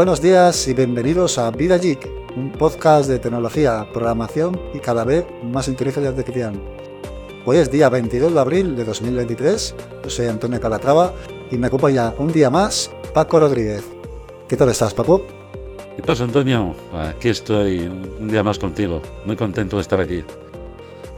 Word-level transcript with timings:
Buenos 0.00 0.22
días 0.22 0.66
y 0.66 0.72
bienvenidos 0.72 1.36
a 1.36 1.50
Vida 1.50 1.76
Geek, 1.76 2.08
un 2.34 2.52
podcast 2.52 3.06
de 3.06 3.18
tecnología, 3.18 3.86
programación 3.92 4.58
y 4.72 4.78
cada 4.78 5.04
vez 5.04 5.26
más 5.42 5.68
inteligencia 5.68 6.08
artificial. 6.08 6.58
Hoy 7.44 7.58
es 7.58 7.70
día 7.70 7.90
22 7.90 8.32
de 8.32 8.40
abril 8.40 8.76
de 8.76 8.84
2023, 8.86 9.74
yo 10.02 10.08
soy 10.08 10.28
Antonio 10.28 10.58
Calatrava 10.58 11.12
y 11.50 11.58
me 11.58 11.66
acompaña 11.66 12.14
un 12.16 12.32
día 12.32 12.48
más 12.48 12.90
Paco 13.12 13.40
Rodríguez. 13.40 13.84
¿Qué 14.48 14.56
tal 14.56 14.70
estás, 14.70 14.94
Paco? 14.94 15.26
¿Qué 15.96 16.02
pasa, 16.02 16.24
Antonio? 16.24 16.74
Aquí 16.94 17.28
estoy, 17.28 17.80
un 17.80 18.26
día 18.26 18.42
más 18.42 18.58
contigo. 18.58 19.02
Muy 19.26 19.36
contento 19.36 19.76
de 19.76 19.82
estar 19.82 20.00
aquí. 20.00 20.24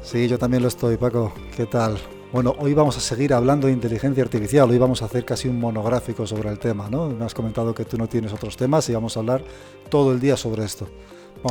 Sí, 0.03 0.27
yo 0.27 0.41
también 0.41 0.61
lo 0.61 0.69
estoy, 0.69 0.97
Paco. 0.97 1.33
¿Qué 1.57 1.67
tal? 1.67 1.99
Bueno, 2.33 2.57
hoy 2.59 2.73
vamos 2.73 2.97
a 2.97 3.01
seguir 3.01 3.35
hablando 3.35 3.67
de 3.67 3.75
inteligencia 3.75 4.23
artificial, 4.25 4.71
hoy 4.71 4.79
vamos 4.79 5.03
a 5.03 5.05
hacer 5.05 5.23
casi 5.23 5.49
un 5.49 5.61
monográfico 5.61 6.27
sobre 6.27 6.49
el 6.49 6.59
tema, 6.59 6.89
¿no? 6.89 7.11
Me 7.11 7.27
has 7.27 7.35
comentado 7.35 7.75
que 7.75 7.85
tú 7.85 7.99
no 7.99 8.09
tienes 8.09 8.33
otros 8.33 8.57
temas 8.57 8.89
y 8.89 8.95
vamos 8.95 9.19
a 9.19 9.21
hablar 9.21 9.45
todo 9.91 10.15
el 10.15 10.19
día 10.19 10.39
sobre 10.39 10.65
esto. 10.65 10.89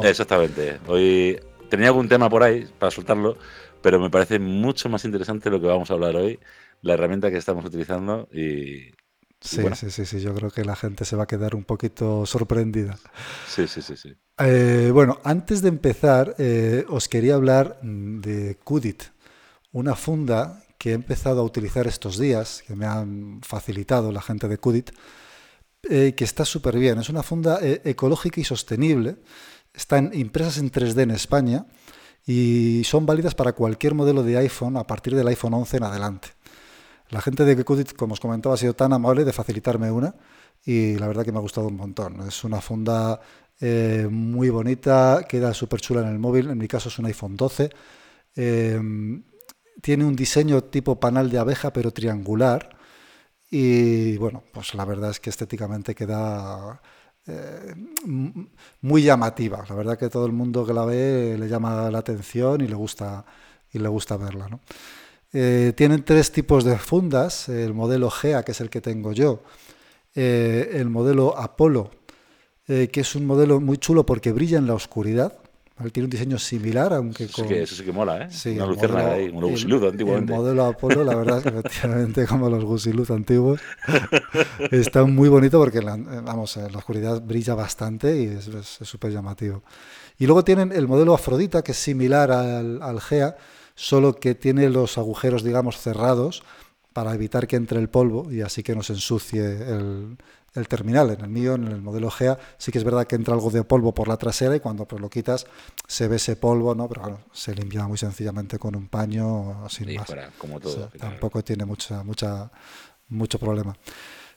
Exactamente. 0.02 0.80
Hoy 0.88 1.40
tenía 1.70 1.90
algún 1.90 2.10
tema 2.10 2.32
por 2.32 2.42
ahí 2.42 2.68
para 2.80 2.90
soltarlo, 2.90 3.38
pero 3.84 4.00
me 4.00 4.10
parece 4.10 4.40
mucho 4.40 4.90
más 4.90 5.06
interesante 5.06 5.52
lo 5.52 5.62
que 5.62 5.68
vamos 5.68 5.92
a 5.92 5.94
hablar 5.94 6.16
hoy, 6.16 6.40
la 6.82 6.96
herramienta 6.96 7.30
que 7.30 7.38
estamos 7.38 7.64
utilizando 7.64 8.28
y... 8.34 8.90
Sí, 9.40 9.62
sí, 9.76 9.92
sí, 9.92 10.06
sí, 10.06 10.20
yo 10.20 10.34
creo 10.34 10.50
que 10.50 10.66
la 10.66 10.76
gente 10.76 11.06
se 11.06 11.16
va 11.16 11.24
a 11.24 11.28
quedar 11.28 11.54
un 11.54 11.64
poquito 11.64 12.26
sorprendida. 12.26 12.98
Sí, 13.48 13.68
sí, 13.68 13.84
sí, 13.84 13.96
sí. 13.98 14.16
Eh, 14.40 14.90
bueno, 14.92 15.20
antes 15.24 15.62
de 15.62 15.70
empezar, 15.70 16.36
eh, 16.40 16.86
os 16.90 17.08
quería 17.08 17.36
hablar 17.36 17.80
de 17.84 18.58
Qudit, 18.64 19.04
una 19.72 19.96
funda 19.96 20.64
que 20.82 20.90
he 20.90 20.94
empezado 20.94 21.42
a 21.42 21.44
utilizar 21.44 21.86
estos 21.86 22.18
días, 22.18 22.64
que 22.66 22.76
me 22.76 22.88
han 22.88 23.40
facilitado 23.44 24.12
la 24.12 24.20
gente 24.20 24.48
de 24.48 24.58
Qudit, 24.58 24.90
eh, 25.88 26.16
que 26.18 26.24
está 26.24 26.44
súper 26.44 26.76
bien. 26.80 26.98
Es 26.98 27.08
una 27.08 27.22
funda 27.22 27.60
eh, 27.62 27.84
ecológica 27.86 28.42
y 28.42 28.44
sostenible. 28.44 29.18
Están 29.76 30.10
impresas 30.16 30.58
en 30.58 30.72
3D 30.72 31.04
en 31.04 31.12
España 31.12 31.68
y 32.26 32.82
son 32.84 33.06
válidas 33.06 33.36
para 33.36 33.54
cualquier 33.54 33.94
modelo 33.94 34.24
de 34.24 34.38
iPhone 34.38 34.76
a 34.76 34.88
partir 34.88 35.14
del 35.14 35.28
iPhone 35.28 35.54
11 35.54 35.78
en 35.78 35.84
adelante. 35.84 36.30
La 37.12 37.22
gente 37.22 37.46
de 37.46 37.64
Qudit, 37.64 37.94
como 37.94 38.14
os 38.14 38.20
comentaba, 38.20 38.56
ha 38.56 38.58
sido 38.58 38.74
tan 38.74 38.92
amable 38.92 39.24
de 39.24 39.34
facilitarme 39.34 39.92
una 39.92 40.16
y 40.66 40.96
la 40.96 41.08
verdad 41.08 41.24
que 41.24 41.32
me 41.32 41.38
ha 41.38 41.42
gustado 41.42 41.68
un 41.68 41.76
montón. 41.76 42.28
Es 42.28 42.44
una 42.44 42.60
funda 42.60 43.22
eh, 43.60 44.08
muy 44.10 44.50
bonita, 44.50 45.28
queda 45.30 45.54
súper 45.54 45.80
chula 45.80 46.02
en 46.02 46.08
el 46.08 46.18
móvil. 46.18 46.50
En 46.50 46.58
mi 46.58 46.68
caso 46.68 46.90
es 46.90 46.98
un 46.98 47.06
iPhone 47.06 47.38
12 47.38 47.70
tiene 49.82 50.06
un 50.06 50.16
diseño 50.16 50.64
tipo 50.64 51.00
panal 51.00 51.30
de 51.30 51.40
abeja, 51.40 51.74
pero 51.74 51.92
triangular. 51.92 52.70
Y 53.50 54.18
bueno, 54.18 54.44
pues 54.54 54.74
la 54.76 54.86
verdad 54.86 55.12
es 55.12 55.20
que 55.20 55.30
estéticamente 55.30 55.94
queda 55.96 56.82
eh, 57.28 57.76
muy 58.82 59.04
llamativa. 59.04 59.66
La 59.68 59.76
verdad 59.76 59.98
que 59.98 60.10
todo 60.10 60.26
el 60.26 60.32
mundo 60.32 60.66
que 60.66 60.74
la 60.74 60.86
ve 60.86 61.36
le 61.38 61.48
llama 61.50 61.92
la 61.92 62.00
atención 62.00 62.62
y 62.62 62.68
le 62.68 62.76
gusta, 62.76 63.26
y 63.74 63.80
le 63.80 63.90
gusta 63.90 64.18
verla. 64.18 64.50
Eh, 65.34 65.74
tienen 65.76 66.04
tres 66.04 66.32
tipos 66.32 66.64
de 66.64 66.78
fundas. 66.78 67.50
El 67.50 67.74
modelo 67.74 68.10
GEA, 68.10 68.44
que 68.44 68.54
es 68.54 68.62
el 68.62 68.70
que 68.70 68.82
tengo 68.82 69.12
yo. 69.14 69.44
Eh, 70.16 70.72
el 70.74 70.90
modelo 70.90 71.38
Apolo, 71.38 71.92
que 72.68 72.90
es 73.02 73.16
un 73.16 73.26
modelo 73.26 73.60
muy 73.60 73.78
chulo 73.78 74.06
porque 74.06 74.32
brilla 74.32 74.58
en 74.58 74.68
la 74.68 74.76
oscuridad 74.76 75.41
tiene 75.90 76.06
un 76.06 76.10
diseño 76.10 76.38
similar, 76.38 76.94
aunque 76.94 77.28
con... 77.28 77.48
Sí 77.48 77.54
eso 77.56 77.76
sí 77.76 77.84
que 77.84 77.92
mola, 77.92 78.26
¿eh? 78.26 78.28
Sí, 78.30 78.52
Una 78.52 78.66
luciérnaga 78.68 79.14
ahí, 79.14 79.30
un 79.30 79.42
gusiluz 79.42 79.84
antiguamente. 79.84 80.34
El 80.34 80.40
modelo 80.40 80.66
Apolo, 80.66 81.04
la 81.04 81.16
verdad 81.16 81.38
es 81.40 81.44
que 81.52 81.60
efectivamente 81.60 82.28
como 82.28 82.50
los 82.50 82.64
gusiluz 82.64 83.10
antiguos, 83.10 83.62
está 84.72 85.04
muy 85.06 85.30
bonito 85.30 85.60
porque, 85.60 85.80
vamos, 85.80 86.58
en 86.58 86.72
la 86.72 86.78
oscuridad 86.78 87.22
brilla 87.22 87.56
bastante 87.56 88.22
y 88.22 88.26
es 88.26 88.50
súper 88.82 89.12
llamativo. 89.12 89.64
Y 90.20 90.26
luego 90.26 90.44
tienen 90.44 90.72
el 90.72 90.88
modelo 90.88 91.14
Afrodita, 91.14 91.64
que 91.64 91.72
es 91.72 91.78
similar 91.78 92.32
al, 92.32 92.82
al 92.82 93.02
GEA, 93.02 93.36
solo 93.74 94.14
que 94.14 94.36
tiene 94.36 94.70
los 94.70 94.98
agujeros, 94.98 95.44
digamos, 95.44 95.78
cerrados 95.78 96.44
para 96.94 97.14
evitar 97.14 97.48
que 97.48 97.56
entre 97.56 97.80
el 97.80 97.90
polvo 97.90 98.32
y 98.32 98.42
así 98.42 98.64
que 98.64 98.76
no 98.76 98.84
se 98.84 98.94
ensucie 98.94 99.44
el, 99.44 100.18
el 100.54 100.68
terminal. 100.68 101.10
En 101.12 101.22
el 101.22 101.30
mío, 101.30 101.56
en 101.56 101.68
el 101.68 101.82
modelo 101.82 102.10
GEA, 102.10 102.38
sí 102.58 102.72
que 102.72 102.78
es 102.78 102.84
verdad 102.84 103.08
que 103.08 103.16
entra 103.16 103.34
algo 103.34 103.50
de 103.50 103.64
polvo 103.64 103.94
por 103.94 104.08
la 104.08 104.18
trasera 104.18 104.56
y 104.56 104.60
cuando 104.60 104.86
pues, 104.86 105.02
lo 105.02 105.10
quitas 105.10 105.46
se 105.88 106.08
ve 106.08 106.18
ese 106.18 106.36
polvo, 106.36 106.76
¿no? 106.76 106.88
Pero 106.88 107.02
bueno, 107.02 107.20
se 107.32 107.56
limpia 107.56 107.88
muy 107.88 107.98
sencillamente 107.98 108.60
con 108.60 108.76
un 108.76 108.88
paño 108.88 109.68
sin 109.70 109.96
más. 109.96 110.12
como 110.38 110.60
todo, 110.60 110.90
tampoco 111.00 111.44
tiene 111.44 111.66
mucha, 111.66 112.04
mucha, 112.04 112.52
mucho 113.10 113.40
problema. 113.40 113.76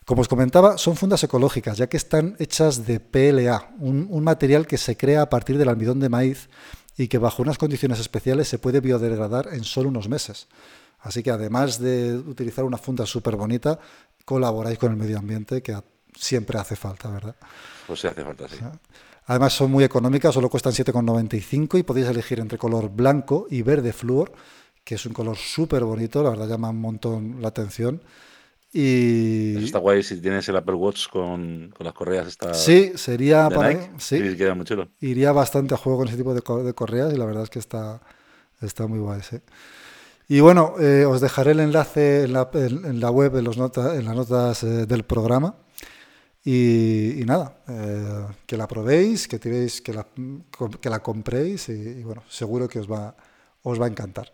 Como 0.05 0.21
os 0.21 0.29
comentaba, 0.29 0.77
son 0.77 0.97
fundas 0.97 1.25
ecológicas, 1.25 1.79
ya 1.79 1.87
que 1.87 1.97
están 1.97 2.37
hechas 2.39 2.85
de 2.85 3.01
PLA, 3.01 3.71
un, 3.79 4.07
un 4.11 4.23
material 4.23 4.67
que 4.67 4.77
se 4.77 4.99
crea 4.99 5.23
a 5.23 5.31
partir 5.31 5.57
del 5.57 5.71
almidón 5.71 5.99
de 5.99 6.11
maíz 6.11 6.51
y 6.97 7.09
que 7.09 7.17
bajo 7.17 7.43
unas 7.43 7.57
condiciones 7.57 7.99
especiales 7.99 8.47
se 8.49 8.59
puede 8.59 8.81
biodegradar 8.81 9.49
en 9.53 9.65
solo 9.65 9.89
unos 9.89 10.09
meses. 10.09 10.49
Así 11.01 11.23
que 11.23 11.31
además 11.31 11.79
de 11.79 12.17
utilizar 12.17 12.65
una 12.65 12.79
funda 12.79 13.07
súper 13.07 13.37
bonita, 13.37 13.79
colaboráis 14.25 14.79
con 14.79 14.91
el 14.91 14.97
medio 14.97 15.19
ambiente, 15.19 15.63
que 15.63 15.75
siempre 16.17 16.59
hace 16.59 16.77
falta, 16.77 17.11
¿verdad? 17.11 17.37
Pues 17.87 18.01
sí 18.01 18.07
hace 18.07 18.25
falta, 18.25 18.49
sí. 18.49 18.57
Además 19.27 19.55
son 19.55 19.71
muy 19.71 19.85
económicas, 19.85 20.35
solo 20.35 20.51
cuestan 20.51 20.73
7,95 20.73 21.79
y 21.79 21.83
podéis 21.83 22.09
elegir 22.09 22.41
entre 22.41 22.59
color 22.59 22.91
blanco 22.91 23.47
y 23.51 23.63
verde 23.63 23.93
flúor, 23.93 24.33
que 24.85 24.97
es 24.97 25.07
un 25.07 25.15
color 25.15 25.37
súper 25.37 25.85
bonito, 25.85 26.23
la 26.23 26.31
verdad 26.31 26.49
llama 26.49 26.71
un 26.71 26.81
montón 26.81 27.41
la 27.41 27.49
atención. 27.49 28.03
Y... 28.71 29.57
Eso 29.57 29.67
está 29.67 29.79
guay 29.79 30.03
si 30.03 30.21
tienes 30.21 30.49
el 30.49 30.57
Apple 30.57 30.75
Watch 30.75 31.09
con, 31.09 31.73
con 31.75 31.85
las 31.85 31.95
correas. 31.95 32.27
Está 32.27 32.53
sí, 32.53 32.93
sería 32.97 33.49
para... 33.49 33.99
sí, 33.99 34.37
queda 34.37 34.55
muy 34.55 34.67
chulo. 34.67 34.89
Iría 35.01 35.33
bastante 35.33 35.75
a 35.75 35.77
juego 35.79 36.01
con 36.01 36.09
ese 36.09 36.17
tipo 36.17 36.35
de, 36.35 36.65
de 36.65 36.75
correas 36.75 37.15
y 37.15 37.17
la 37.17 37.25
verdad 37.25 37.45
es 37.45 37.51
que 37.51 37.61
está, 37.61 38.03
está 38.61 38.87
muy 38.87 38.99
guay. 38.99 39.21
¿sí? 39.23 39.39
Y 40.29 40.41
bueno, 40.41 40.75
eh, 40.81 41.07
os 41.07 41.21
dejaré 41.21 41.53
el 41.53 41.61
enlace 41.61 42.25
en 42.25 42.33
la, 42.35 42.51
en 42.53 43.01
la 43.01 43.11
web, 43.11 43.37
en, 43.37 43.45
los 43.45 43.57
notas, 43.57 43.97
en 43.97 44.05
las 44.05 44.17
notas 44.17 44.65
eh, 44.65 44.87
del 44.87 45.05
programa 45.05 45.55
y, 46.47 47.23
nada, 47.25 47.57
eh, 47.69 48.27
que 48.47 48.59
la 48.59 48.69
probéis, 48.69 49.27
que, 49.27 49.39
tiréis, 49.39 49.81
que, 49.81 49.95
la, 49.95 50.07
que 50.79 50.91
la 50.91 51.03
compréis 51.03 51.71
y, 51.71 52.03
bueno, 52.03 52.23
seguro 52.29 52.69
que 52.69 52.81
os 52.81 52.91
va, 52.91 53.17
os 53.63 53.81
va 53.81 53.87
a 53.87 53.89
encantar. 53.89 54.31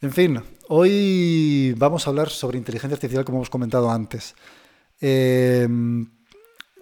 En 0.00 0.12
fin, 0.12 0.40
hoy 0.68 1.74
vamos 1.76 2.06
a 2.06 2.10
hablar 2.10 2.28
sobre 2.28 2.56
inteligencia 2.56 2.94
artificial 2.94 3.24
como 3.24 3.38
hemos 3.38 3.50
comentado 3.50 3.90
antes. 3.90 4.36
Eh, 5.00 5.66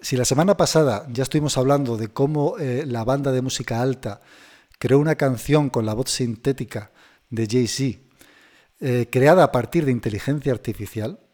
si 0.01 0.15
la 0.15 0.25
semana 0.25 0.55
pasada 0.55 1.07
ya 1.09 1.23
estuvimos 1.23 1.57
hablando 1.57 1.97
de 1.97 2.09
cómo 2.09 2.59
eh, 2.59 2.83
la 2.85 3.03
banda 3.03 3.31
de 3.31 3.41
música 3.41 3.81
alta 3.81 4.21
creó 4.77 4.99
una 4.99 5.15
canción 5.15 5.71
con 5.71 5.87
la 5.87 5.95
voz 5.95 6.11
sintética 6.11 6.91
de 7.31 7.47
Jay-Z, 7.47 8.01
creada 9.09 9.45
a 9.45 9.51
partir 9.51 9.85
de 9.85 9.91
inteligencia 9.91 10.51
artificial, 10.51 11.24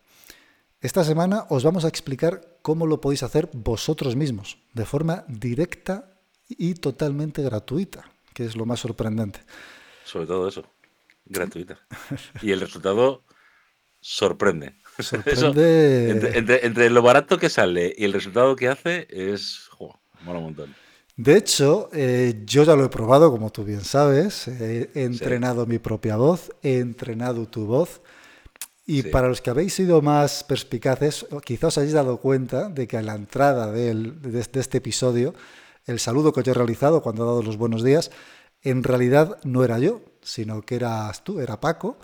esta 0.81 1.03
semana 1.03 1.45
os 1.49 1.63
vamos 1.63 1.85
a 1.85 1.87
explicar 1.87 2.57
cómo 2.63 2.87
lo 2.87 3.01
podéis 3.01 3.21
hacer 3.21 3.49
vosotros 3.53 4.15
mismos, 4.15 4.57
de 4.73 4.85
forma 4.85 5.25
directa 5.27 6.17
y 6.49 6.73
totalmente 6.73 7.43
gratuita, 7.43 8.11
que 8.33 8.45
es 8.45 8.55
lo 8.55 8.65
más 8.65 8.79
sorprendente. 8.79 9.41
Sobre 10.03 10.25
todo 10.25 10.47
eso, 10.47 10.65
gratuita. 11.25 11.79
Y 12.41 12.51
el 12.51 12.59
resultado 12.59 13.23
sorprende. 13.99 14.73
Sorprende... 14.97 16.37
entre, 16.63 16.89
lo 16.89 17.03
barato 17.03 17.37
que 17.37 17.49
sale 17.49 17.93
y 17.95 18.03
el 18.03 18.13
resultado 18.13 18.55
que 18.55 18.67
hace 18.67 19.07
es... 19.11 19.67
Jo, 19.69 20.01
mola 20.23 20.39
un 20.39 20.45
montón. 20.45 20.75
De 21.15 21.37
hecho, 21.37 21.89
eh, 21.93 22.41
yo 22.45 22.63
ya 22.63 22.75
lo 22.75 22.85
he 22.85 22.89
probado, 22.89 23.29
como 23.29 23.51
tú 23.51 23.63
bien 23.63 23.81
sabes. 23.81 24.47
he 24.47 24.89
entrenado 24.95 25.67
mi 25.67 25.77
propia 25.77 26.15
voz, 26.15 26.51
he 26.63 26.79
entrenado 26.79 27.47
tu 27.47 27.65
voz 27.67 28.01
y 28.91 29.03
para 29.03 29.29
los 29.29 29.39
que 29.39 29.49
habéis 29.49 29.73
sido 29.73 30.01
más 30.01 30.43
perspicaces, 30.43 31.25
quizás 31.45 31.69
os 31.69 31.77
hayáis 31.77 31.93
dado 31.93 32.17
cuenta 32.17 32.67
de 32.67 32.89
que 32.89 32.97
a 32.97 33.01
la 33.01 33.15
entrada 33.15 33.71
de, 33.71 34.17
este 34.33 34.79
episodio, 34.79 35.33
el 35.85 35.97
saludo 35.97 36.33
que 36.33 36.43
yo 36.43 36.51
he 36.51 36.55
realizado 36.55 37.01
cuando 37.01 37.23
he 37.23 37.25
dado 37.25 37.41
los 37.41 37.55
buenos 37.55 37.85
días, 37.85 38.11
en 38.61 38.83
realidad 38.83 39.37
no 39.45 39.63
era 39.63 39.79
yo, 39.79 40.01
sino 40.21 40.63
que 40.63 40.75
eras 40.75 41.23
tú, 41.23 41.39
era 41.39 41.61
Paco, 41.61 41.99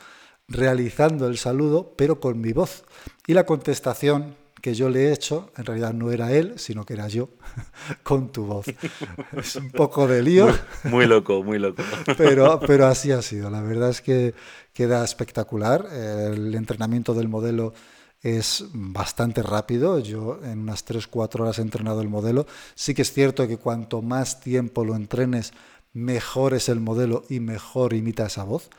realizando 0.48 1.28
el 1.28 1.38
saludo, 1.38 1.94
pero 1.98 2.22
con 2.22 2.40
mi 2.40 2.54
voz. 2.54 2.86
Y 3.28 3.34
la 3.34 3.46
contestación 3.46 4.38
que 4.62 4.74
yo 4.74 4.90
le 4.90 5.08
he 5.08 5.14
hecho, 5.14 5.52
en 5.58 5.66
realidad 5.66 5.94
no 5.94 6.12
era 6.12 6.32
él, 6.32 6.54
sino 6.58 6.86
que 6.86 6.94
era 6.94 7.08
yo, 7.08 7.30
con 8.04 8.32
tu 8.32 8.46
voz. 8.46 8.66
Es 9.38 9.56
un 9.56 9.70
poco 9.70 10.08
de 10.08 10.22
lío. 10.22 10.48
Muy, 10.86 11.06
loco, 11.06 11.44
muy 11.44 11.60
loco. 11.60 11.84
Pero, 12.18 12.60
pero 12.60 12.88
así 12.88 13.12
ha 13.12 13.22
sido. 13.22 13.50
La 13.50 13.62
verdad 13.62 13.90
es 13.90 14.02
que 14.02 14.34
queda 14.74 15.04
espectacular. 15.04 15.88
El 15.92 16.56
entrenamiento 16.56 17.14
del 17.14 17.28
modelo 17.28 17.74
es 18.22 18.66
bastante 18.74 19.44
rápido. 19.44 20.00
Yo 20.00 20.40
en 20.44 20.60
unas 20.60 20.86
3-4 20.86 21.42
horas 21.42 21.60
he 21.60 21.62
entrenado 21.62 22.02
el 22.02 22.10
modelo. 22.10 22.48
Sí 22.76 22.94
que 22.94 23.04
es 23.04 23.12
cierto 23.12 23.48
que 23.48 23.58
cuanto 23.58 24.02
más 24.02 24.40
tiempo 24.40 24.84
lo 24.84 24.96
entrenes, 24.96 25.54
mejor 25.94 26.54
es 26.54 26.70
el 26.70 26.80
modelo 26.80 27.24
y 27.30 27.40
mejor 27.40 27.94
imita 27.94 28.26
esa 28.26 28.44
voz. 28.44 28.70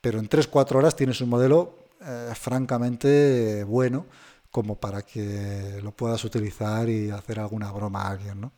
Pero 0.00 0.18
en 0.18 0.28
3-4 0.28 0.76
horas 0.76 0.96
tienes 0.96 1.20
un 1.20 1.28
modelo 1.28 1.78
eh, 2.00 2.32
francamente 2.34 3.64
bueno 3.64 4.06
como 4.50 4.78
para 4.78 5.02
que 5.02 5.80
lo 5.82 5.92
puedas 5.92 6.24
utilizar 6.24 6.88
y 6.88 7.10
hacer 7.10 7.38
alguna 7.38 7.70
broma 7.70 8.02
a 8.02 8.10
alguien, 8.10 8.40
¿no? 8.40 8.52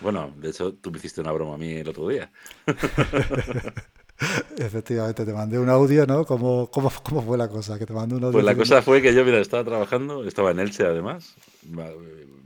Bueno, 0.00 0.32
de 0.36 0.50
hecho, 0.50 0.74
tú 0.74 0.90
me 0.90 0.98
hiciste 0.98 1.20
una 1.20 1.32
broma 1.32 1.54
a 1.54 1.58
mí 1.58 1.72
el 1.72 1.88
otro 1.88 2.08
día. 2.08 2.32
Efectivamente, 4.56 5.24
te 5.26 5.32
mandé 5.32 5.58
un 5.58 5.68
audio, 5.68 6.06
¿no? 6.06 6.24
¿Cómo, 6.24 6.70
cómo, 6.70 6.90
cómo 7.02 7.20
fue 7.22 7.36
la 7.36 7.48
cosa? 7.48 7.78
Que 7.78 7.84
te 7.84 7.92
mandé 7.92 8.14
un 8.14 8.24
audio. 8.24 8.32
Pues 8.32 8.44
la 8.44 8.56
cosa 8.56 8.80
fue 8.80 9.02
que 9.02 9.12
yo, 9.12 9.24
mira, 9.24 9.38
estaba 9.38 9.64
trabajando, 9.64 10.24
estaba 10.24 10.52
en 10.52 10.60
Elche 10.60 10.84
además, 10.84 11.34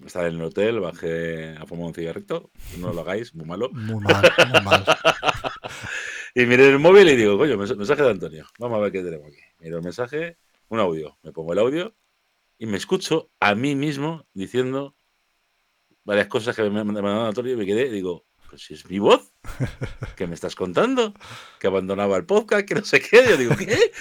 estaba 0.05 0.27
en 0.27 0.37
el 0.37 0.43
hotel, 0.43 0.81
bajé 0.81 1.57
a 1.57 1.67
fumar 1.67 1.87
un 1.87 1.95
cigarrito, 1.95 2.51
no 2.79 2.93
lo 2.93 3.03
hagáis, 3.03 3.35
muy 3.35 3.47
malo. 3.47 3.71
Muy 3.71 4.03
mal, 4.03 4.33
muy 4.53 4.63
mal. 4.63 4.85
y 6.35 6.47
miré 6.47 6.69
el 6.69 6.81
móvil 6.81 7.09
y 7.11 7.17
digo, 7.17 7.39
coño, 7.39 7.57
mensaje 7.57 8.03
de 8.03 8.11
Antonio, 8.11 8.47
vamos 8.59 8.79
a 8.79 8.81
ver 8.81 8.91
qué 8.91 9.03
tenemos 9.03 9.29
aquí. 9.29 9.43
Miro 9.61 9.77
el 9.77 9.85
mensaje, 9.85 10.39
un 10.69 10.81
audio, 10.81 11.17
me 11.23 11.31
pongo 11.31 11.53
el 11.53 11.61
audio 11.61 11.95
y 12.59 12.67
me 12.67 12.77
escucho 12.77 13.31
a 13.41 13.55
mí 13.55 13.75
mismo 13.75 14.27
diciendo 14.35 14.97
varias 16.05 16.27
cosas 16.27 16.57
que 16.57 16.63
me 16.63 16.85
mandó 16.85 17.27
Antonio 17.27 17.53
y 17.53 17.57
me 17.57 17.67
quedé, 17.67 17.91
digo, 17.91 18.25
pues 18.49 18.63
si 18.63 18.75
es 18.75 18.89
mi 18.89 18.99
voz, 18.99 19.33
¿qué 20.17 20.27
me 20.27 20.35
estás 20.35 20.55
contando? 20.55 21.15
Que 21.61 21.67
abandonaba 21.67 22.17
el 22.17 22.25
podcast, 22.25 22.67
que 22.67 22.75
no 22.75 22.85
sé 22.85 23.01
qué. 23.01 23.25
Yo 23.29 23.37
digo, 23.37 23.55
¿qué? 23.57 23.79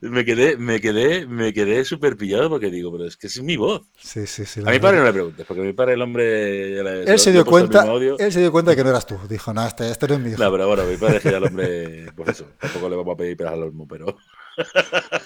me 0.00 0.24
quedé, 0.24 0.56
me 0.56 0.80
quedé, 0.80 1.26
me 1.26 1.52
quedé 1.52 1.84
súper 1.84 2.16
pillado 2.16 2.50
porque 2.50 2.70
digo, 2.70 2.92
pero 2.92 3.06
es 3.06 3.16
que 3.16 3.26
es 3.28 3.42
mi 3.42 3.56
voz. 3.56 3.82
Sí, 3.98 4.26
sí, 4.26 4.44
sí. 4.44 4.60
A 4.64 4.70
mi 4.70 4.78
padre 4.78 4.98
no 4.98 5.04
le 5.04 5.12
preguntes, 5.12 5.46
porque 5.46 5.62
mi 5.62 5.72
padre, 5.72 5.94
el 5.94 6.02
hombre. 6.02 6.78
él, 6.78 7.18
se 7.18 7.32
dio 7.32 7.44
cuenta, 7.44 7.86
él 8.18 8.32
se 8.32 8.40
dio 8.40 8.52
cuenta 8.52 8.72
de 8.72 8.76
que 8.76 8.84
no 8.84 8.90
eras 8.90 9.06
tú. 9.06 9.18
Dijo, 9.28 9.52
no, 9.54 9.66
este, 9.66 9.90
este 9.90 10.08
no 10.08 10.14
es 10.14 10.20
mi 10.20 10.30
hijo. 10.30 10.42
No, 10.42 10.52
pero 10.52 10.68
bueno, 10.68 10.84
mi 10.84 10.96
padre 10.96 11.16
es 11.16 11.22
que 11.22 11.30
ya 11.30 11.38
el 11.38 11.44
hombre. 11.44 12.12
Pues 12.14 12.28
eso, 12.28 12.46
tampoco 12.60 12.88
le 12.88 12.96
vamos 12.96 13.14
a 13.14 13.16
pedir 13.16 13.36
peras 13.36 13.54
al 13.54 13.62
olmo, 13.62 13.86
pero. 13.88 14.16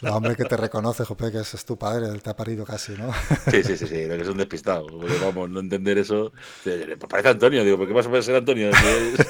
El 0.03 0.09
hombre 0.09 0.37
que 0.37 0.45
te 0.45 0.57
reconoce, 0.57 1.05
Jope, 1.05 1.33
que 1.33 1.39
es 1.39 1.65
tu 1.65 1.77
padre, 1.77 2.09
él 2.09 2.23
te 2.23 2.31
ha 2.31 2.37
parido 2.37 2.65
casi, 2.65 2.93
¿no? 2.93 3.13
Sí, 3.51 3.63
sí, 3.63 3.77
sí, 3.77 3.87
sí, 3.87 3.95
que 3.95 4.21
es 4.21 4.29
un 4.29 4.39
despistado. 4.39 4.87
Porque 4.87 5.15
vamos, 5.21 5.51
no 5.51 5.61
entender 5.61 5.99
eso. 5.99 6.33
Pues 6.65 6.99
parece 7.09 7.31
Antonio, 7.31 7.65
digo, 7.65 7.77
¿por 7.77 7.87
qué 7.87 7.93
vas 7.93 8.07
a 8.07 8.23
ser 8.23 8.37
Antonio? 8.37 8.71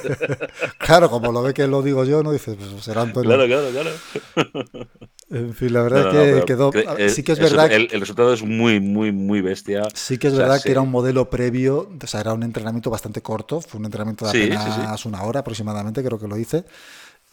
claro, 0.78 1.10
como 1.10 1.32
lo 1.32 1.43
ve 1.43 1.54
que 1.54 1.66
lo 1.66 1.82
digo 1.82 2.04
yo, 2.04 2.22
no 2.22 2.32
dices, 2.32 2.56
pues 2.56 2.84
será 2.84 3.02
Antonio. 3.02 3.28
Claro, 3.28 3.46
claro, 3.46 3.70
claro. 3.70 4.88
En 5.28 5.54
fin, 5.54 5.72
la 5.72 5.82
verdad 5.82 6.14
es 6.14 6.40
que 6.40 6.44
quedó. 6.44 6.70
sí 7.08 7.22
que 7.22 7.32
es 7.32 7.38
verdad. 7.38 7.70
El, 7.72 7.88
el, 7.90 8.00
resultado 8.00 8.32
es 8.32 8.43
muy, 8.43 8.81
muy, 8.81 9.10
muy 9.12 9.40
bestia. 9.40 9.82
Sí 9.94 10.19
que 10.19 10.28
es 10.28 10.37
verdad 10.37 10.60
que 10.62 10.70
era 10.70 10.81
un 10.81 10.90
modelo 10.90 11.28
previo, 11.31 11.90
o 12.02 12.06
sea, 12.06 12.20
era 12.20 12.32
un 12.32 12.43
entrenamiento 12.44 12.90
bastante 12.90 13.22
corto, 13.22 13.60
fue 13.60 13.81
un 13.81 13.87
entrenamiento 13.87 14.25
de 14.25 14.31
apenas 14.31 15.04
una 15.04 15.22
hora 15.22 15.40
aproximadamente, 15.40 16.02
creo 16.02 16.19
que 16.19 16.28
lo 16.28 16.37
hice. 16.37 16.64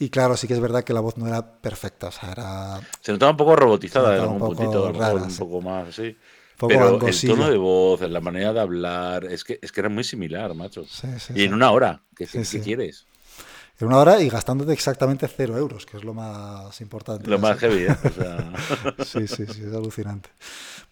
Y 0.03 0.09
claro, 0.09 0.35
sí 0.35 0.49
que 0.49 0.53
es 0.53 0.59
verdad 0.59 0.83
que 0.83 0.91
la 0.91 0.99
voz 0.99 1.17
no 1.17 1.27
era 1.27 1.61
perfecta, 1.61 2.07
o 2.07 2.11
sea, 2.11 2.33
era... 2.33 2.81
Se 2.99 3.13
notaba 3.13 3.31
un 3.31 3.37
poco 3.37 3.55
robotizada 3.55 4.17
en 4.17 4.21
algún 4.23 4.37
puntito, 4.37 4.91
rara, 4.91 5.13
un 5.13 5.37
poco 5.37 5.61
más 5.61 5.87
así. 5.87 6.17
Pero 6.67 6.99
el 7.07 7.21
tono 7.21 7.49
de 7.49 7.55
voz, 7.57 8.01
la 8.01 8.19
manera 8.19 8.51
de 8.51 8.59
hablar, 8.59 9.23
es 9.23 9.45
que, 9.45 9.59
es 9.61 9.71
que 9.71 9.79
era 9.79 9.87
muy 9.87 10.03
similar, 10.03 10.53
macho. 10.55 10.85
y 11.33 11.45
en 11.45 11.53
una 11.53 11.71
hora, 11.71 12.01
¿qué, 12.17 12.27
¿qué 12.27 12.59
quieres? 12.59 13.05
En 13.79 13.87
una 13.87 13.97
hora 13.97 14.21
y 14.21 14.27
gastándote 14.27 14.73
exactamente 14.73 15.25
cero 15.29 15.57
euros, 15.57 15.85
que 15.85 15.95
es 15.95 16.03
lo 16.03 16.13
más 16.13 16.81
importante. 16.81 17.29
Lo 17.29 17.39
más 17.39 17.57
heavy, 17.59 17.85
¿eh? 17.85 17.95
sí, 19.05 19.25
sí, 19.25 19.45
sí, 19.45 19.63
es 19.65 19.73
alucinante. 19.73 20.29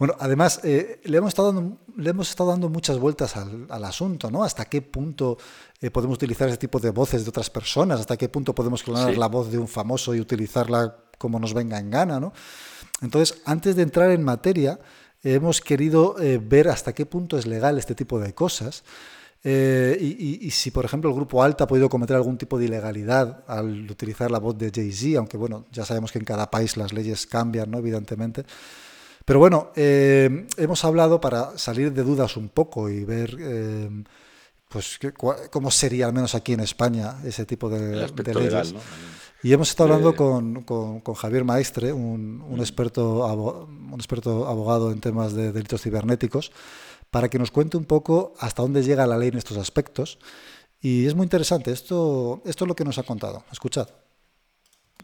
Bueno, 0.01 0.15
además, 0.17 0.61
eh, 0.63 0.99
le, 1.03 1.17
hemos 1.19 1.27
estado 1.27 1.53
dando, 1.53 1.77
le 1.95 2.09
hemos 2.09 2.27
estado 2.27 2.49
dando 2.49 2.69
muchas 2.69 2.97
vueltas 2.97 3.37
al, 3.37 3.67
al 3.69 3.85
asunto, 3.85 4.31
¿no? 4.31 4.43
Hasta 4.43 4.65
qué 4.65 4.81
punto 4.81 5.37
eh, 5.79 5.91
podemos 5.91 6.15
utilizar 6.15 6.49
ese 6.49 6.57
tipo 6.57 6.79
de 6.79 6.89
voces 6.89 7.23
de 7.23 7.29
otras 7.29 7.51
personas, 7.51 7.99
hasta 7.99 8.17
qué 8.17 8.27
punto 8.27 8.55
podemos 8.55 8.81
clonar 8.81 9.15
la 9.15 9.27
voz 9.27 9.51
de 9.51 9.59
un 9.59 9.67
famoso 9.67 10.15
y 10.15 10.19
utilizarla 10.19 10.95
como 11.19 11.39
nos 11.39 11.53
venga 11.53 11.77
en 11.77 11.91
gana, 11.91 12.19
¿no? 12.19 12.33
Entonces, 13.03 13.43
antes 13.45 13.75
de 13.75 13.83
entrar 13.83 14.09
en 14.09 14.23
materia, 14.23 14.79
hemos 15.21 15.61
querido 15.61 16.15
eh, 16.19 16.41
ver 16.43 16.69
hasta 16.69 16.93
qué 16.93 17.05
punto 17.05 17.37
es 17.37 17.45
legal 17.45 17.77
este 17.77 17.93
tipo 17.93 18.19
de 18.19 18.33
cosas. 18.33 18.83
Eh, 19.43 19.99
y, 20.01 20.49
si, 20.49 20.71
por 20.71 20.83
ejemplo, 20.83 21.11
el 21.11 21.15
grupo 21.15 21.43
Alta 21.43 21.65
ha 21.65 21.67
podido 21.67 21.89
cometer 21.89 22.15
algún 22.15 22.39
tipo 22.39 22.57
de 22.57 22.65
ilegalidad 22.65 23.43
al 23.45 23.91
utilizar 23.91 24.31
la 24.31 24.39
voz 24.39 24.57
de 24.57 24.71
Jay-Z, 24.73 25.19
aunque 25.19 25.37
bueno, 25.37 25.67
ya 25.71 25.85
sabemos 25.85 26.11
que 26.11 26.17
en 26.17 26.25
cada 26.25 26.49
país 26.49 26.75
las 26.75 26.91
leyes 26.91 27.27
cambian, 27.27 27.69
¿no? 27.69 27.77
Evidentemente. 27.77 28.45
Pero 29.25 29.39
bueno, 29.39 29.71
eh, 29.75 30.47
hemos 30.57 30.83
hablado 30.83 31.21
para 31.21 31.57
salir 31.57 31.93
de 31.93 32.03
dudas 32.03 32.37
un 32.37 32.49
poco 32.49 32.89
y 32.89 33.03
ver 33.05 33.37
eh, 33.39 33.89
pues 34.69 34.99
cómo 35.51 35.69
sería, 35.69 36.07
al 36.07 36.13
menos 36.13 36.33
aquí 36.33 36.53
en 36.53 36.61
España, 36.61 37.15
ese 37.25 37.45
tipo 37.45 37.69
de, 37.69 38.07
leyes. 38.33 38.73
Y 39.43 39.53
hemos 39.53 39.69
estado 39.69 39.93
hablando 39.93 40.15
con, 40.15 40.63
con, 40.63 41.13
Javier 41.15 41.43
Maestre, 41.43 41.91
un, 41.91 42.43
un, 42.47 42.59
experto, 42.59 43.25
un 43.25 43.95
experto 43.95 44.47
abogado 44.47 44.91
en 44.91 45.01
temas 45.01 45.33
de 45.33 45.51
delitos 45.51 45.81
cibernéticos 45.81 46.51
para 47.09 47.27
que 47.27 47.37
nos 47.37 47.51
cuente 47.51 47.75
un 47.75 47.85
poco 47.85 48.33
hasta 48.39 48.61
dónde 48.61 48.83
llega 48.83 49.05
la 49.05 49.17
ley 49.17 49.29
en 49.29 49.37
estos 49.37 49.57
aspectos. 49.57 50.19
Y 50.79 51.05
es 51.05 51.13
muy 51.13 51.25
interesante, 51.25 51.71
esto, 51.71 52.41
esto 52.45 52.63
es 52.65 52.67
lo 52.67 52.75
que 52.75 52.85
nos 52.85 52.97
ha 52.97 53.03
contado. 53.03 53.43
Escuchad. 53.51 53.87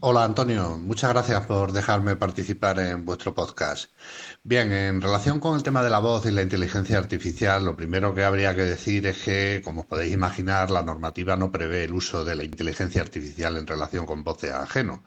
Hola 0.00 0.22
Antonio, 0.22 0.78
muchas 0.78 1.10
gracias 1.10 1.44
por 1.46 1.72
dejarme 1.72 2.14
participar 2.14 2.78
en 2.78 3.04
vuestro 3.04 3.34
podcast. 3.34 3.90
Bien, 4.44 4.70
en 4.70 5.02
relación 5.02 5.40
con 5.40 5.56
el 5.56 5.64
tema 5.64 5.82
de 5.82 5.90
la 5.90 5.98
voz 5.98 6.24
y 6.26 6.30
la 6.30 6.42
inteligencia 6.42 6.98
artificial, 6.98 7.64
lo 7.64 7.74
primero 7.74 8.14
que 8.14 8.22
habría 8.22 8.54
que 8.54 8.62
decir 8.62 9.08
es 9.08 9.18
que, 9.24 9.60
como 9.64 9.80
os 9.80 9.86
podéis 9.88 10.14
imaginar, 10.14 10.70
la 10.70 10.84
normativa 10.84 11.34
no 11.36 11.50
prevé 11.50 11.82
el 11.82 11.94
uso 11.94 12.24
de 12.24 12.36
la 12.36 12.44
inteligencia 12.44 13.02
artificial 13.02 13.56
en 13.56 13.66
relación 13.66 14.06
con 14.06 14.22
voces 14.22 14.52
ajenos, 14.52 15.00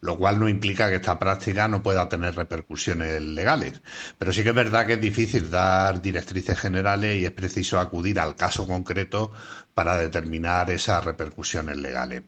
lo 0.00 0.16
cual 0.16 0.38
no 0.38 0.48
implica 0.48 0.90
que 0.90 0.96
esta 0.96 1.18
práctica 1.18 1.66
no 1.66 1.82
pueda 1.82 2.08
tener 2.08 2.36
repercusiones 2.36 3.20
legales. 3.20 3.82
Pero 4.16 4.32
sí 4.32 4.44
que 4.44 4.50
es 4.50 4.54
verdad 4.54 4.86
que 4.86 4.92
es 4.92 5.00
difícil 5.00 5.50
dar 5.50 6.00
directrices 6.00 6.56
generales 6.56 7.16
y 7.20 7.24
es 7.24 7.32
preciso 7.32 7.80
acudir 7.80 8.20
al 8.20 8.36
caso 8.36 8.64
concreto 8.64 9.32
para 9.74 9.96
determinar 9.96 10.70
esas 10.70 11.04
repercusiones 11.04 11.76
legales. 11.78 12.22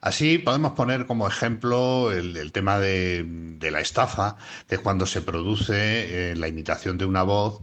Así 0.00 0.38
podemos 0.38 0.72
poner 0.72 1.06
como 1.06 1.26
ejemplo 1.28 2.12
el, 2.12 2.52
tema 2.52 2.78
de, 2.78 3.58
la 3.70 3.80
estafa, 3.80 4.36
que 4.68 4.76
es 4.76 4.80
cuando 4.80 5.06
se 5.06 5.22
produce 5.22 6.32
eh, 6.32 6.36
la 6.36 6.48
imitación 6.48 6.98
de 6.98 7.04
una 7.04 7.22
voz 7.22 7.62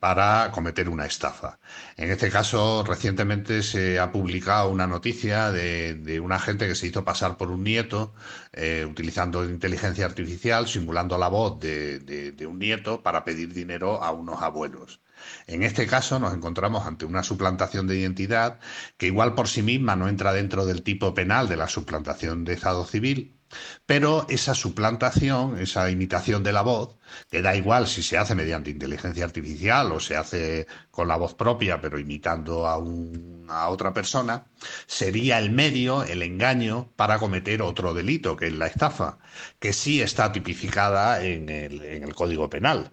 para 0.00 0.50
cometer 0.52 0.88
una 0.88 1.06
estafa. 1.06 1.58
En 1.96 2.10
este 2.10 2.30
caso, 2.30 2.84
recientemente 2.84 3.62
se 3.62 3.98
ha 3.98 4.12
publicado 4.12 4.70
una 4.70 4.86
noticia 4.86 5.50
de, 5.50 6.20
un 6.20 6.32
agente 6.32 6.66
que 6.66 6.74
se 6.74 6.86
hizo 6.88 7.04
pasar 7.04 7.36
por 7.36 7.50
un 7.50 7.64
nieto 7.64 8.14
eh, 8.52 8.86
utilizando 8.88 9.44
inteligencia 9.44 10.06
artificial, 10.06 10.68
simulando 10.68 11.18
la 11.18 11.28
voz 11.28 11.60
de 11.60 12.46
un 12.48 12.58
nieto 12.58 13.02
para 13.02 13.24
pedir 13.24 13.52
dinero 13.52 14.02
a 14.02 14.12
unos 14.12 14.42
abuelos. 14.42 15.00
En 15.46 15.62
este 15.62 15.86
caso 15.86 16.18
nos 16.18 16.34
encontramos 16.34 16.86
ante 16.86 17.04
una 17.04 17.22
suplantación 17.22 17.86
de 17.86 17.98
identidad 17.98 18.58
que 18.96 19.06
igual 19.06 19.34
por 19.34 19.48
sí 19.48 19.62
misma 19.62 19.96
no 19.96 20.08
entra 20.08 20.32
dentro 20.32 20.66
del 20.66 20.82
tipo 20.82 21.14
penal 21.14 21.48
de 21.48 21.56
la 21.56 21.68
suplantación 21.68 22.44
de 22.44 22.54
estado 22.54 22.84
civil, 22.84 23.36
pero 23.86 24.26
esa 24.28 24.54
suplantación, 24.54 25.58
esa 25.58 25.90
imitación 25.90 26.42
de 26.42 26.52
la 26.52 26.62
voz, 26.62 26.95
que 27.30 27.42
da 27.42 27.54
igual 27.56 27.86
si 27.86 28.02
se 28.02 28.18
hace 28.18 28.34
mediante 28.34 28.70
inteligencia 28.70 29.24
artificial 29.24 29.92
o 29.92 30.00
se 30.00 30.16
hace 30.16 30.66
con 30.90 31.08
la 31.08 31.16
voz 31.16 31.34
propia, 31.34 31.80
pero 31.80 31.98
imitando 31.98 32.66
a, 32.66 32.74
a 33.48 33.68
otra 33.68 33.92
persona, 33.92 34.46
sería 34.86 35.38
el 35.38 35.50
medio, 35.50 36.02
el 36.02 36.22
engaño, 36.22 36.90
para 36.96 37.18
cometer 37.18 37.62
otro 37.62 37.94
delito, 37.94 38.36
que 38.36 38.46
es 38.48 38.52
la 38.54 38.66
estafa, 38.66 39.18
que 39.58 39.72
sí 39.72 40.00
está 40.00 40.32
tipificada 40.32 41.22
en 41.24 41.48
el, 41.48 41.82
en 41.82 42.02
el 42.04 42.14
Código 42.14 42.48
Penal. 42.48 42.90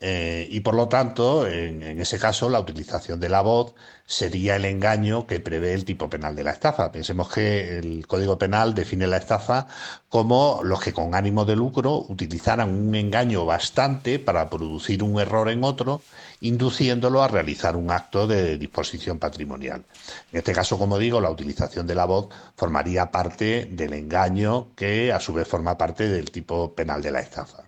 Eh, 0.00 0.48
y 0.50 0.60
por 0.60 0.74
lo 0.74 0.88
tanto, 0.88 1.46
en, 1.46 1.82
ese 2.00 2.18
caso, 2.18 2.48
la 2.50 2.60
utilización 2.60 3.20
de 3.20 3.28
la 3.28 3.40
voz 3.40 3.74
sería 4.06 4.56
el 4.56 4.64
engaño 4.64 5.26
que 5.26 5.40
prevé 5.40 5.72
el 5.74 5.84
tipo 5.84 6.10
penal 6.10 6.36
de 6.36 6.44
la 6.44 6.50
estafa. 6.52 6.92
Pensemos 6.92 7.32
que 7.32 7.78
el 7.78 8.06
Código 8.06 8.38
Penal 8.38 8.74
define 8.74 9.06
la 9.06 9.16
estafa 9.16 9.66
como 10.14 10.60
los 10.62 10.80
que 10.80 10.92
con 10.92 11.16
ánimo 11.16 11.44
de 11.44 11.56
lucro 11.56 12.06
utilizaran 12.08 12.70
un 12.70 12.94
engaño 12.94 13.44
bastante 13.44 14.20
para 14.20 14.48
producir 14.48 15.02
un 15.02 15.18
error 15.18 15.48
en 15.48 15.64
otro, 15.64 16.02
induciéndolo 16.38 17.20
a 17.20 17.26
realizar 17.26 17.74
un 17.74 17.90
acto 17.90 18.28
de 18.28 18.56
disposición 18.56 19.18
patrimonial. 19.18 19.84
En 20.30 20.38
este 20.38 20.52
caso, 20.52 20.78
como 20.78 21.00
digo, 21.00 21.20
la 21.20 21.30
utilización 21.30 21.88
de 21.88 21.96
la 21.96 22.04
voz 22.04 22.28
formaría 22.54 23.10
parte 23.10 23.64
del 23.72 23.92
engaño 23.92 24.68
que 24.76 25.12
a 25.12 25.18
su 25.18 25.32
vez 25.32 25.48
forma 25.48 25.76
parte 25.76 26.08
del 26.08 26.30
tipo 26.30 26.72
penal 26.76 27.02
de 27.02 27.10
la 27.10 27.18
estafa. 27.18 27.64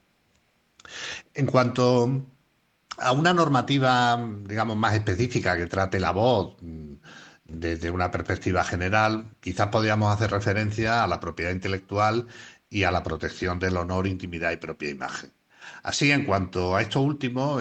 En 1.35 1.47
cuanto 1.47 2.09
a 2.97 3.11
una 3.11 3.35
normativa, 3.35 4.25
digamos, 4.45 4.77
más 4.77 4.95
específica 4.95 5.57
que 5.57 5.67
trate 5.67 5.99
la 5.99 6.13
voz 6.13 6.55
mm, 6.61 6.95
desde 7.49 7.91
una 7.91 8.11
perspectiva 8.11 8.65
general, 8.65 9.31
quizás 9.41 9.69
podríamos 9.69 10.13
hacer 10.13 10.31
referencia 10.31 11.05
a 11.05 11.07
la 11.07 11.21
propiedad 11.21 11.53
intelectual 11.53 12.27
y 12.69 12.85
a 12.85 12.91
la 12.91 13.03
protección 13.03 13.59
del 13.59 13.77
honor, 13.77 14.07
intimidad 14.07 14.53
y 14.53 14.57
propia 14.57 14.91
imagen. 14.91 15.33
Así, 15.83 16.11
en 16.11 16.25
cuanto 16.25 16.77
a 16.77 16.83
esto 16.83 17.01
último, 17.01 17.61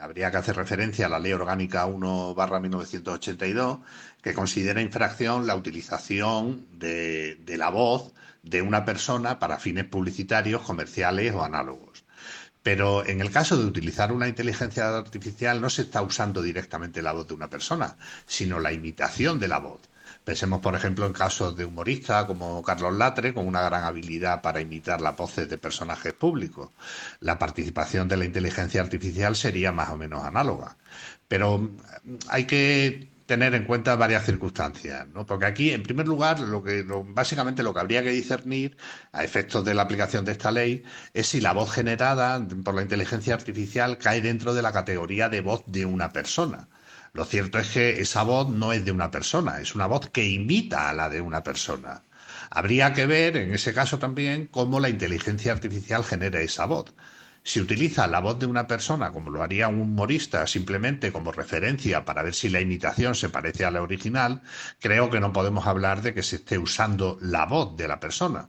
habría 0.00 0.30
que 0.30 0.36
hacer 0.36 0.56
referencia 0.56 1.06
a 1.06 1.08
la 1.08 1.18
Ley 1.18 1.32
Orgánica 1.32 1.86
1 1.86 2.34
1982, 2.34 3.78
que 4.22 4.34
considera 4.34 4.80
infracción 4.80 5.46
la 5.46 5.56
utilización 5.56 6.66
de 6.78 7.54
la 7.58 7.70
voz 7.70 8.12
de 8.42 8.62
una 8.62 8.84
persona 8.84 9.38
para 9.38 9.58
fines 9.58 9.84
publicitarios, 9.84 10.62
comerciales 10.62 11.34
o 11.34 11.44
análogos. 11.44 12.04
Pero 12.62 13.06
en 13.06 13.20
el 13.20 13.30
caso 13.30 13.56
de 13.56 13.64
utilizar 13.64 14.12
una 14.12 14.28
inteligencia 14.28 14.96
artificial 14.96 15.60
no 15.60 15.70
se 15.70 15.82
está 15.82 16.02
usando 16.02 16.42
directamente 16.42 17.02
la 17.02 17.12
voz 17.12 17.28
de 17.28 17.34
una 17.34 17.48
persona, 17.48 17.96
sino 18.26 18.60
la 18.60 18.72
imitación 18.72 19.38
de 19.38 19.48
la 19.48 19.58
voz. 19.58 19.80
Pensemos, 20.24 20.60
por 20.60 20.74
ejemplo, 20.74 21.06
en 21.06 21.14
casos 21.14 21.56
de 21.56 21.64
humoristas 21.64 22.26
como 22.26 22.62
Carlos 22.62 22.94
Latre, 22.94 23.32
con 23.32 23.46
una 23.46 23.62
gran 23.62 23.84
habilidad 23.84 24.42
para 24.42 24.60
imitar 24.60 25.00
las 25.00 25.16
voces 25.16 25.48
de 25.48 25.56
personajes 25.56 26.12
públicos. 26.12 26.70
La 27.20 27.38
participación 27.38 28.08
de 28.08 28.18
la 28.18 28.26
inteligencia 28.26 28.82
artificial 28.82 29.36
sería 29.36 29.72
más 29.72 29.88
o 29.88 29.96
menos 29.96 30.22
análoga. 30.24 30.76
Pero 31.28 31.70
hay 32.28 32.44
que 32.44 33.08
tener 33.28 33.54
en 33.54 33.64
cuenta 33.64 33.94
varias 33.94 34.24
circunstancias, 34.24 35.06
¿no? 35.08 35.26
Porque 35.26 35.44
aquí, 35.44 35.70
en 35.72 35.82
primer 35.82 36.08
lugar, 36.08 36.40
lo 36.40 36.62
que 36.62 36.82
básicamente 36.82 37.62
lo 37.62 37.74
que 37.74 37.80
habría 37.80 38.02
que 38.02 38.10
discernir 38.10 38.76
a 39.12 39.22
efectos 39.22 39.66
de 39.66 39.74
la 39.74 39.82
aplicación 39.82 40.24
de 40.24 40.32
esta 40.32 40.50
ley 40.50 40.82
es 41.12 41.26
si 41.28 41.40
la 41.42 41.52
voz 41.52 41.70
generada 41.70 42.42
por 42.64 42.74
la 42.74 42.80
inteligencia 42.82 43.34
artificial 43.34 43.98
cae 43.98 44.22
dentro 44.22 44.54
de 44.54 44.62
la 44.62 44.72
categoría 44.72 45.28
de 45.28 45.42
voz 45.42 45.62
de 45.66 45.84
una 45.84 46.10
persona. 46.10 46.68
Lo 47.12 47.26
cierto 47.26 47.58
es 47.58 47.68
que 47.68 48.00
esa 48.00 48.22
voz 48.22 48.48
no 48.48 48.72
es 48.72 48.84
de 48.86 48.92
una 48.92 49.10
persona, 49.10 49.60
es 49.60 49.74
una 49.74 49.86
voz 49.86 50.08
que 50.08 50.24
imita 50.24 50.88
a 50.88 50.94
la 50.94 51.10
de 51.10 51.20
una 51.20 51.42
persona. 51.42 52.04
Habría 52.50 52.94
que 52.94 53.06
ver, 53.06 53.36
en 53.36 53.52
ese 53.52 53.74
caso 53.74 53.98
también, 53.98 54.46
cómo 54.46 54.80
la 54.80 54.88
inteligencia 54.88 55.52
artificial 55.52 56.02
genera 56.02 56.40
esa 56.40 56.64
voz. 56.64 56.94
Si 57.42 57.60
utiliza 57.60 58.06
la 58.06 58.20
voz 58.20 58.38
de 58.38 58.46
una 58.46 58.66
persona, 58.66 59.10
como 59.12 59.30
lo 59.30 59.42
haría 59.42 59.68
un 59.68 59.80
humorista, 59.80 60.46
simplemente 60.46 61.12
como 61.12 61.32
referencia 61.32 62.04
para 62.04 62.22
ver 62.22 62.34
si 62.34 62.48
la 62.48 62.60
imitación 62.60 63.14
se 63.14 63.30
parece 63.30 63.64
a 63.64 63.70
la 63.70 63.82
original, 63.82 64.42
creo 64.80 65.10
que 65.10 65.20
no 65.20 65.32
podemos 65.32 65.66
hablar 65.66 66.02
de 66.02 66.14
que 66.14 66.22
se 66.22 66.36
esté 66.36 66.58
usando 66.58 67.18
la 67.20 67.46
voz 67.46 67.76
de 67.76 67.88
la 67.88 68.00
persona. 68.00 68.48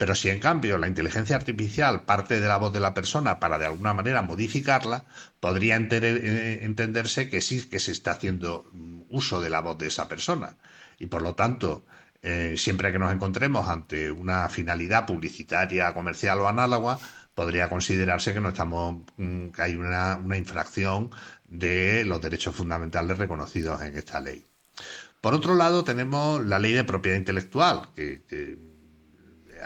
Pero 0.00 0.14
si 0.14 0.30
en 0.30 0.40
cambio 0.40 0.78
la 0.78 0.88
inteligencia 0.88 1.36
artificial 1.36 2.04
parte 2.04 2.40
de 2.40 2.48
la 2.48 2.56
voz 2.56 2.72
de 2.72 2.80
la 2.80 2.94
persona 2.94 3.38
para 3.38 3.58
de 3.58 3.66
alguna 3.66 3.92
manera 3.92 4.22
modificarla, 4.22 5.04
podría 5.40 5.76
eh, 5.76 6.60
entenderse 6.62 7.28
que 7.28 7.42
sí 7.42 7.68
que 7.68 7.78
se 7.78 7.92
está 7.92 8.12
haciendo 8.12 8.70
mm, 8.72 9.02
uso 9.10 9.42
de 9.42 9.50
la 9.50 9.60
voz 9.60 9.76
de 9.76 9.88
esa 9.88 10.08
persona. 10.08 10.56
Y 10.98 11.06
por 11.06 11.20
lo 11.20 11.34
tanto, 11.34 11.84
eh, 12.22 12.54
siempre 12.56 12.92
que 12.92 12.98
nos 12.98 13.12
encontremos 13.12 13.68
ante 13.68 14.10
una 14.10 14.48
finalidad 14.48 15.06
publicitaria, 15.06 15.92
comercial 15.92 16.40
o 16.40 16.48
análoga, 16.48 16.98
podría 17.40 17.70
considerarse 17.70 18.34
que 18.34 18.40
no 18.40 18.50
estamos 18.50 18.96
mm, 19.16 19.46
que 19.48 19.62
hay 19.62 19.74
una, 19.74 20.20
infracción 20.36 21.10
de 21.48 22.04
los 22.04 22.20
derechos 22.20 22.54
fundamentales 22.54 23.16
reconocidos 23.16 23.80
en 23.80 23.96
esta 23.96 24.20
ley. 24.20 24.44
Por 25.22 25.32
otro 25.32 25.54
lado, 25.54 25.82
tenemos 25.82 26.44
la 26.44 26.58
ley 26.58 26.74
de 26.74 26.84
propiedad 26.84 27.16
intelectual, 27.16 27.88
que, 27.96 28.58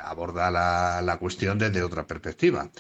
aborda 0.03 0.51
la, 0.51 1.01
la, 1.03 1.17
cuestión 1.19 1.59
desde 1.59 1.83
otra 1.83 2.07
perspectiva 2.07 2.71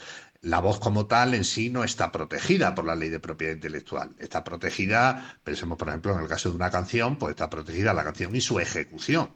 la 0.44 0.61
voz 0.61 0.78
como 0.78 1.06
tal 1.06 1.33
en 1.33 1.44
sí 1.44 1.71
no 1.71 1.85
está 1.85 2.12
protegida 2.12 2.75
por 2.75 2.85
la 2.85 2.94
ley 2.94 3.09
de 3.09 3.18
propiedad 3.18 3.54
intelectual. 3.54 4.14
Está 4.18 4.44
protegida, 4.44 5.38
pensemos 5.42 5.78
por 5.78 5.88
ejemplo 5.88 6.12
en 6.14 6.21
el 6.21 6.28
caso 6.28 6.50
de 6.50 6.56
una 6.56 6.71
canción, 6.71 7.16
pues 7.16 7.30
está 7.30 7.49
protegida 7.49 7.94
la 7.94 8.04
canción 8.04 8.37
y 8.37 8.42
su 8.42 8.61
ejecución. 8.61 9.30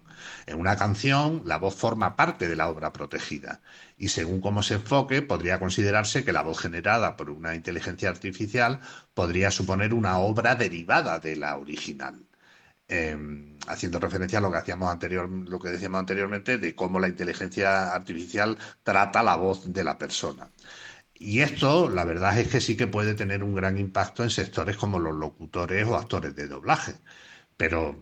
En 0.47 0.61
una 0.61 0.77
canción 0.77 1.43
la 1.47 1.57
voz 1.57 1.77
forma 1.77 2.15
parte 2.15 2.47
de 2.47 2.57
la 2.57 2.69
obra 2.69 2.93
protegida 2.93 3.63
y 3.97 4.09
según 4.09 4.43
cómo 4.43 4.63
se 4.63 4.75
enfoque 4.75 5.23
podría 5.23 5.59
considerarse 5.59 6.25
que 6.25 6.33
la 6.33 6.43
voz 6.43 6.59
generada 6.59 7.17
por 7.17 7.31
una 7.31 7.55
inteligencia 7.55 8.11
artificial 8.11 8.81
podría 9.15 9.51
suponer 9.51 9.95
una 9.95 10.19
obra 10.19 10.57
derivada 10.57 11.21
de 11.21 11.37
la 11.37 11.57
original. 11.57 12.28
Em, 12.91 13.59
haciendo 13.67 14.01
referencia 14.01 14.39
a 14.39 14.43
lo 14.43 14.51
que 14.51 14.57
hacíamos 14.57 14.91
anterior, 14.91 15.29
lo 15.29 15.59
que 15.59 15.69
decíamos 15.69 16.01
anteriormente 16.01 16.57
de 16.57 16.75
cómo 16.75 16.99
la 16.99 17.09
inteligencia 17.09 17.93
artificial 17.93 18.57
trata 18.83 19.23
la 19.23 19.37
voz 19.37 19.71
de 19.71 19.85
la 19.85 19.99
persona. 19.99 20.51
Y 21.15 21.41
esto, 21.41 21.91
la 21.91 22.05
verdad 22.05 22.39
es 22.39 22.49
que 22.49 22.63
sí 22.63 22.77
que 22.79 22.87
puede 22.87 23.15
tener 23.15 23.45
un 23.45 23.55
gran 23.55 23.77
impacto 23.77 24.23
en 24.25 24.31
sectores 24.31 24.79
como 24.79 24.99
los 24.99 25.15
locutores 25.15 25.87
o 25.87 25.97
actores 25.97 26.35
de 26.35 26.49
doblaje. 26.49 26.95
Pero, 27.59 27.97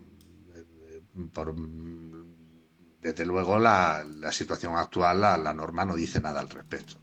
eh, 0.55 1.03
desde 3.01 3.27
luego, 3.27 3.59
la, 3.59 4.05
situación 4.31 4.77
actual, 4.77 5.21
la, 5.21 5.55
norma 5.55 5.85
no 5.85 5.97
dice 5.97 6.21
nada 6.21 6.41
al 6.41 6.51
respecto. 6.51 6.95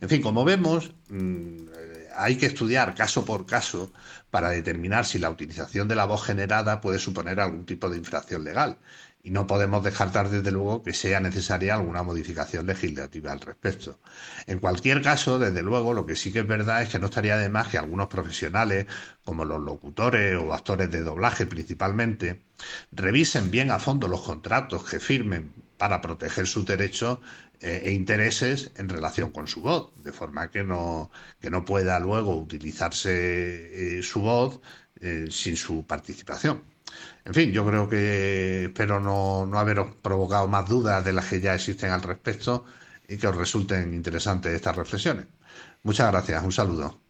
En 0.00 0.08
fin, 0.08 0.22
como 0.22 0.44
vemos, 0.44 0.94
mm, 1.08 1.66
hay 2.16 2.36
que 2.36 2.46
estudiar 2.46 2.94
caso 2.94 3.24
por 3.24 3.46
caso 3.46 3.92
para 4.30 4.50
determinar 4.50 5.04
si 5.04 5.18
la 5.18 5.30
utilización 5.30 5.88
de 5.88 5.94
la 5.94 6.04
voz 6.04 6.24
generada 6.24 6.80
puede 6.80 6.98
suponer 6.98 7.40
algún 7.40 7.66
tipo 7.66 7.88
de 7.88 7.98
infracción 7.98 8.44
legal 8.44 8.78
y 9.24 9.30
no 9.30 9.46
podemos 9.46 9.82
descartar 9.82 10.28
desde 10.28 10.50
luego 10.50 10.82
que 10.82 10.92
sea 10.92 11.18
necesaria 11.18 11.74
alguna 11.74 12.02
modificación 12.02 12.66
legislativa 12.66 13.32
al 13.32 13.40
respecto. 13.40 13.98
En 14.46 14.58
cualquier 14.58 15.00
caso, 15.00 15.38
desde 15.38 15.62
luego, 15.62 15.94
lo 15.94 16.04
que 16.04 16.14
sí 16.14 16.30
que 16.30 16.40
es 16.40 16.46
verdad 16.46 16.82
es 16.82 16.90
que 16.90 16.98
no 16.98 17.06
estaría 17.06 17.38
de 17.38 17.48
más 17.48 17.68
que 17.68 17.78
algunos 17.78 18.08
profesionales, 18.08 18.86
como 19.24 19.46
los 19.46 19.62
locutores 19.62 20.36
o 20.36 20.52
actores 20.52 20.90
de 20.90 21.00
doblaje 21.00 21.46
principalmente, 21.46 22.42
revisen 22.92 23.50
bien 23.50 23.70
a 23.70 23.78
fondo 23.78 24.08
los 24.08 24.20
contratos 24.20 24.84
que 24.84 25.00
firmen 25.00 25.54
para 25.78 26.02
proteger 26.02 26.46
sus 26.46 26.66
derechos 26.66 27.18
eh, 27.64 27.82
e 27.88 27.92
intereses 27.92 28.70
en 28.76 28.88
relación 28.90 29.30
con 29.30 29.46
su 29.48 29.62
voz, 29.62 29.90
de 29.96 30.12
forma 30.12 30.50
que 30.50 30.62
no, 30.62 31.10
que 31.40 31.50
no 31.50 31.64
pueda 31.64 31.98
luego 31.98 32.36
utilizarse 32.36 33.98
eh, 33.98 34.02
su 34.02 34.20
voz 34.20 34.60
eh, 35.00 35.28
sin 35.30 35.56
su 35.56 35.86
participación. 35.86 36.62
En 37.24 37.32
fin, 37.32 37.52
yo 37.52 37.66
creo 37.66 37.88
que 37.88 38.66
espero 38.66 39.00
no, 39.00 39.46
no 39.46 39.58
haberos 39.58 39.96
provocado 40.02 40.46
más 40.46 40.68
dudas 40.68 41.02
de 41.04 41.14
las 41.14 41.26
que 41.26 41.40
ya 41.40 41.54
existen 41.54 41.90
al 41.90 42.02
respecto 42.02 42.66
y 43.08 43.16
que 43.16 43.28
os 43.28 43.36
resulten 43.36 43.94
interesantes 43.94 44.52
estas 44.52 44.76
reflexiones. 44.76 45.26
Muchas 45.84 46.10
gracias, 46.12 46.44
un 46.44 46.52
saludo. 46.52 47.00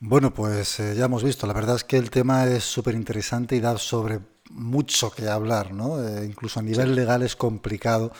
Bueno, 0.00 0.32
pues 0.32 0.80
eh, 0.80 0.94
ya 0.96 1.06
hemos 1.06 1.22
visto, 1.22 1.46
la 1.46 1.52
verdad 1.52 1.76
es 1.76 1.84
que 1.84 1.96
el 1.96 2.10
tema 2.10 2.46
es 2.46 2.64
súper 2.64 2.94
interesante 2.94 3.56
y 3.56 3.60
da 3.60 3.76
sobre 3.78 4.20
mucho 4.50 5.10
que 5.10 5.28
hablar, 5.28 5.72
¿no? 5.72 6.02
Eh, 6.02 6.26
incluso 6.26 6.60
a 6.60 6.62
nivel 6.62 6.94
legal 6.94 7.22
es 7.22 7.36
complicado. 7.36 8.12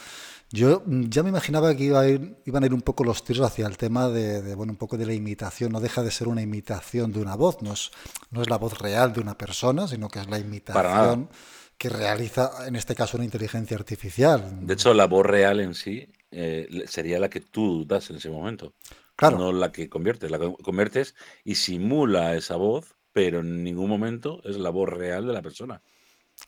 Yo 0.54 0.82
mm, 0.86 1.08
ya 1.08 1.22
me 1.24 1.30
imaginaba 1.30 1.74
que 1.74 1.84
iba 1.84 2.00
a 2.00 2.08
ir, 2.08 2.36
iban 2.44 2.62
a 2.62 2.66
ir 2.66 2.74
un 2.74 2.82
poco 2.82 3.02
los 3.02 3.24
tiros 3.24 3.44
hacia 3.44 3.66
el 3.66 3.76
tema 3.76 4.08
de, 4.08 4.54
bueno, 4.54 4.72
un 4.72 4.78
poco 4.78 4.96
de 4.96 5.04
la 5.04 5.12
imitación. 5.12 5.72
No 5.72 5.80
deja 5.80 6.02
de 6.02 6.12
ser 6.12 6.28
una 6.28 6.42
imitación 6.42 7.12
de 7.12 7.20
una 7.20 7.34
voz, 7.34 7.60
no 7.60 7.72
es, 7.72 7.90
no 8.30 8.40
es 8.40 8.48
la 8.48 8.56
voz 8.56 8.78
real 8.78 9.12
de 9.12 9.20
una 9.20 9.36
persona, 9.36 9.88
sino 9.88 10.08
que 10.08 10.20
es 10.20 10.28
la 10.28 10.38
imitación 10.38 11.28
que 11.76 11.88
realiza, 11.88 12.68
en 12.68 12.76
este 12.76 12.94
caso, 12.94 13.16
una 13.16 13.24
inteligencia 13.24 13.76
artificial. 13.76 14.64
De 14.64 14.74
hecho, 14.74 14.94
la 14.94 15.06
voz 15.08 15.26
real 15.26 15.58
en 15.58 15.74
sí 15.74 16.08
eh, 16.30 16.84
sería 16.86 17.18
la 17.18 17.28
que 17.28 17.40
tú 17.40 17.84
das 17.84 18.10
en 18.10 18.16
ese 18.16 18.30
momento. 18.30 18.74
Claro. 19.16 19.38
No 19.38 19.52
la 19.52 19.72
que 19.72 19.88
conviertes. 19.88 20.30
La 20.30 20.38
conviertes 20.38 21.16
y 21.42 21.56
simula 21.56 22.36
esa 22.36 22.54
voz, 22.54 22.94
pero 23.12 23.40
en 23.40 23.64
ningún 23.64 23.88
momento 23.88 24.40
es 24.44 24.56
la 24.56 24.70
voz 24.70 24.88
real 24.88 25.26
de 25.26 25.32
la 25.32 25.42
persona. 25.42 25.82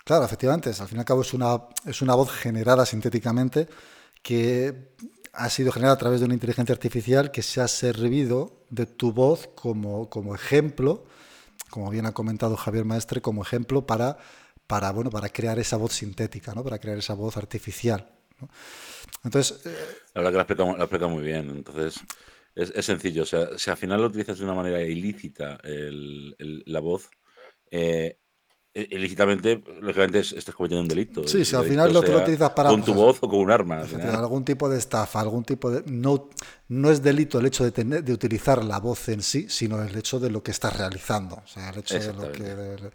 Claro, 0.04 0.24
efectivamente, 0.24 0.70
al 0.70 0.88
fin 0.88 0.98
y 0.98 1.00
al 1.00 1.04
cabo 1.04 1.22
es 1.22 1.34
una, 1.34 1.58
es 1.84 2.02
una 2.02 2.14
voz 2.14 2.30
generada 2.30 2.86
sintéticamente 2.86 3.68
que 4.26 4.74
ha 5.32 5.48
sido 5.50 5.70
generada 5.70 5.94
a 5.94 5.98
través 5.98 6.18
de 6.18 6.26
una 6.26 6.34
inteligencia 6.34 6.72
artificial 6.72 7.30
que 7.30 7.42
se 7.42 7.60
ha 7.60 7.68
servido 7.68 8.64
de 8.70 8.84
tu 8.84 9.12
voz 9.12 9.48
como, 9.54 10.10
como 10.10 10.34
ejemplo, 10.34 11.04
como 11.70 11.90
bien 11.90 12.06
ha 12.06 12.12
comentado 12.12 12.56
Javier 12.56 12.84
Maestre, 12.84 13.20
como 13.20 13.42
ejemplo 13.42 13.86
para, 13.86 14.18
para, 14.66 14.90
bueno, 14.90 15.10
para 15.10 15.28
crear 15.28 15.60
esa 15.60 15.76
voz 15.76 15.92
sintética, 15.92 16.54
¿no? 16.54 16.64
para 16.64 16.80
crear 16.80 16.98
esa 16.98 17.14
voz 17.14 17.36
artificial. 17.36 18.10
Entonces, 19.22 19.64
eh, 19.64 19.76
la 20.14 20.22
verdad 20.22 20.46
que 20.48 20.54
lo 20.56 20.70
ha 20.72 20.80
explicado, 20.80 21.08
muy 21.08 21.22
bien. 21.22 21.48
Entonces, 21.48 22.00
es, 22.56 22.84
sencillo. 22.84 23.22
O 23.22 23.26
sea, 23.26 23.56
si 23.56 23.70
al 23.70 23.76
final 23.76 24.00
lo 24.00 24.08
utilizas 24.08 24.38
de 24.38 24.44
una 24.44 24.54
manera 24.54 24.82
ilícita 24.82 25.60
la 25.62 26.80
voz, 26.80 27.10
eh, 27.70 28.18
ilícitamente, 28.76 29.62
lógicamente, 29.80 30.20
estás 30.20 30.54
cometiendo 30.54 30.82
un 30.82 30.88
delito. 30.88 31.26
Sí, 31.26 31.44
si 31.44 31.56
al 31.56 31.64
final 31.64 31.92
lo, 31.92 32.00
utilizas 32.00 32.50
para. 32.50 32.68
Con 32.68 32.84
tu 32.84 32.92
voz 32.92 33.18
o 33.22 33.28
con 33.28 33.40
un 33.40 33.50
arma. 33.50 33.82
Algún 34.12 34.44
tipo 34.44 34.68
de 34.68 34.78
estafa, 34.78 35.20
algún 35.20 35.44
tipo 35.44 35.70
de. 35.70 35.82
No, 35.86 36.28
no 36.68 36.90
es 36.90 37.02
delito 37.02 37.38
el 37.38 37.46
hecho 37.46 37.64
de, 37.64 37.72
tener, 37.72 38.04
de 38.04 38.12
utilizar 38.12 38.62
la 38.62 38.78
voz 38.78 39.08
en 39.08 39.22
sí, 39.22 39.46
sino 39.48 39.82
el 39.82 39.96
hecho 39.96 40.20
de 40.20 40.30
lo 40.30 40.42
que 40.42 40.50
estás 40.50 40.76
realizando. 40.76 41.36
O 41.36 41.46
sea, 41.46 41.70
el 41.70 41.78
hecho 41.78 41.98
de 41.98 42.12
lo 42.12 42.30
que. 42.32 42.90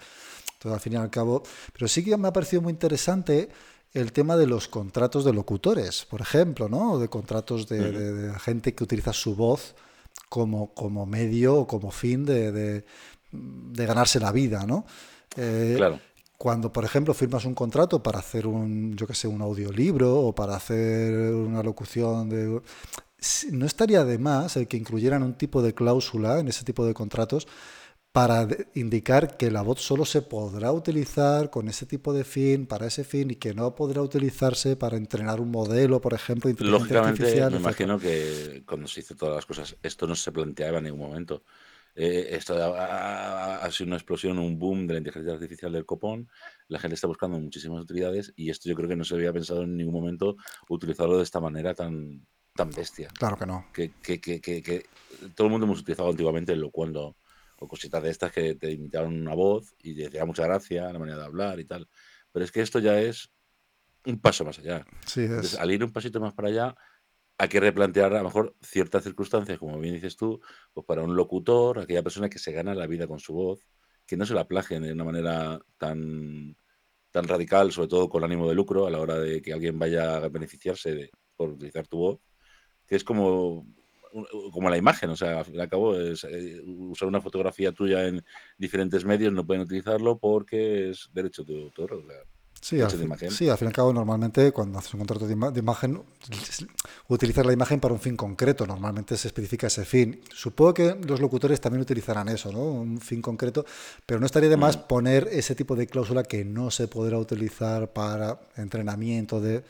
todo 0.60 0.74
al 0.74 0.80
fin 0.80 0.94
y 0.94 0.96
al 0.98 1.10
cabo. 1.10 1.42
Pero 1.74 1.88
sí 1.88 2.04
que 2.04 2.16
me 2.16 2.28
ha 2.28 2.34
parecido 2.34 2.62
muy 2.62 2.72
interesante 2.72 3.50
el 3.94 4.12
tema 4.12 4.38
de 4.38 4.46
los 4.46 4.68
contratos 4.68 5.26
de 5.26 5.34
locutores, 5.34 6.06
por 6.06 6.22
ejemplo, 6.22 6.70
¿no? 6.70 6.94
O 6.94 7.00
de 7.00 7.10
contratos 7.10 7.68
de, 7.68 8.32
gente 8.40 8.76
que 8.76 8.84
utiliza 8.84 9.14
su 9.14 9.36
voz 9.36 9.74
como, 10.30 10.74
como 10.76 11.08
medio 11.08 11.56
o 11.56 11.68
como 11.68 11.90
fin 11.90 12.24
de, 12.24 12.84
de 13.32 13.86
ganarse 13.86 14.20
la 14.20 14.32
vida, 14.32 14.66
¿no? 14.68 14.86
Eh, 15.38 15.76
claro. 15.78 16.00
Cuando, 16.38 16.74
por 16.74 16.84
ejemplo, 16.84 17.14
firmas 17.14 17.46
un 17.46 17.54
contrato 17.54 18.02
para 18.02 18.20
hacer 18.20 18.48
un, 18.48 18.96
yo 18.96 19.06
que 19.06 19.14
sé, 19.14 19.28
un 19.28 19.42
audiolibro 19.42 20.20
o 20.20 20.34
para 20.34 20.56
hacer 20.56 21.14
una 21.34 21.62
locución 21.62 22.30
de... 22.30 22.62
no 23.52 23.66
estaría 23.66 24.04
de 24.04 24.18
más 24.18 24.58
el 24.58 24.68
que 24.68 24.78
incluyeran 24.78 25.22
un 25.22 25.36
tipo 25.36 25.62
de 25.62 25.76
cláusula 25.76 26.40
en 26.40 26.48
ese 26.48 26.66
tipo 26.66 26.84
de 26.86 26.96
contratos 26.96 27.48
para 28.12 28.46
indicar 28.74 29.38
que 29.38 29.52
la 29.52 29.62
voz 29.62 29.82
solo 29.82 30.04
se 30.04 30.22
podrá 30.22 30.72
utilizar 30.72 31.50
con 31.50 31.70
ese 31.70 31.86
tipo 31.86 32.12
de 32.12 32.26
fin, 32.26 32.66
para 32.66 32.88
ese 32.88 33.06
fin, 33.06 33.32
y 33.32 33.36
que 33.36 33.54
no 33.54 33.74
podrá 33.74 34.02
utilizarse 34.02 34.76
para 34.76 34.98
entrenar 34.98 35.40
un 35.40 35.50
modelo, 35.50 36.02
por 36.02 36.14
ejemplo, 36.14 36.50
inteligencia 36.50 36.80
Lógicamente, 36.80 37.24
artificial. 37.24 37.52
Me 37.52 37.60
imagino 37.60 37.98
que 38.00 38.64
cuando 38.66 38.88
se 38.88 39.00
hizo 39.00 39.16
todas 39.16 39.36
las 39.36 39.46
cosas, 39.46 39.78
esto 39.82 40.08
no 40.08 40.16
se 40.16 40.32
planteaba 40.32 40.80
en 40.80 40.86
ningún 40.86 41.00
momento. 41.00 41.44
Eh, 41.96 42.30
esto 42.32 42.56
ha, 42.76 43.70
sido 43.72 43.88
una 43.88 43.98
explosión, 43.98 44.40
un 44.40 44.58
boom 44.58 44.88
de 44.88 44.94
la 44.94 45.00
inteligencia 45.00 45.34
artificial 45.34 45.72
del 45.72 45.86
copón. 45.86 46.30
La 46.68 46.80
gente 46.80 46.96
está 46.96 47.08
buscando 47.08 47.40
muchísimas 47.40 47.82
utilidades 47.82 48.34
y 48.36 48.50
esto 48.50 48.70
yo 48.70 48.76
creo 48.76 48.90
que 48.90 48.96
no 48.96 49.04
se 49.04 49.16
había 49.16 49.34
pensado 49.34 49.64
en 49.64 49.76
ningún 49.76 49.94
momento 49.94 50.38
utilizarlo 50.70 51.18
de 51.18 51.24
esta 51.24 51.40
manera 51.40 51.74
tan, 51.74 52.26
tan 52.56 52.70
bestia. 52.72 53.10
Claro 53.18 53.38
que 53.38 53.46
no. 53.46 53.66
Que, 53.74 53.92
que, 54.02 54.20
que, 54.20 54.42
que 54.42 54.86
todo 55.36 55.48
el 55.48 55.52
mundo 55.52 55.66
hemos 55.66 55.82
utilizado 55.82 56.10
antiguamente 56.10 56.56
lo 56.56 56.72
cuando 56.72 57.18
o 57.62 57.68
cositas 57.68 58.02
de 58.02 58.10
estas 58.10 58.32
que 58.32 58.56
te 58.56 58.72
imitaron 58.72 59.22
una 59.22 59.36
voz 59.36 59.76
y 59.84 59.96
te 59.96 60.04
decía 60.04 60.26
mucha 60.26 60.44
gracia, 60.44 60.92
la 60.92 60.98
manera 60.98 61.20
de 61.20 61.26
hablar 61.26 61.60
y 61.60 61.66
tal. 61.66 61.88
Pero 62.32 62.44
es 62.44 62.52
que 62.52 62.62
esto 62.62 62.80
ya 62.80 63.00
es 63.00 63.32
un 64.06 64.20
paso 64.20 64.44
más 64.44 64.58
allá. 64.58 64.84
Sí, 65.06 65.28
al 65.60 65.72
ir 65.72 65.84
un 65.84 65.92
pasito 65.92 66.20
más 66.20 66.34
para 66.34 66.48
allá, 66.48 66.76
hay 67.42 67.50
que 67.50 67.60
replantear 67.60 68.14
a 68.14 68.20
lo 68.20 68.26
mejor 68.26 68.56
ciertas 68.62 69.04
circunstancias, 69.04 69.58
como 69.58 69.80
bien 69.80 69.96
dices 69.96 70.16
tú, 70.16 70.40
pues 70.74 70.86
para 70.86 71.02
un 71.02 71.16
locutor, 71.16 71.80
aquella 71.80 72.04
persona 72.04 72.30
que 72.30 72.38
se 72.38 72.52
gana 72.52 72.76
la 72.76 72.86
vida 72.86 73.08
con 73.08 73.20
su 73.20 73.34
voz, 73.34 73.66
que 74.06 74.16
no 74.16 74.28
se 74.28 74.36
la 74.36 74.48
plagien 74.48 74.84
de 74.84 74.94
una 74.94 75.04
manera 75.06 75.60
tan, 75.80 76.56
tan 77.10 77.28
radical, 77.28 77.72
sobre 77.72 77.88
todo 77.88 78.10
con 78.10 78.24
ánimo 78.24 78.48
de 78.48 78.54
lucro, 78.54 78.86
a 78.86 78.92
la 78.92 79.00
hora 79.00 79.18
de 79.18 79.42
que 79.42 79.54
alguien 79.54 79.80
vaya 79.80 80.18
a 80.18 80.30
beneficiarse 80.30 80.94
de, 80.94 81.10
por 81.36 81.50
utilizar 81.50 81.88
tu 81.88 81.98
voz, 81.98 82.20
que 82.86 82.96
es 82.96 83.04
como 83.04 83.66
como 84.52 84.70
la 84.70 84.78
imagen, 84.78 85.10
o 85.10 85.16
sea, 85.16 85.40
al 85.40 85.46
fin 85.46 85.56
cabo, 85.68 85.98
eh, 85.98 86.14
usar 86.66 87.08
una 87.08 87.22
fotografía 87.22 87.72
tuya 87.72 88.08
en 88.08 88.24
diferentes 88.58 89.06
medios 89.06 89.32
no 89.32 89.48
pueden 89.48 89.64
utilizarlo 89.64 90.20
porque 90.20 90.90
es 90.90 91.10
derecho 91.14 91.44
de 91.44 91.64
autor. 91.64 92.04
Sí, 92.62 92.80
al, 92.80 92.92
sí, 93.32 93.50
al 93.50 93.58
fin 93.58 93.66
y 93.66 93.70
al 93.70 93.74
cabo, 93.74 93.92
normalmente 93.92 94.52
cuando 94.52 94.80
haces 94.80 94.94
un 94.94 95.00
contrato 95.00 95.28
de, 95.28 95.34
imagen, 95.60 96.02
utilizas 97.08 97.46
la 97.46 97.54
imagen 97.54 97.80
para 97.80 97.94
un 97.94 98.00
fin 98.00 98.16
concreto, 98.16 98.66
normalmente 98.66 99.18
se 99.18 99.28
especifica 99.28 99.68
ese 99.68 99.84
fin. 99.84 100.22
Supongo 100.34 100.74
que 100.74 100.96
los 101.08 101.20
locutores 101.20 101.60
también 101.60 101.82
utilizarán 101.82 102.30
eso, 102.30 102.52
¿no? 102.52 102.64
Un 102.64 103.02
fin 103.02 103.22
concreto, 103.22 103.66
pero 104.06 104.20
no 104.20 104.26
estaría 104.26 104.50
de 104.50 104.58
más 104.58 104.78
mm. 104.78 104.82
poner 104.88 105.28
ese 105.32 105.56
tipo 105.56 105.76
de 105.76 105.88
cláusula 105.88 106.24
que 106.24 106.46
no 106.46 106.72
se 106.72 106.88
podrá 106.88 107.18
utilizar 107.18 107.92
para 107.92 108.40
entrenamiento 108.56 109.42
de 109.42 109.64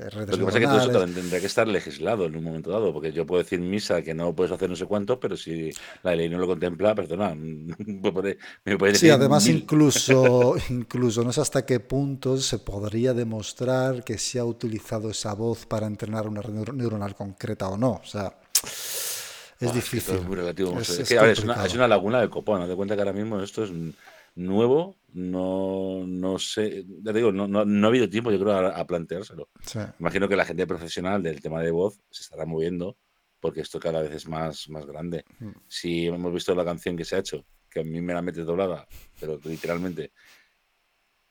lo 0.00 0.38
que 0.38 0.44
pasa 0.44 0.58
es 0.58 0.64
que 0.64 0.66
todo 0.66 0.78
eso 0.78 1.14
tendría 1.14 1.40
que 1.40 1.46
estar 1.46 1.68
legislado 1.68 2.24
en 2.24 2.36
un 2.36 2.44
momento 2.44 2.70
dado, 2.70 2.92
porque 2.92 3.12
yo 3.12 3.26
puedo 3.26 3.42
decir 3.42 3.60
misa 3.60 4.02
que 4.02 4.14
no 4.14 4.34
puedes 4.34 4.52
hacer 4.52 4.70
no 4.70 4.76
sé 4.76 4.86
cuánto, 4.86 5.20
pero 5.20 5.36
si 5.36 5.70
la 6.02 6.14
ley 6.14 6.28
no 6.28 6.38
lo 6.38 6.46
contempla, 6.46 6.94
perdona, 6.94 7.34
me 7.34 8.12
puede, 8.12 8.38
decir 8.64 8.96
Sí, 8.96 9.10
además 9.10 9.46
incluso, 9.46 10.54
incluso 10.70 11.22
no 11.22 11.32
sé 11.32 11.40
hasta 11.40 11.66
qué 11.66 11.80
punto 11.80 12.36
se 12.38 12.58
podría 12.58 13.12
demostrar 13.12 14.02
que 14.04 14.18
se 14.18 14.38
ha 14.38 14.44
utilizado 14.44 15.10
esa 15.10 15.34
voz 15.34 15.66
para 15.66 15.86
entrenar 15.86 16.26
una 16.26 16.40
red 16.40 16.72
neuronal 16.72 17.14
concreta 17.14 17.68
o 17.68 17.76
no. 17.76 18.00
O 18.02 18.06
sea, 18.06 18.34
es 19.60 19.74
difícil. 19.74 20.16
Es, 20.16 20.24
muy 20.24 20.36
relativo. 20.36 20.78
Es, 20.80 21.10
una, 21.44 21.64
es, 21.64 21.74
una, 21.74 21.88
laguna 21.88 22.20
del 22.20 22.30
copón. 22.30 22.62
Haz 22.62 22.68
de 22.68 22.76
cuenta 22.76 22.94
que 22.94 23.02
ahora 23.02 23.12
mismo 23.12 23.40
esto 23.40 23.64
es 23.64 23.70
nuevo, 24.34 24.96
no, 25.12 26.04
no 26.06 26.38
sé, 26.38 26.84
ya 27.02 27.12
digo, 27.12 27.32
no, 27.32 27.46
no, 27.48 27.86
ha 27.86 27.88
habido 27.88 28.08
tiempo, 28.08 28.30
yo 28.30 28.38
creo, 28.38 28.52
a, 28.52 28.86
planteárselo. 28.86 29.48
Imagino 29.98 30.28
que 30.28 30.36
la 30.36 30.44
gente 30.44 30.66
profesional 30.66 31.22
del 31.22 31.40
tema 31.40 31.60
de 31.62 31.70
voz 31.70 32.00
se 32.10 32.22
estará 32.22 32.46
moviendo 32.46 32.96
porque 33.40 33.62
esto 33.62 33.80
cada 33.80 34.02
vez 34.02 34.12
es 34.12 34.28
más, 34.28 34.68
más 34.68 34.86
grande. 34.86 35.24
Mm. 35.38 35.50
Si 35.66 36.06
hemos 36.06 36.32
visto 36.32 36.54
la 36.54 36.64
canción 36.64 36.96
que 36.96 37.04
se 37.04 37.16
ha 37.16 37.20
hecho, 37.20 37.44
que 37.70 37.80
a 37.80 37.84
mí 37.84 38.00
me 38.00 38.14
la 38.14 38.22
mete 38.22 38.42
doblada, 38.42 38.86
pero 39.18 39.40
literalmente, 39.44 40.12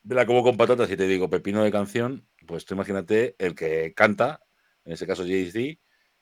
de 0.02 0.16
la 0.16 0.26
como 0.26 0.44
con 0.44 0.58
patatas 0.58 0.90
y 0.92 0.98
te 0.98 1.08
digo 1.08 1.30
pepino 1.30 1.64
de 1.64 1.72
canción, 1.72 2.28
pues 2.48 2.66
tú 2.66 2.74
imagínate 2.74 3.36
el 3.38 3.54
que 3.56 3.94
canta, 3.94 4.42
en 4.86 4.94
ese 4.94 5.06
caso 5.06 5.24
Jay-Z, 5.24 5.80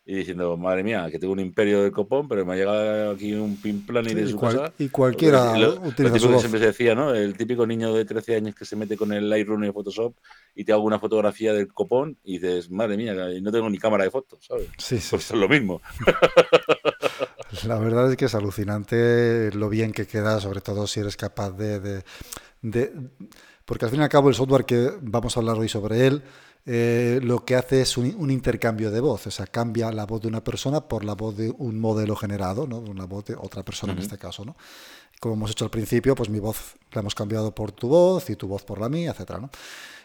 y 0.10 0.16
diciendo, 0.16 0.56
madre 0.56 0.84
mía, 0.84 1.10
que 1.12 1.20
tengo 1.20 1.34
un 1.34 1.42
imperio 1.42 1.84
de 1.84 1.92
copón, 1.92 2.30
pero 2.30 2.46
me 2.46 2.54
ha 2.54 2.56
llegado 2.56 3.12
aquí 3.12 3.34
un 3.34 3.60
y 3.62 4.14
de 4.14 4.28
su 4.30 4.40
casa. 4.40 4.72
Y 4.80 4.88
cualquiera 4.88 5.52
utiliza 5.84 6.18
su 6.18 6.30
voz. 6.30 6.40
siempre 6.40 6.62
se 6.62 6.68
decía, 6.68 6.96
¿no? 6.96 7.14
El 7.14 7.36
típico 7.36 7.68
niño 7.68 7.94
de 7.94 8.06
13 8.06 8.38
años 8.38 8.56
que 8.56 8.64
se 8.64 8.78
mete 8.78 8.96
con 8.96 9.12
el 9.12 9.30
Lightroom 9.30 9.66
y 9.66 9.72
Photoshop 9.74 10.16
y 10.56 10.64
te 10.64 10.72
hago 10.72 10.84
una 10.84 10.98
fotografía 10.98 11.52
del 11.52 11.68
copón 11.68 12.18
y 12.24 12.40
dices, 12.40 12.72
madre 12.72 12.96
mía, 12.96 13.14
no 13.14 13.52
tengo 13.52 13.70
ni 13.70 13.80
cámara 13.80 14.06
de 14.06 14.12
fotos, 14.12 14.40
¿sabes? 14.48 14.70
Sí, 14.78 14.98
sí. 14.98 15.10
Pues 15.10 15.30
es 15.30 15.38
lo 15.38 15.50
mismo. 15.50 15.82
La 17.66 17.78
verdad 17.78 18.10
es 18.10 18.16
que 18.16 18.26
es 18.26 18.36
alucinante 18.36 19.52
lo 19.54 19.68
bien 19.68 19.92
que 19.92 20.08
queda, 20.08 20.40
sobre 20.40 20.62
todo 20.62 20.88
si 20.88 21.02
eres 21.02 21.18
capaz 21.18 21.52
de, 21.52 22.04
de 22.62 22.94
porque 23.66 23.84
al 23.84 23.92
fin 23.92 24.00
y 24.00 24.04
al 24.04 24.10
cabo 24.10 24.30
el 24.30 24.36
software 24.36 24.64
que 24.64 24.90
vamos 25.02 25.36
a 25.36 25.42
hablar 25.42 25.58
hoy 25.58 25.68
sobre 25.68 26.08
él 26.08 26.24
eh, 26.70 27.22
lo 27.24 27.46
que 27.46 27.56
hace 27.56 27.80
es 27.80 27.96
un, 27.96 28.30
intercambio 28.30 28.92
de 28.92 29.00
voz, 29.00 29.26
o 29.26 29.32
sea, 29.32 29.48
cambia 29.48 29.90
la 29.90 30.06
voz 30.06 30.22
de 30.22 30.28
una 30.28 30.44
persona 30.44 30.82
por 30.82 31.06
la 31.06 31.16
voz 31.16 31.38
de 31.38 31.50
un 31.58 31.80
modelo 31.80 32.14
generado, 32.18 32.68
¿no? 32.68 32.80
Una 32.80 33.06
voz 33.06 33.24
de 33.24 33.36
otra 33.36 33.64
persona 33.64 33.94
en 33.94 34.00
este 34.00 34.18
caso, 34.18 34.44
¿no? 34.44 34.58
Como 35.22 35.36
hemos 35.36 35.52
hecho 35.52 35.64
al 35.64 35.72
principio, 35.72 36.14
pues 36.14 36.30
mi 36.30 36.40
voz 36.40 36.76
la 36.92 37.00
hemos 37.00 37.16
cambiado 37.16 37.56
por 37.56 37.72
tu 37.72 37.88
voz 37.88 38.30
y 38.30 38.36
tu 38.36 38.50
voz 38.50 38.64
por 38.64 38.82
la 38.82 38.90
mía, 38.90 39.12
etcétera, 39.12 39.40
¿no? 39.40 39.50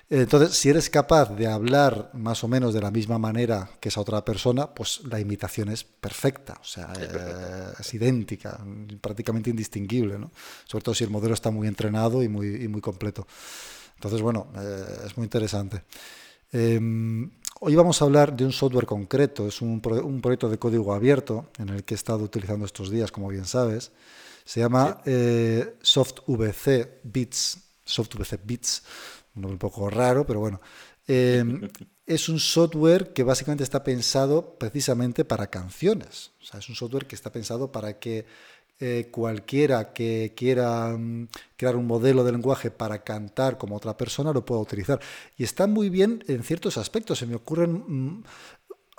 Entonces, 0.09 0.57
si 0.57 0.69
eres 0.69 0.89
capaz 0.89 1.35
de 1.35 1.49
hablar 1.49 2.11
más 2.13 2.45
o 2.45 2.49
menos 2.49 2.73
de 2.75 2.81
la 2.81 2.93
misma 2.93 3.19
manera 3.19 3.69
que 3.81 3.89
esa 3.89 4.01
otra 4.01 4.25
persona, 4.25 4.69
pues 4.73 5.01
la 5.11 5.19
imitación 5.19 5.69
es 5.69 5.83
perfecta, 5.83 6.59
o 6.61 6.65
sea, 6.65 6.93
eh, 6.97 7.73
es 7.81 7.95
idéntica, 7.95 8.61
prácticamente 9.01 9.51
indistinguible, 9.51 10.17
¿no? 10.17 10.31
Sobre 10.67 10.85
todo 10.85 10.95
si 10.95 11.03
el 11.03 11.11
modelo 11.11 11.35
está 11.35 11.51
muy 11.51 11.67
entrenado 11.67 12.23
y 12.23 12.29
muy, 12.29 12.69
muy 12.69 12.81
completo. 12.81 13.27
Entonces, 13.97 14.23
bueno, 14.23 14.47
eh, 14.57 15.07
es 15.07 15.17
muy 15.17 15.25
interesante. 15.25 15.83
Em, 16.53 17.31
hoy 17.61 17.75
vamos 17.75 18.03
a 18.03 18.05
hablar 18.05 18.37
de 18.37 18.45
un 18.45 18.53
software 18.53 18.85
concreto, 18.85 19.49
es 19.49 19.63
un, 19.63 19.81
proyecto 19.81 20.51
de 20.51 20.59
código 20.59 20.93
abierto 20.93 21.51
en 21.59 21.71
el 21.71 21.83
que 21.83 21.95
he 21.95 21.97
estado 21.97 22.23
utilizando 22.25 22.67
estos 22.67 22.91
días, 22.91 23.11
como 23.11 23.29
bien 23.29 23.47
sabes. 23.47 23.91
Se 24.45 24.61
llama 24.61 25.01
eh, 25.07 25.77
SoftVC 25.81 27.01
Bits, 27.05 27.59
SoftVC 27.85 28.41
Bits, 28.45 28.83
un 29.35 29.43
nombre 29.43 29.55
un 29.55 29.59
poco 29.59 29.89
raro, 29.89 30.27
pero 30.27 30.41
bueno. 30.41 30.61
Em, 31.07 31.71
es 32.07 32.29
un 32.29 32.39
software 32.39 33.15
que 33.15 33.23
básicamente 33.23 33.65
está 33.65 33.83
pensado 33.83 34.59
precisamente 34.59 35.25
para 35.25 35.47
canciones. 35.47 36.33
O 36.43 36.45
sea, 36.45 36.61
es 36.61 36.69
un 36.69 36.75
software 36.75 37.07
que 37.07 37.15
está 37.15 37.33
pensado 37.33 37.73
para 37.73 37.99
que 37.99 38.27
eh, 38.85 39.11
cualquiera 39.13 39.93
que 39.93 40.33
quiera 40.37 40.89
mm, 40.99 41.29
crear 41.57 41.77
un 41.77 41.87
modelo 41.87 42.25
de 42.25 42.33
lenguaje 42.33 42.73
para 42.73 43.05
cantar 43.05 43.57
como 43.57 43.77
otra 43.77 43.97
persona 43.97 44.33
lo 44.33 44.45
pueda 44.45 44.61
utilizar. 44.61 44.99
Y 45.37 45.45
está 45.45 45.69
muy 45.69 45.89
bien 45.89 46.25
en 46.27 46.43
ciertos 46.43 46.77
aspectos. 46.77 47.21
Se 47.21 47.27
me 47.27 47.37
ocurren 47.37 47.85
mm, 47.87 48.25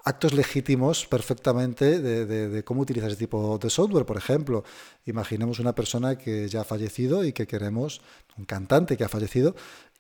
actos 0.06 0.34
legítimos 0.34 1.06
perfectamente 1.06 2.00
de, 2.00 2.63
cómo 2.63 2.82
utilizar 2.82 3.10
ese 3.10 3.19
tipo 3.19 3.58
de 3.58 3.69
software. 3.69 4.06
Por 4.06 4.15
ejemplo, 4.15 4.63
imaginemos 5.06 5.60
una 5.60 5.76
persona 5.76 6.17
que 6.17 6.48
ya 6.48 6.62
ha 6.62 6.63
fallecido 6.63 7.26
y 7.26 7.34
que 7.34 7.46
queremos, 7.46 8.02
un 8.38 8.46
cantante 8.46 8.96
que 8.96 9.04
ha 9.04 9.10
fallecido, 9.10 9.54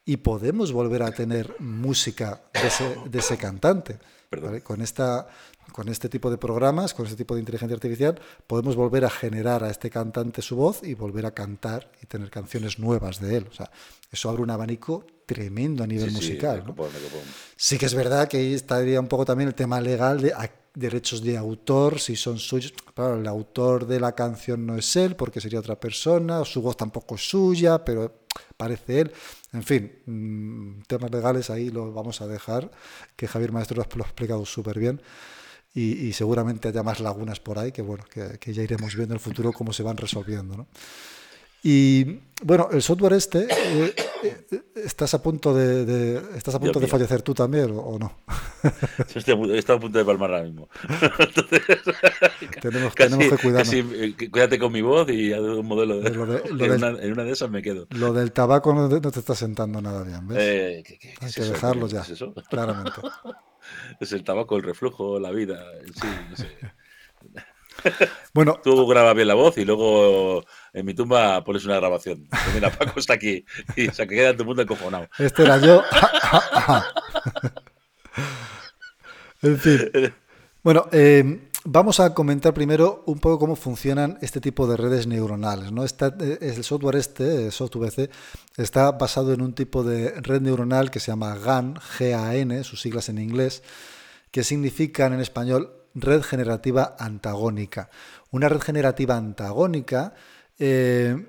y 0.05 0.17
podemos 0.17 0.71
volver 0.71 1.03
a 1.03 1.11
tener 1.11 1.55
música 1.59 2.41
de 2.53 3.19
ese, 3.19 3.37
cantante. 3.37 3.99
Con 4.63 4.81
esta 4.81 5.27
con 5.71 5.89
este 5.89 6.09
tipo 6.09 6.29
de 6.29 6.37
programas, 6.37 6.93
con 6.93 7.05
este 7.05 7.17
tipo 7.17 7.33
de 7.33 7.39
inteligencia 7.39 7.73
artificial, 7.73 8.19
podemos 8.45 8.75
volver 8.75 9.05
a 9.05 9.09
generar 9.09 9.63
a 9.63 9.69
este 9.69 9.89
cantante 9.89 10.41
su 10.41 10.55
voz 10.55 10.83
y 10.83 10.93
volver 10.93 11.25
a 11.25 11.31
cantar 11.31 11.91
y 12.01 12.05
tener 12.05 12.29
canciones 12.29 12.79
nuevas 12.79 13.19
de 13.19 13.37
él. 13.37 13.47
O 13.49 13.53
sea, 13.53 13.71
eso 14.11 14.29
abre 14.29 14.43
un 14.43 14.49
abanico 14.49 15.05
tremendo 15.25 15.83
a 15.83 15.87
nivel 15.87 16.11
musical. 16.11 16.63
Sí, 17.55 17.77
que 17.77 17.85
es 17.85 17.93
verdad 17.95 18.27
que 18.27 18.37
ahí 18.37 18.53
estaría 18.53 18.99
un 18.99 19.07
poco 19.07 19.25
también 19.25 19.47
el 19.47 19.55
tema 19.55 19.81
legal 19.81 20.21
de 20.21 20.33
derechos 20.73 21.21
de 21.23 21.37
autor, 21.37 21.99
si 21.99 22.15
son 22.15 22.39
suyos. 22.39 22.73
Claro, 22.93 23.19
el 23.19 23.27
autor 23.27 23.85
de 23.85 23.99
la 23.99 24.13
canción 24.13 24.65
no 24.65 24.77
es 24.77 24.95
él, 24.95 25.15
porque 25.15 25.41
sería 25.41 25.59
otra 25.59 25.79
persona, 25.79 26.43
su 26.45 26.61
voz 26.61 26.77
tampoco 26.77 27.15
es 27.15 27.29
suya, 27.29 27.83
pero 27.83 28.23
parece 28.57 29.01
él. 29.01 29.11
En 29.51 29.63
fin, 29.63 29.91
mm, 30.05 30.83
temas 30.87 31.11
legales 31.11 31.49
ahí 31.49 31.69
lo 31.69 31.93
vamos 31.93 32.21
a 32.21 32.27
dejar, 32.27 32.71
que 33.15 33.27
Javier 33.27 33.51
Maestro 33.51 33.77
lo 33.77 34.03
ha 34.03 34.05
explicado 34.05 34.45
súper 34.45 34.79
bien 34.79 35.01
y, 35.75 36.13
seguramente 36.13 36.67
haya 36.67 36.83
más 36.83 36.99
lagunas 36.99 37.39
por 37.39 37.57
ahí 37.57 37.71
que, 37.71 37.81
bueno, 37.81 38.05
que, 38.09 38.53
ya 38.53 38.61
iremos 38.61 38.95
viendo 38.95 39.13
en 39.13 39.17
el 39.17 39.19
futuro 39.19 39.51
cómo 39.51 39.73
se 39.73 39.81
van 39.81 39.97
resolviendo. 39.97 40.55
¿no? 40.55 40.67
Y 41.63 42.19
bueno, 42.43 42.69
el 42.71 42.81
software 42.81 43.13
este, 43.13 43.47
eh, 43.49 43.95
¿estás 44.75 45.13
a 45.13 45.21
punto 45.21 45.53
de, 45.53 46.21
estás 46.35 46.55
a 46.55 46.59
punto 46.59 46.79
de 46.79 46.87
fallecer 46.87 47.21
tú 47.21 47.33
también 47.33 47.71
o, 47.75 47.97
no? 47.99 48.19
Estoy, 49.15 49.33
a 49.33 49.79
punto 49.79 49.97
de 49.97 50.05
palmar 50.05 50.31
ahora 50.31 50.43
mismo. 50.43 50.69
tenemos, 52.61 52.95
tenemos, 52.95 53.27
que 53.29 53.37
cuidarnos. 53.37 53.73
Eh, 53.73 54.15
cuídate 54.31 54.59
con 54.59 54.71
mi 54.71 54.81
voz 54.81 55.09
y 55.09 55.33
un 55.33 55.65
modelo 55.65 55.99
de, 55.99 56.07
en, 57.03 57.11
una, 57.11 57.23
de 57.23 57.31
esas 57.31 57.49
me 57.49 57.61
quedo. 57.61 57.87
Lo 57.91 58.13
del 58.13 58.31
tabaco 58.31 58.73
no 58.73 58.89
te, 58.89 59.19
está 59.19 59.35
sentando 59.35 59.81
nada 59.81 60.03
bien, 60.03 60.27
¿ves? 60.27 60.83
Hay 61.21 61.31
que 61.31 61.41
dejarlo 61.41 61.87
ya, 61.87 62.03
claramente. 62.49 63.01
es 63.99 64.11
el 64.11 64.23
tabaco, 64.23 64.55
el 64.57 64.63
reflujo, 64.63 65.19
la 65.19 65.31
vida, 65.31 65.63
sí, 65.93 66.07
no 66.29 66.35
sé. 66.35 66.47
Bueno, 68.33 68.59
tú 68.63 68.87
grabas 68.87 69.15
bien 69.15 69.27
la 69.27 69.35
voz 69.35 69.57
y 69.57 69.65
luego 69.65 70.43
en 70.73 70.85
mi 70.85 70.93
tumba 70.93 71.43
pones 71.43 71.65
una 71.65 71.75
grabación. 71.75 72.27
Pues 72.29 72.55
mira, 72.55 72.71
Paco 72.77 72.99
está 72.99 73.13
aquí 73.13 73.45
y 73.75 73.89
se 73.89 74.07
queda 74.07 74.29
en 74.29 74.37
tu 74.37 74.45
mundo 74.45 74.63
encojonado. 74.63 75.07
Este 75.19 75.43
era 75.43 75.57
yo. 75.59 75.83
en 79.41 79.59
fin. 79.59 79.91
Bueno, 80.63 80.87
eh, 80.91 81.49
vamos 81.65 81.99
a 81.99 82.13
comentar 82.13 82.53
primero 82.53 83.03
un 83.05 83.19
poco 83.19 83.39
cómo 83.39 83.55
funcionan 83.55 84.17
este 84.21 84.41
tipo 84.41 84.67
de 84.67 84.77
redes 84.77 85.07
neuronales. 85.07 85.71
¿no? 85.71 85.83
Está, 85.83 86.15
eh, 86.19 86.39
el 86.41 86.63
software 86.63 86.95
este, 86.95 87.51
SoftVC, 87.51 88.09
está 88.57 88.91
basado 88.91 89.33
en 89.33 89.41
un 89.41 89.53
tipo 89.53 89.83
de 89.83 90.19
red 90.21 90.41
neuronal 90.41 90.91
que 90.91 90.99
se 90.99 91.11
llama 91.11 91.35
GAN, 91.35 91.75
G-A-N, 91.75 92.63
sus 92.63 92.81
siglas 92.81 93.09
en 93.09 93.17
inglés, 93.17 93.63
que 94.31 94.43
significan 94.43 95.13
en 95.13 95.19
español 95.19 95.82
red 95.93 96.21
generativa 96.21 96.95
antagónica. 96.99 97.89
Una 98.31 98.49
red 98.49 98.61
generativa 98.61 99.15
antagónica 99.15 100.13
eh, 100.59 101.27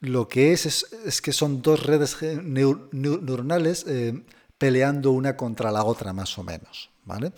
lo 0.00 0.28
que 0.28 0.52
es, 0.52 0.86
es, 1.04 1.22
que 1.22 1.32
son 1.32 1.62
dos 1.62 1.84
redes 1.84 2.18
neuronales 2.22 3.84
eh, 3.88 4.24
peleando 4.58 5.12
una 5.12 5.36
contra 5.36 5.72
la 5.72 5.84
otra, 5.84 6.12
más 6.12 6.38
o 6.38 6.42
menos. 6.42 6.90
¿vale? 7.04 7.32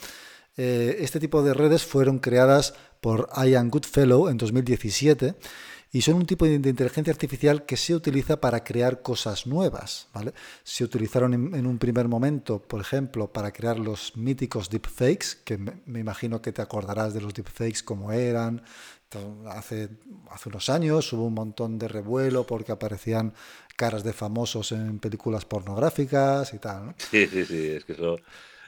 Eh, 0.56 0.96
este 1.00 1.20
tipo 1.20 1.42
de 1.42 1.54
redes 1.54 1.84
fueron 1.84 2.18
creadas 2.18 2.74
por 3.00 3.28
Ian 3.36 3.70
Goodfellow 3.70 4.28
en 4.28 4.38
2017 4.38 5.36
y 5.90 6.02
son 6.02 6.14
un 6.16 6.26
tipo 6.26 6.44
de, 6.44 6.54
inteligencia 6.54 7.12
artificial 7.12 7.64
que 7.64 7.76
se 7.76 7.94
utiliza 7.94 8.40
para 8.40 8.62
crear 8.62 9.00
cosas 9.00 9.46
nuevas. 9.46 10.08
¿vale? 10.12 10.34
Se 10.62 10.84
utilizaron 10.84 11.32
en, 11.32 11.66
un 11.66 11.78
primer 11.78 12.08
momento, 12.08 12.60
por 12.60 12.80
ejemplo, 12.80 13.32
para 13.32 13.52
crear 13.52 13.78
los 13.78 14.16
míticos 14.16 14.68
deepfakes, 14.68 15.38
que 15.44 15.56
me, 15.56 16.00
imagino 16.00 16.42
que 16.42 16.52
te 16.52 16.60
acordarás 16.60 17.14
de 17.14 17.22
los 17.22 17.32
deepfakes 17.32 17.82
como 17.84 18.12
eran. 18.12 18.62
Hace, 19.48 19.88
hace 20.30 20.48
unos 20.50 20.68
años 20.68 21.10
hubo 21.14 21.24
un 21.24 21.32
montón 21.32 21.78
de 21.78 21.88
revuelo 21.88 22.46
porque 22.46 22.72
aparecían 22.72 23.32
caras 23.74 24.04
de 24.04 24.12
famosos 24.12 24.72
en 24.72 24.98
películas 24.98 25.46
pornográficas 25.46 26.52
y 26.52 26.58
tal. 26.58 26.94
Sí, 26.98 27.26
sí, 27.26 27.46
sí, 27.46 27.68
es 27.68 27.86
que 27.86 27.92
eso, 27.94 28.18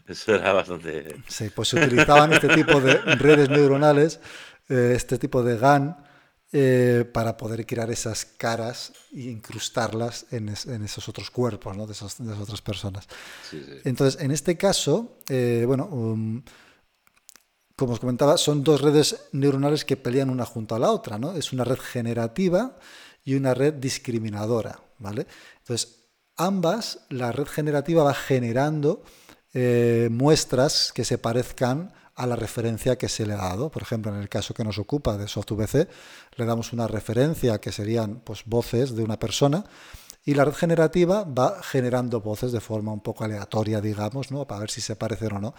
eso 0.06 0.34
era 0.34 0.54
bastante... 0.54 1.16
Sí, 1.26 1.50
pues 1.54 1.68
se 1.68 1.84
utilizaban 1.84 2.32
este 2.32 2.48
tipo 2.48 2.80
de 2.80 2.94
redes 3.16 3.50
neuronales, 3.50 4.20
eh, 4.70 4.94
este 4.96 5.18
tipo 5.18 5.42
de 5.42 5.58
GAN, 5.58 6.09
eh, 6.52 7.08
para 7.12 7.36
poder 7.36 7.64
crear 7.64 7.92
esas 7.92 8.24
caras 8.24 8.92
e 9.12 9.30
incrustarlas 9.30 10.26
en, 10.32 10.48
esos 10.48 11.08
otros 11.08 11.30
cuerpos 11.30 11.76
¿no? 11.76 11.86
de, 11.86 11.92
esas, 11.92 12.18
otras 12.18 12.60
personas. 12.60 13.06
Entonces, 13.84 14.20
en 14.20 14.32
este 14.32 14.56
caso, 14.56 15.18
eh, 15.28 15.62
bueno, 15.64 15.86
um, 15.86 16.42
como 17.76 17.92
os 17.92 18.00
comentaba, 18.00 18.36
son 18.36 18.64
dos 18.64 18.80
redes 18.80 19.30
neuronales 19.30 19.84
que 19.84 19.96
pelean 19.96 20.28
una 20.28 20.44
junto 20.44 20.74
a 20.74 20.80
la 20.80 20.90
otra. 20.90 21.18
¿no? 21.18 21.34
Es 21.36 21.52
una 21.52 21.62
red 21.62 21.78
generativa 21.78 22.76
y 23.24 23.36
una 23.36 23.54
red 23.54 23.74
discriminadora. 23.74 24.80
¿vale? 24.98 25.28
Entonces, 25.58 26.10
ambas, 26.36 27.06
la 27.10 27.30
red 27.30 27.46
generativa 27.46 28.02
va 28.02 28.14
generando 28.14 29.04
eh, 29.54 30.08
muestras 30.10 30.90
que 30.92 31.04
se 31.04 31.16
parezcan 31.16 31.92
a 32.20 32.26
la 32.26 32.36
referencia 32.36 32.98
que 32.98 33.08
se 33.08 33.24
le 33.24 33.32
ha 33.32 33.38
dado. 33.38 33.70
Por 33.70 33.80
ejemplo, 33.80 34.14
en 34.14 34.20
el 34.20 34.28
caso 34.28 34.52
que 34.52 34.62
nos 34.62 34.78
ocupa 34.78 35.16
de 35.16 35.26
SoftVC, 35.26 35.88
le 36.36 36.44
damos 36.44 36.74
una 36.74 36.86
referencia 36.86 37.58
que 37.60 37.72
serían 37.72 38.20
pues, 38.20 38.42
voces 38.44 38.94
de 38.94 39.02
una 39.02 39.18
persona 39.18 39.64
y 40.22 40.34
la 40.34 40.44
red 40.44 40.52
generativa 40.52 41.24
va 41.24 41.62
generando 41.62 42.20
voces 42.20 42.52
de 42.52 42.60
forma 42.60 42.92
un 42.92 43.00
poco 43.00 43.24
aleatoria, 43.24 43.80
digamos, 43.80 44.30
¿no? 44.30 44.46
para 44.46 44.60
ver 44.60 44.70
si 44.70 44.82
se 44.82 44.96
parecen 44.96 45.32
o 45.32 45.40
no. 45.40 45.54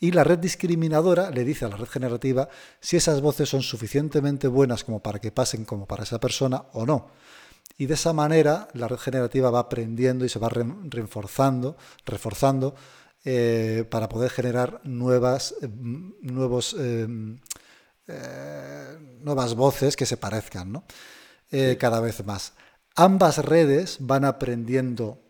Y 0.00 0.12
la 0.12 0.24
red 0.24 0.38
discriminadora 0.38 1.30
le 1.30 1.44
dice 1.44 1.66
a 1.66 1.68
la 1.68 1.76
red 1.76 1.86
generativa 1.86 2.48
si 2.80 2.96
esas 2.96 3.20
voces 3.20 3.50
son 3.50 3.60
suficientemente 3.60 4.48
buenas 4.48 4.84
como 4.84 5.00
para 5.00 5.18
que 5.18 5.32
pasen 5.32 5.66
como 5.66 5.86
para 5.86 6.04
esa 6.04 6.18
persona 6.18 6.64
o 6.72 6.86
no. 6.86 7.08
Y 7.76 7.84
de 7.84 7.94
esa 7.94 8.14
manera 8.14 8.68
la 8.72 8.88
red 8.88 8.96
generativa 8.96 9.50
va 9.50 9.58
aprendiendo 9.58 10.24
y 10.24 10.30
se 10.30 10.38
va 10.38 10.48
reforzando, 10.48 11.76
reforzando 12.06 12.74
eh, 13.28 13.84
para 13.90 14.08
poder 14.08 14.30
generar 14.30 14.80
nuevas, 14.84 15.56
eh, 15.60 15.66
nuevos, 15.68 16.76
eh, 16.78 17.08
nuevas 19.18 19.56
voces 19.56 19.96
que 19.96 20.06
se 20.06 20.16
parezcan 20.16 20.70
¿no? 20.70 20.84
cada 21.76 21.98
vez 21.98 22.24
más. 22.24 22.52
Ambas 22.94 23.38
redes 23.38 23.96
van 23.98 24.24
aprendiendo 24.24 25.20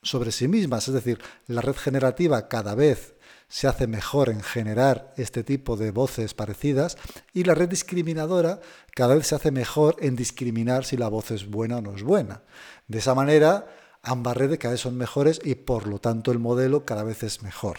sobre 0.00 0.32
sí 0.32 0.48
mismas, 0.48 0.88
es 0.88 0.94
decir, 0.94 1.18
la 1.46 1.60
red 1.60 1.76
generativa 1.76 2.48
cada 2.48 2.74
vez 2.74 3.16
se 3.48 3.68
hace 3.68 3.86
mejor 3.86 4.30
en 4.30 4.40
generar 4.40 5.12
este 5.18 5.44
tipo 5.44 5.76
de 5.76 5.90
voces 5.90 6.32
parecidas 6.32 6.96
y 7.34 7.44
la 7.44 7.54
red 7.54 7.68
discriminadora 7.68 8.62
cada 8.96 9.14
vez 9.14 9.26
se 9.26 9.34
hace 9.34 9.50
mejor 9.50 9.96
en 10.00 10.16
discriminar 10.16 10.86
si 10.86 10.96
la 10.96 11.08
voz 11.08 11.30
es 11.30 11.50
buena 11.50 11.76
o 11.76 11.82
no 11.82 11.94
es 11.94 12.02
buena. 12.02 12.44
De 12.88 13.00
esa 13.00 13.14
manera, 13.14 13.66
ambas 14.02 14.36
redes 14.36 14.58
cada 14.58 14.72
vez 14.72 14.80
son 14.80 14.96
mejores 14.96 15.40
y 15.44 15.54
por 15.54 15.86
lo 15.86 15.98
tanto 15.98 16.32
el 16.32 16.38
modelo 16.38 16.84
cada 16.84 17.04
vez 17.04 17.22
es 17.22 17.42
mejor. 17.42 17.78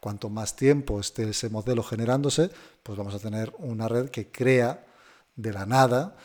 Cuanto 0.00 0.28
más 0.28 0.56
tiempo 0.56 1.00
esté 1.00 1.30
ese 1.30 1.48
modelo 1.48 1.82
generándose, 1.82 2.50
pues 2.82 2.98
vamos 2.98 3.14
a 3.14 3.18
tener 3.18 3.52
una 3.58 3.88
red 3.88 4.10
que 4.10 4.30
crea 4.30 4.84
de 5.34 5.52
la 5.52 5.66
nada 5.66 6.16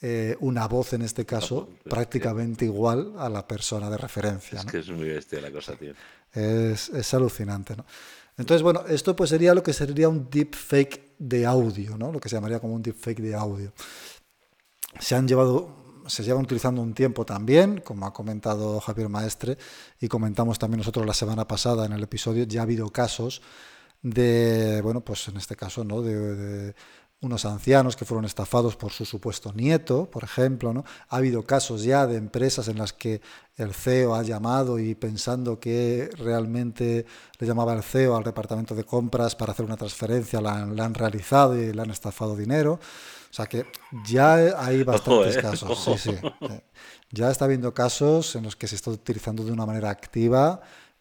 eh, 0.00 0.36
una 0.40 0.68
voz 0.68 0.92
en 0.92 1.02
este 1.02 1.26
caso 1.26 1.70
prácticamente 1.82 2.64
igual 2.64 3.14
a 3.18 3.28
la 3.28 3.46
persona 3.46 3.90
de 3.90 3.96
referencia. 3.96 4.60
Es 4.60 4.66
que 4.66 4.78
es 4.78 4.90
muy 4.90 5.08
bestia 5.08 5.40
la 5.40 5.50
cosa, 5.50 5.74
tío. 5.74 5.92
Es, 6.32 6.88
es 6.90 7.14
alucinante, 7.14 7.76
¿no? 7.76 7.84
Entonces, 8.36 8.62
bueno, 8.62 8.84
esto 8.88 9.16
pues 9.16 9.30
sería 9.30 9.52
lo 9.54 9.64
que 9.64 9.72
sería 9.72 10.08
un 10.08 10.30
deepfake 10.30 11.16
de 11.18 11.44
audio, 11.44 11.98
¿no? 11.98 12.12
Lo 12.12 12.20
que 12.20 12.28
se 12.28 12.36
llamaría 12.36 12.60
como 12.60 12.74
un 12.74 12.82
deepfake 12.82 13.20
de 13.20 13.34
audio. 13.34 13.72
Se 15.00 15.16
han 15.16 15.26
llevado 15.26 15.77
se 16.08 16.22
llevan 16.22 16.44
utilizando 16.44 16.82
un 16.82 16.94
tiempo 16.94 17.24
también, 17.24 17.80
como 17.80 18.06
ha 18.06 18.12
comentado 18.12 18.80
Javier 18.80 19.08
Maestre, 19.08 19.58
y 20.00 20.08
comentamos 20.08 20.58
también 20.58 20.78
nosotros 20.78 21.06
la 21.06 21.14
semana 21.14 21.46
pasada 21.46 21.86
en 21.86 21.92
el 21.92 22.02
episodio, 22.02 22.44
ya 22.44 22.60
ha 22.60 22.62
habido 22.64 22.90
casos 22.90 23.42
de, 24.02 24.80
bueno, 24.82 25.00
pues 25.02 25.28
en 25.28 25.36
este 25.36 25.56
caso, 25.56 25.84
¿no? 25.84 26.02
De, 26.02 26.74
unos 27.20 27.44
ancianos 27.44 27.96
que 27.96 28.04
fueron 28.04 28.24
estafados 28.24 28.76
por 28.76 28.92
su 28.92 29.04
supuesto 29.04 29.52
nieto, 29.52 30.08
por 30.08 30.22
ejemplo, 30.22 30.72
¿no? 30.72 30.84
Ha 31.08 31.16
habido 31.16 31.44
casos 31.44 31.82
ya 31.82 32.06
de 32.06 32.16
empresas 32.16 32.68
en 32.68 32.78
las 32.78 32.92
que 32.92 33.20
el 33.56 33.74
CEO 33.74 34.14
ha 34.14 34.22
llamado 34.22 34.78
y 34.78 34.94
pensando 34.94 35.58
que 35.58 36.10
realmente 36.16 37.06
le 37.40 37.46
llamaba 37.46 37.74
el 37.74 37.82
CEO 37.82 38.16
al 38.16 38.22
departamento 38.22 38.76
de 38.76 38.84
compras 38.84 39.34
para 39.34 39.50
hacer 39.50 39.64
una 39.64 39.76
transferencia, 39.76 40.40
la, 40.40 40.64
la 40.66 40.84
han 40.84 40.94
realizado 40.94 41.60
y 41.60 41.72
le 41.72 41.82
han 41.82 41.90
estafado 41.90 42.36
dinero. 42.36 42.78
O 43.30 43.34
sea 43.34 43.46
que 43.46 43.66
ya 44.06 44.34
hay 44.34 44.84
bastantes 44.84 45.36
¿eh? 45.36 45.42
casos. 45.42 45.78
Sí, 45.78 45.98
sí. 45.98 46.18
Ya 47.10 47.30
está 47.30 47.46
habiendo 47.46 47.74
casos 47.74 48.36
en 48.36 48.44
los 48.44 48.54
que 48.54 48.68
se 48.68 48.76
está 48.76 48.90
utilizando 48.90 49.44
de 49.44 49.50
una 49.52 49.66
manera 49.66 49.90
activa, 49.90 50.60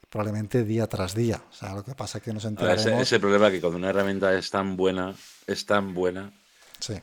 probablemente 0.10 0.64
día 0.64 0.88
tras 0.88 1.14
día. 1.14 1.42
O 1.50 1.54
sea, 1.54 1.74
lo 1.74 1.84
que 1.84 1.94
pasa 1.96 2.20
es 2.20 2.24
que 2.24 2.34
nos 2.34 2.46
enteraremos... 2.46 2.86
Ese, 2.86 3.02
ese 3.02 3.20
problema 3.20 3.52
que 3.52 3.60
cuando 3.60 3.78
una 3.78 3.90
herramienta 3.90 4.38
es 4.38 4.50
tan 4.50 4.78
buena, 4.78 5.14
es 5.46 5.66
tan 5.66 5.94
buena, 5.94 6.32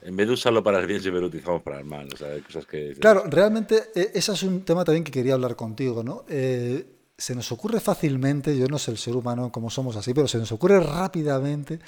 En 0.02 0.16
vez 0.16 0.28
de 0.28 0.34
usarlo 0.34 0.62
para 0.62 0.78
el 0.78 0.86
bien, 0.86 1.00
siempre 1.00 1.20
lo 1.20 1.26
utilizamos 1.26 1.62
para 1.62 1.78
el 1.78 1.84
mal. 1.84 2.08
O 2.12 2.16
sea, 2.16 2.28
hay 2.28 2.40
cosas 2.42 2.64
que... 2.66 2.94
Claro, 2.94 3.24
realmente 3.26 3.90
eh, 3.94 4.12
ese 4.14 4.32
es 4.32 4.42
un 4.42 4.64
tema 4.64 4.84
también 4.84 5.04
que 5.04 5.10
quería 5.12 5.34
hablar 5.34 5.56
contigo, 5.56 6.02
¿no? 6.02 6.24
Eh, 6.28 6.86
se 7.16 7.34
nos 7.34 7.50
ocurre 7.52 7.80
fácilmente, 7.80 8.56
yo 8.56 8.66
no 8.68 8.78
sé 8.78 8.90
el 8.90 8.98
ser 8.98 9.16
humano 9.16 9.50
como 9.52 9.70
somos 9.70 9.96
así, 9.96 10.14
pero 10.14 10.28
se 10.28 10.38
nos 10.38 10.50
ocurre 10.52 10.80
rápidamente 10.80 11.78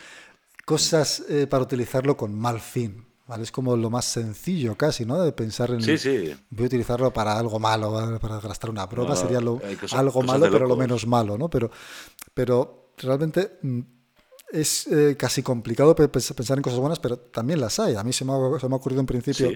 cosas 0.64 1.24
para 1.48 1.62
utilizarlo 1.62 2.16
con 2.16 2.34
mal 2.34 2.60
fin. 2.60 3.06
Es 3.40 3.50
como 3.50 3.76
lo 3.76 3.90
más 3.90 4.04
sencillo 4.04 4.76
casi, 4.76 5.04
¿no? 5.04 5.20
De 5.20 5.32
pensar 5.32 5.70
en... 5.70 5.82
Sí, 5.82 5.98
sí. 5.98 6.32
Voy 6.50 6.64
a 6.64 6.66
utilizarlo 6.66 7.12
para 7.12 7.36
algo 7.36 7.58
malo, 7.58 8.18
para 8.20 8.38
gastar 8.40 8.70
una 8.70 8.86
broma, 8.86 9.16
sería 9.16 9.40
lo, 9.40 9.60
algo 9.92 10.22
malo, 10.22 10.48
pero 10.50 10.66
lo 10.66 10.76
menos 10.76 11.06
malo, 11.08 11.36
¿no? 11.36 11.50
Pero, 11.50 11.70
pero 12.32 12.92
realmente 12.96 13.58
mm, 13.62 13.80
es 14.52 14.86
eh, 14.86 15.16
casi 15.18 15.42
complicado 15.42 15.96
pensar 15.96 16.56
en 16.56 16.62
cosas 16.62 16.78
buenas, 16.78 17.00
pero 17.00 17.18
también 17.18 17.60
las 17.60 17.80
hay. 17.80 17.96
A 17.96 18.04
mí 18.04 18.12
se 18.12 18.24
me 18.24 18.32
ha, 18.32 18.60
se 18.60 18.68
me 18.68 18.74
ha 18.74 18.76
ocurrido 18.76 19.00
en 19.00 19.06
principio 19.06 19.50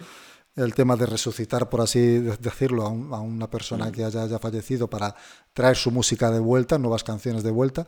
el 0.56 0.74
tema 0.74 0.96
de 0.96 1.06
resucitar, 1.06 1.68
por 1.68 1.80
así 1.80 2.18
decirlo, 2.18 2.84
a, 2.84 2.88
a 2.88 3.20
una 3.20 3.48
persona 3.48 3.92
que 3.92 4.04
haya, 4.04 4.24
haya 4.24 4.40
fallecido 4.40 4.90
para 4.90 5.14
traer 5.52 5.76
su 5.76 5.92
música 5.92 6.32
de 6.32 6.40
vuelta, 6.40 6.76
nuevas 6.76 7.04
canciones 7.04 7.44
de 7.44 7.52
vuelta. 7.52 7.86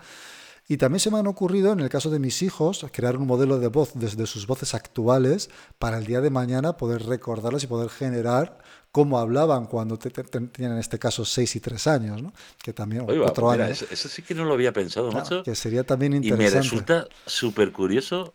Y 0.73 0.79
también 0.79 1.01
se 1.01 1.11
me 1.11 1.19
han 1.19 1.27
ocurrido, 1.27 1.71
en 1.75 1.81
el 1.81 1.91
caso 1.91 2.09
de 2.09 2.19
mis 2.19 2.41
hijos, 2.41 2.87
crear 2.93 3.19
un 3.19 3.27
modelo 3.27 3.59
de 3.59 3.69
voz 3.69 3.91
desde 3.93 4.25
sus 4.27 4.47
voces 4.47 4.73
actuales 4.73 5.51
para 5.79 5.99
el 5.99 6.07
día 6.07 6.23
de 6.23 6.31
mañana 6.31 6.79
poder 6.79 7.05
recordarlas 7.05 7.63
y 7.65 7.67
poder 7.67 7.91
generar 7.91 8.57
cómo 8.91 9.19
hablaban 9.19 9.67
cuando 9.67 9.99
tenían 9.99 10.73
en 10.73 10.79
este 10.79 10.99
caso 10.99 11.27
6 11.27 11.57
y 11.57 11.61
3 11.61 11.87
años, 11.89 12.23
¿no? 12.23 12.33
Que 12.63 12.73
también, 12.73 13.03
otro 13.03 13.51
año. 13.51 13.67
Eso, 13.67 14.09
sí 14.09 14.23
que 14.23 14.35
no 14.35 14.47
lo 14.47 14.55
había 14.55 14.73
pensado, 14.73 15.13
macho. 15.13 15.43
Que 15.43 15.55
sería 15.55 15.85
también 15.85 16.15
interesante. 16.15 16.43
Y 16.43 16.55
me 16.55 16.63
resulta 16.63 17.07
súper 17.27 17.71
curioso 17.71 18.35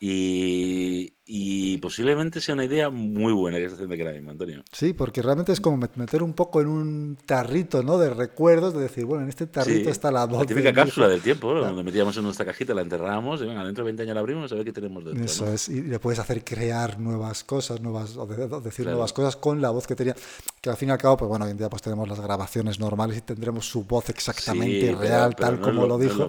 y, 0.00 1.14
y 1.24 1.78
posiblemente 1.78 2.40
sea 2.40 2.54
una 2.54 2.64
idea 2.64 2.90
muy 2.90 3.32
buena 3.32 3.58
que 3.58 3.66
está 3.66 3.76
haciendo 3.76 4.04
la 4.04 4.10
misma, 4.10 4.32
Antonio. 4.32 4.64
Sí, 4.72 4.92
porque 4.92 5.22
realmente 5.22 5.52
es 5.52 5.60
como 5.60 5.76
meter 5.76 6.20
un 6.20 6.32
poco 6.32 6.60
en 6.60 6.66
un 6.66 7.18
tarrito, 7.24 7.82
¿no? 7.84 7.96
De 7.96 8.10
recuerdos, 8.10 8.74
de 8.74 8.80
decir, 8.80 9.04
bueno, 9.04 9.22
en 9.22 9.28
este 9.28 9.46
tarrito 9.46 9.88
está 9.88 10.10
la 10.10 10.26
voz. 10.26 10.40
La 10.40 10.46
típica 10.46 10.72
cápsula 10.72 11.08
del 11.08 11.22
tiempo, 11.22 11.54
donde 11.54 11.84
metíamos 11.84 12.16
en 12.16 12.24
nuestra 12.24 12.44
cajita, 12.44 12.74
la 12.74 12.82
enterrábamos 12.82 13.40
y 13.40 13.46
venga, 13.46 13.64
dentro 13.64 13.84
de 13.84 13.90
20 13.90 14.02
años 14.02 14.14
la 14.14 14.20
abrimos 14.20 14.50
a 14.50 14.56
ver 14.56 14.64
qué 14.64 14.72
tenemos 14.72 15.04
dentro. 15.04 15.24
Eso 15.24 15.52
es, 15.52 15.68
y 15.68 15.82
le 15.82 16.00
puedes 16.00 16.18
hacer 16.18 16.42
crear 16.42 16.98
nuevas 16.98 17.44
cosas, 17.44 17.80
nuevas, 17.80 18.16
o, 18.16 18.26
decir 18.60 18.86
nuevas 18.86 19.12
cosas 19.12 19.36
con 19.36 19.62
la 19.62 19.70
voz 19.70 19.86
que 19.86 19.94
tenía. 19.94 20.16
Que 20.60 20.70
al 20.70 20.76
fin 20.76 20.88
y 20.88 20.92
al 20.92 20.98
cabo, 20.98 21.16
pues 21.16 21.28
bueno, 21.28 21.44
hoy 21.44 21.52
en 21.52 21.58
día 21.58 21.70
pues 21.70 21.82
tenemos 21.82 22.08
las 22.08 22.20
grabaciones 22.20 22.80
normales 22.80 23.18
y 23.18 23.20
tendremos 23.20 23.68
su 23.68 23.84
voz 23.84 24.08
exactamente 24.10 24.94
real, 24.98 25.36
tal 25.36 25.60
como 25.60 25.86
lo, 25.86 25.98
dijo. 25.98 26.28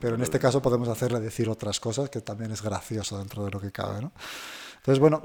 pero 0.00 0.16
en 0.16 0.22
este 0.22 0.40
caso 0.40 0.60
podemos 0.60 0.88
hacerle 0.88 1.20
decir 1.20 1.48
otras 1.48 1.78
cosas 1.78 2.10
que 2.10 2.20
también 2.20 2.50
es 2.50 2.62
gracioso 2.62 3.18
dentro 3.18 3.44
de 3.44 3.50
lo 3.52 3.60
que 3.60 3.70
cabe, 3.70 4.00
¿no? 4.02 4.12
Entonces, 4.76 4.98
bueno. 4.98 5.22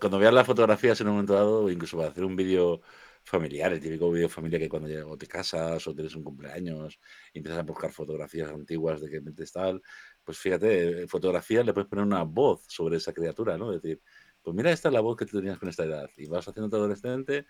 Cuando 0.00 0.18
veas 0.18 0.32
las 0.32 0.46
fotografías 0.46 1.00
en 1.00 1.08
un 1.08 1.14
momento 1.14 1.34
dado, 1.34 1.70
incluso 1.70 1.96
para 1.96 2.10
hacer 2.10 2.24
un 2.24 2.36
vídeo 2.36 2.80
familiar, 3.24 3.72
el 3.72 3.80
típico 3.80 4.10
vídeo 4.10 4.28
familiar 4.28 4.60
que 4.60 4.68
cuando 4.68 4.88
llegas, 4.88 5.06
o 5.08 5.16
te 5.16 5.26
casas 5.26 5.86
o 5.86 5.94
tienes 5.94 6.14
un 6.14 6.22
cumpleaños 6.22 7.00
y 7.32 7.38
empiezas 7.38 7.60
a 7.60 7.62
buscar 7.62 7.90
fotografías 7.90 8.50
antiguas 8.50 9.00
de 9.00 9.10
que 9.10 9.20
metes 9.20 9.50
tal, 9.50 9.82
pues 10.22 10.38
fíjate, 10.38 11.02
en 11.02 11.08
fotografías 11.08 11.64
le 11.64 11.72
puedes 11.72 11.88
poner 11.88 12.04
una 12.04 12.22
voz 12.22 12.64
sobre 12.68 12.98
esa 12.98 13.12
criatura, 13.12 13.56
¿no? 13.56 13.72
Es 13.72 13.82
decir, 13.82 14.02
pues 14.42 14.54
mira, 14.54 14.70
esta 14.70 14.88
es 14.90 14.94
la 14.94 15.00
voz 15.00 15.16
que 15.16 15.24
tú 15.24 15.38
tenías 15.38 15.58
con 15.58 15.70
esta 15.70 15.84
edad 15.84 16.08
y 16.18 16.26
vas 16.26 16.46
haciendo 16.46 16.68
tu 16.68 16.76
adolescente 16.76 17.46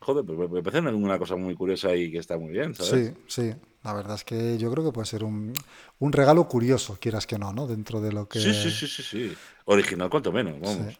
Joder, 0.00 0.24
pues 0.24 0.50
me 0.50 0.62
parece 0.62 0.88
una 0.88 1.18
cosa 1.18 1.36
muy 1.36 1.54
curiosa 1.54 1.94
y 1.94 2.10
que 2.10 2.18
está 2.18 2.36
muy 2.38 2.52
bien, 2.52 2.74
¿sabes? 2.74 3.14
Sí, 3.14 3.14
sí. 3.26 3.54
La 3.82 3.94
verdad 3.94 4.16
es 4.16 4.24
que 4.24 4.58
yo 4.58 4.70
creo 4.72 4.84
que 4.84 4.92
puede 4.92 5.06
ser 5.06 5.24
un, 5.24 5.52
un 6.00 6.12
regalo 6.12 6.48
curioso, 6.48 6.98
quieras 7.00 7.26
que 7.26 7.38
no, 7.38 7.52
¿no? 7.52 7.66
Dentro 7.66 8.00
de 8.00 8.12
lo 8.12 8.28
que. 8.28 8.40
Sí, 8.40 8.52
sí, 8.52 8.70
sí, 8.70 8.86
sí, 8.86 9.02
sí. 9.02 9.36
Original, 9.64 10.10
cuanto 10.10 10.32
menos, 10.32 10.60
vamos. 10.60 10.94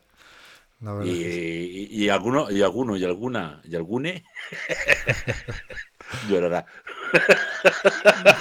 y, 1.04 2.04
y, 2.04 2.09
alguno, 2.09 2.50
y 2.50 2.62
alguno, 2.62 2.96
y 2.96 3.04
alguna, 3.04 3.61
y 3.64 3.74
algune 3.74 4.24
llorará. 6.29 6.66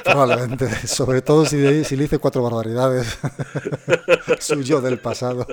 Probablemente, 0.04 0.70
sobre 0.88 1.22
todo 1.22 1.46
si, 1.46 1.84
si 1.84 1.96
le 1.96 2.06
hice 2.06 2.20
cuatro 2.20 2.44
barbaridades. 2.44 3.18
Suyo 4.40 4.82
del 4.82 5.00
pasado. 5.00 5.46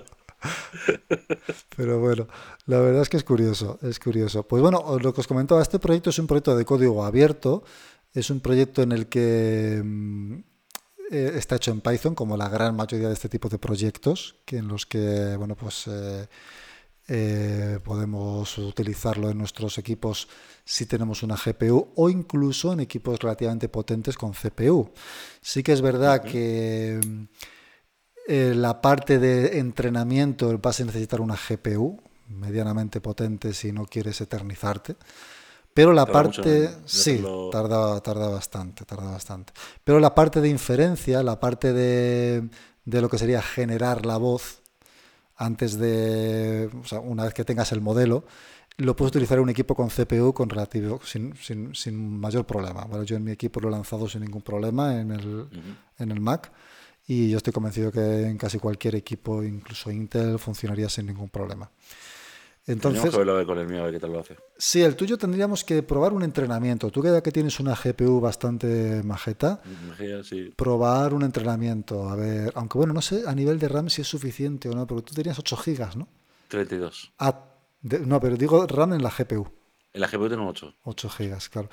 Pero 1.76 2.00
bueno, 2.00 2.26
la 2.66 2.80
verdad 2.80 3.02
es 3.02 3.08
que 3.08 3.16
es 3.16 3.24
curioso, 3.24 3.78
es 3.82 3.98
curioso. 3.98 4.46
Pues 4.46 4.62
bueno, 4.62 4.98
lo 5.00 5.12
que 5.12 5.20
os 5.20 5.26
comentaba, 5.26 5.62
este 5.62 5.78
proyecto 5.78 6.10
es 6.10 6.18
un 6.18 6.26
proyecto 6.26 6.56
de 6.56 6.64
código 6.64 7.04
abierto, 7.04 7.62
es 8.12 8.30
un 8.30 8.40
proyecto 8.40 8.82
en 8.82 8.92
el 8.92 9.06
que 9.08 9.80
mm, 9.82 10.34
eh, 11.10 11.32
está 11.36 11.56
hecho 11.56 11.70
en 11.70 11.80
Python, 11.80 12.14
como 12.14 12.36
la 12.36 12.48
gran 12.48 12.74
mayoría 12.76 13.08
de 13.08 13.14
este 13.14 13.28
tipo 13.28 13.48
de 13.48 13.58
proyectos, 13.58 14.36
que 14.44 14.58
en 14.58 14.68
los 14.68 14.86
que, 14.86 15.36
bueno, 15.36 15.54
pues 15.54 15.86
eh, 15.86 16.26
eh, 17.14 17.78
podemos 17.84 18.56
utilizarlo 18.56 19.28
en 19.28 19.36
nuestros 19.36 19.76
equipos 19.76 20.28
si 20.64 20.86
tenemos 20.86 21.22
una 21.22 21.36
GPU 21.36 21.88
o 21.94 22.08
incluso 22.08 22.72
en 22.72 22.80
equipos 22.80 23.18
relativamente 23.18 23.68
potentes 23.68 24.16
con 24.16 24.32
CPU. 24.32 24.90
Sí 25.42 25.62
que 25.62 25.74
es 25.74 25.82
verdad 25.82 26.22
que 26.22 27.28
eh, 28.26 28.54
la 28.56 28.80
parte 28.80 29.18
de 29.18 29.58
entrenamiento 29.58 30.58
vas 30.58 30.80
a 30.80 30.86
necesitar 30.86 31.20
una 31.20 31.36
GPU 31.36 32.00
medianamente 32.28 33.02
potente 33.02 33.52
si 33.52 33.72
no 33.72 33.84
quieres 33.84 34.18
eternizarte. 34.22 34.96
Pero 35.74 35.92
la 35.92 36.06
parte, 36.06 36.70
sí, 36.86 37.22
tarda, 37.50 38.00
tarda 38.00 38.28
bastante, 38.28 38.86
tarda 38.86 39.10
bastante. 39.10 39.52
Pero 39.84 40.00
la 40.00 40.14
parte 40.14 40.40
de 40.40 40.48
inferencia, 40.48 41.22
la 41.22 41.38
parte 41.38 41.74
de, 41.74 42.48
de 42.86 43.00
lo 43.02 43.10
que 43.10 43.18
sería 43.18 43.42
generar 43.42 44.06
la 44.06 44.16
voz 44.16 44.61
antes 45.36 45.78
de, 45.78 46.70
o 46.80 46.84
sea, 46.84 47.00
una 47.00 47.24
vez 47.24 47.34
que 47.34 47.44
tengas 47.44 47.72
el 47.72 47.80
modelo, 47.80 48.24
lo 48.78 48.96
puedes 48.96 49.10
utilizar 49.10 49.38
en 49.38 49.44
un 49.44 49.50
equipo 49.50 49.74
con 49.74 49.88
CPU 49.88 50.32
con 50.32 50.48
relativo, 50.48 51.00
sin, 51.04 51.36
sin, 51.36 51.74
sin 51.74 52.18
mayor 52.18 52.46
problema. 52.46 52.84
Bueno, 52.84 53.04
yo 53.04 53.16
en 53.16 53.24
mi 53.24 53.32
equipo 53.32 53.60
lo 53.60 53.68
he 53.68 53.70
lanzado 53.70 54.08
sin 54.08 54.22
ningún 54.22 54.42
problema 54.42 54.98
en 55.00 55.12
el, 55.12 55.48
en 55.98 56.10
el 56.10 56.20
Mac 56.20 56.50
y 57.06 57.30
yo 57.30 57.36
estoy 57.36 57.52
convencido 57.52 57.90
que 57.90 58.26
en 58.26 58.38
casi 58.38 58.58
cualquier 58.58 58.94
equipo, 58.94 59.42
incluso 59.42 59.90
Intel, 59.90 60.38
funcionaría 60.38 60.88
sin 60.88 61.06
ningún 61.06 61.28
problema. 61.28 61.70
Entonces, 62.66 63.10
que 63.10 63.46
con 63.46 63.58
el 63.58 63.66
mío, 63.66 63.80
a 63.80 63.84
ver 63.84 63.94
qué 63.94 64.00
tal 64.00 64.12
lo 64.12 64.20
hace. 64.20 64.36
Sí, 64.56 64.82
el 64.82 64.94
tuyo 64.94 65.18
tendríamos 65.18 65.64
que 65.64 65.82
probar 65.82 66.12
un 66.12 66.22
entrenamiento. 66.22 66.90
Tú 66.90 67.02
que 67.02 67.10
ya 67.10 67.20
que 67.20 67.32
tienes 67.32 67.58
una 67.58 67.74
GPU 67.74 68.20
bastante 68.20 69.02
majeta, 69.02 69.60
sí. 70.22 70.52
probar 70.56 71.12
un 71.12 71.24
entrenamiento. 71.24 72.08
A 72.08 72.14
ver, 72.14 72.52
aunque 72.54 72.78
bueno, 72.78 72.92
no 72.92 73.02
sé 73.02 73.24
a 73.26 73.34
nivel 73.34 73.58
de 73.58 73.68
RAM 73.68 73.90
si 73.90 74.02
es 74.02 74.08
suficiente 74.08 74.68
o 74.68 74.74
no, 74.74 74.86
porque 74.86 75.02
tú 75.02 75.14
tenías 75.14 75.38
8 75.38 75.56
GB, 75.56 75.96
¿no? 75.96 76.08
32. 76.48 77.12
Ah, 77.18 77.46
no, 77.82 78.20
pero 78.20 78.36
digo 78.36 78.66
RAM 78.66 78.92
en 78.92 79.02
la 79.02 79.10
GPU. 79.10 79.48
En 79.94 80.00
la 80.00 80.06
GPU 80.08 80.28
tengo 80.28 80.46
8. 80.46 80.74
8 80.84 81.08
gigas, 81.10 81.50
claro. 81.50 81.68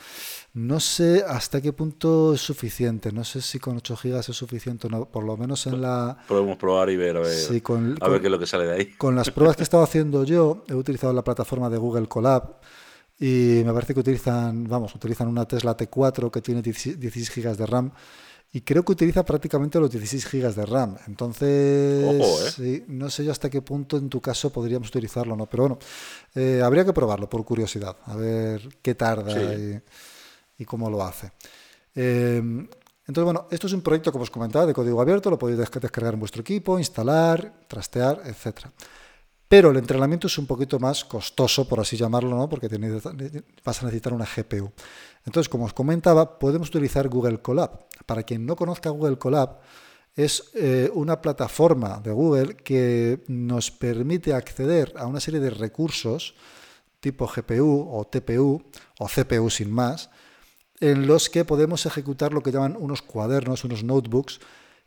No 0.54 0.82
sé 0.82 1.24
hasta 1.26 1.62
qué 1.62 1.72
punto 1.72 2.34
es 2.34 2.42
suficiente. 2.42 3.14
No 3.14 3.24
sé 3.24 3.42
si 3.42 3.60
con 3.60 3.78
8 3.78 3.96
gigas 3.96 4.28
es 4.28 4.36
suficiente 4.36 4.88
o 4.88 4.90
no. 4.90 5.06
Por 5.06 5.24
lo 5.24 5.38
menos 5.38 5.66
en 5.68 5.82
la... 5.82 6.18
Podemos 6.28 6.58
probar 6.58 6.90
y 6.90 6.98
ver 6.98 7.16
a 7.16 7.22
ver, 7.22 7.32
a 8.02 8.10
ver 8.10 8.20
qué 8.20 8.28
es 8.28 8.32
lo 8.32 8.40
que 8.40 8.46
sale 8.46 8.66
de 8.66 8.74
ahí. 8.74 8.86
Con 8.98 9.16
las 9.16 9.32
pruebas 9.32 9.56
que 9.56 9.62
he 9.62 9.64
estado 9.64 9.84
haciendo 9.84 10.26
yo, 10.26 10.66
he 10.68 10.74
utilizado 10.74 11.14
la 11.14 11.24
plataforma 11.24 11.70
de 11.70 11.78
Google 11.78 12.08
Colab 12.08 12.60
y 13.18 13.62
me 13.66 13.72
parece 13.72 13.94
que 13.94 14.02
utilizan, 14.02 14.66
vamos, 14.68 14.94
utilizan 14.96 15.30
una 15.30 15.46
Tesla 15.46 15.78
T4 15.78 16.30
que 16.30 16.42
tiene 16.42 16.62
16 16.62 17.30
gigas 17.30 17.58
de 17.58 17.66
RAM 17.66 17.92
y 18.52 18.62
creo 18.62 18.84
que 18.84 18.94
utiliza 18.94 19.24
prácticamente 19.24 19.80
los 19.80 19.92
16 19.92 20.32
GB 20.32 20.56
de 20.56 20.66
RAM. 20.66 20.98
Entonces, 21.08 22.60
¿eh? 22.60 22.84
no 22.88 23.10
sé 23.10 23.24
yo 23.24 23.32
hasta 23.32 23.50
qué 23.50 23.62
punto 23.62 23.98
en 23.98 24.10
tu 24.10 24.20
caso 24.22 24.52
podríamos 24.52 24.90
utilizarlo, 24.90 25.36
¿no? 25.36 25.46
Pero 25.46 25.64
bueno, 25.64 25.80
eh, 26.34 26.62
habría 26.64 26.84
que 26.84 26.94
probarlo 26.94 27.30
por 27.30 27.46
curiosidad, 27.46 27.96
a 28.06 28.16
ver 28.16 28.68
qué 28.82 28.96
tarda 28.96 29.36
y, 30.58 30.66
cómo 30.66 30.90
lo 30.90 31.04
hace. 31.04 31.32
Eh, 31.96 32.38
entonces, 32.38 33.24
bueno, 33.24 33.48
esto 33.50 33.68
es 33.68 33.74
un 33.74 33.82
proyecto, 33.82 34.12
como 34.12 34.24
os 34.24 34.30
comentaba, 34.30 34.66
de 34.66 34.74
código 34.74 35.00
abierto, 35.02 35.30
lo 35.30 35.40
podéis 35.40 35.58
descargar 35.60 36.14
en 36.14 36.20
vuestro 36.20 36.42
equipo, 36.42 36.78
instalar, 36.78 37.54
trastear, 37.68 38.22
etcétera. 38.26 38.72
Pero 39.50 39.72
el 39.72 39.78
entrenamiento 39.78 40.28
es 40.28 40.38
un 40.38 40.46
poquito 40.46 40.80
más 40.80 41.04
costoso, 41.04 41.68
por 41.68 41.80
así 41.80 41.98
llamarlo, 41.98 42.38
¿no? 42.38 42.48
porque 42.48 42.68
vas 43.66 43.82
a 43.82 43.86
necesitar 43.86 44.14
una 44.14 44.26
GPU. 44.26 44.72
Entonces, 45.26 45.50
como 45.50 45.66
os 45.66 45.74
comentaba, 45.74 46.38
podemos 46.38 46.70
utilizar 46.70 47.10
Google 47.10 47.42
Colab. 47.42 47.88
Para 48.06 48.22
quien 48.24 48.46
no 48.46 48.56
conozca 48.56 48.92
Google 48.92 49.18
Colab, 49.18 49.60
es 50.16 50.52
eh, 50.54 50.92
una 50.94 51.20
plataforma 51.20 52.00
de 52.00 52.12
Google 52.12 52.58
que 52.58 53.24
nos 53.28 53.72
permite 53.72 54.34
acceder 54.34 54.94
a 54.96 55.08
una 55.08 55.20
serie 55.20 55.40
de 55.40 55.50
recursos 55.50 56.36
tipo 57.00 57.28
GPU 57.28 57.88
o 57.92 58.06
TPU 58.06 58.62
o 59.00 59.08
CPU 59.08 59.50
sin 59.50 59.72
más, 59.72 60.10
en 60.80 61.08
los 61.08 61.30
que 61.30 61.46
podemos 61.46 61.86
ejecutar 61.86 62.34
lo 62.34 62.44
que 62.44 62.52
llaman 62.52 62.78
unos 62.78 63.02
cuadernos, 63.02 63.64
unos 63.64 63.84
notebooks, 63.84 64.40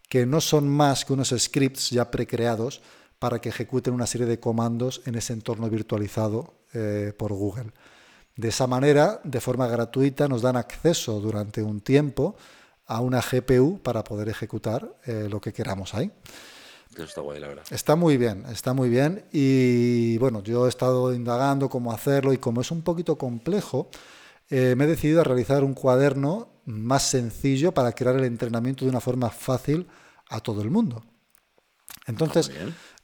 que 0.08 0.26
no 0.26 0.40
son 0.40 0.68
más 0.68 1.04
que 1.04 1.12
unos 1.12 1.34
scripts 1.36 1.90
ya 1.90 2.10
precreados, 2.10 2.82
para 3.22 3.40
que 3.40 3.50
ejecuten 3.50 3.94
una 3.94 4.08
serie 4.08 4.26
de 4.26 4.40
comandos 4.40 5.00
en 5.06 5.14
ese 5.14 5.32
entorno 5.32 5.70
virtualizado 5.70 6.54
eh, 6.74 7.12
por 7.16 7.32
Google. 7.32 7.70
De 8.34 8.48
esa 8.48 8.66
manera, 8.66 9.20
de 9.22 9.40
forma 9.40 9.68
gratuita, 9.68 10.26
nos 10.26 10.42
dan 10.42 10.56
acceso 10.56 11.20
durante 11.20 11.62
un 11.62 11.82
tiempo 11.82 12.34
a 12.84 13.00
una 13.00 13.20
GPU 13.20 13.78
para 13.80 14.02
poder 14.02 14.28
ejecutar 14.28 14.96
eh, 15.06 15.28
lo 15.30 15.40
que 15.40 15.52
queramos 15.52 15.94
ahí. 15.94 16.10
Está 16.98 17.20
guay, 17.20 17.38
la 17.38 17.46
verdad. 17.46 17.64
Está 17.70 17.94
muy 17.94 18.16
bien, 18.16 18.44
está 18.50 18.74
muy 18.74 18.88
bien. 18.88 19.24
Y 19.30 20.18
bueno, 20.18 20.42
yo 20.42 20.66
he 20.66 20.68
estado 20.68 21.14
indagando 21.14 21.68
cómo 21.68 21.92
hacerlo 21.92 22.32
y 22.32 22.38
como 22.38 22.60
es 22.60 22.72
un 22.72 22.82
poquito 22.82 23.16
complejo, 23.16 23.88
eh, 24.50 24.74
me 24.76 24.82
he 24.82 24.88
decidido 24.88 25.20
a 25.20 25.24
realizar 25.24 25.62
un 25.62 25.74
cuaderno 25.74 26.48
más 26.64 27.04
sencillo 27.04 27.70
para 27.70 27.92
crear 27.92 28.16
el 28.16 28.24
entrenamiento 28.24 28.84
de 28.84 28.90
una 28.90 29.00
forma 29.00 29.30
fácil 29.30 29.86
a 30.28 30.40
todo 30.40 30.60
el 30.60 30.70
mundo. 30.72 31.04
Entonces, 32.06 32.50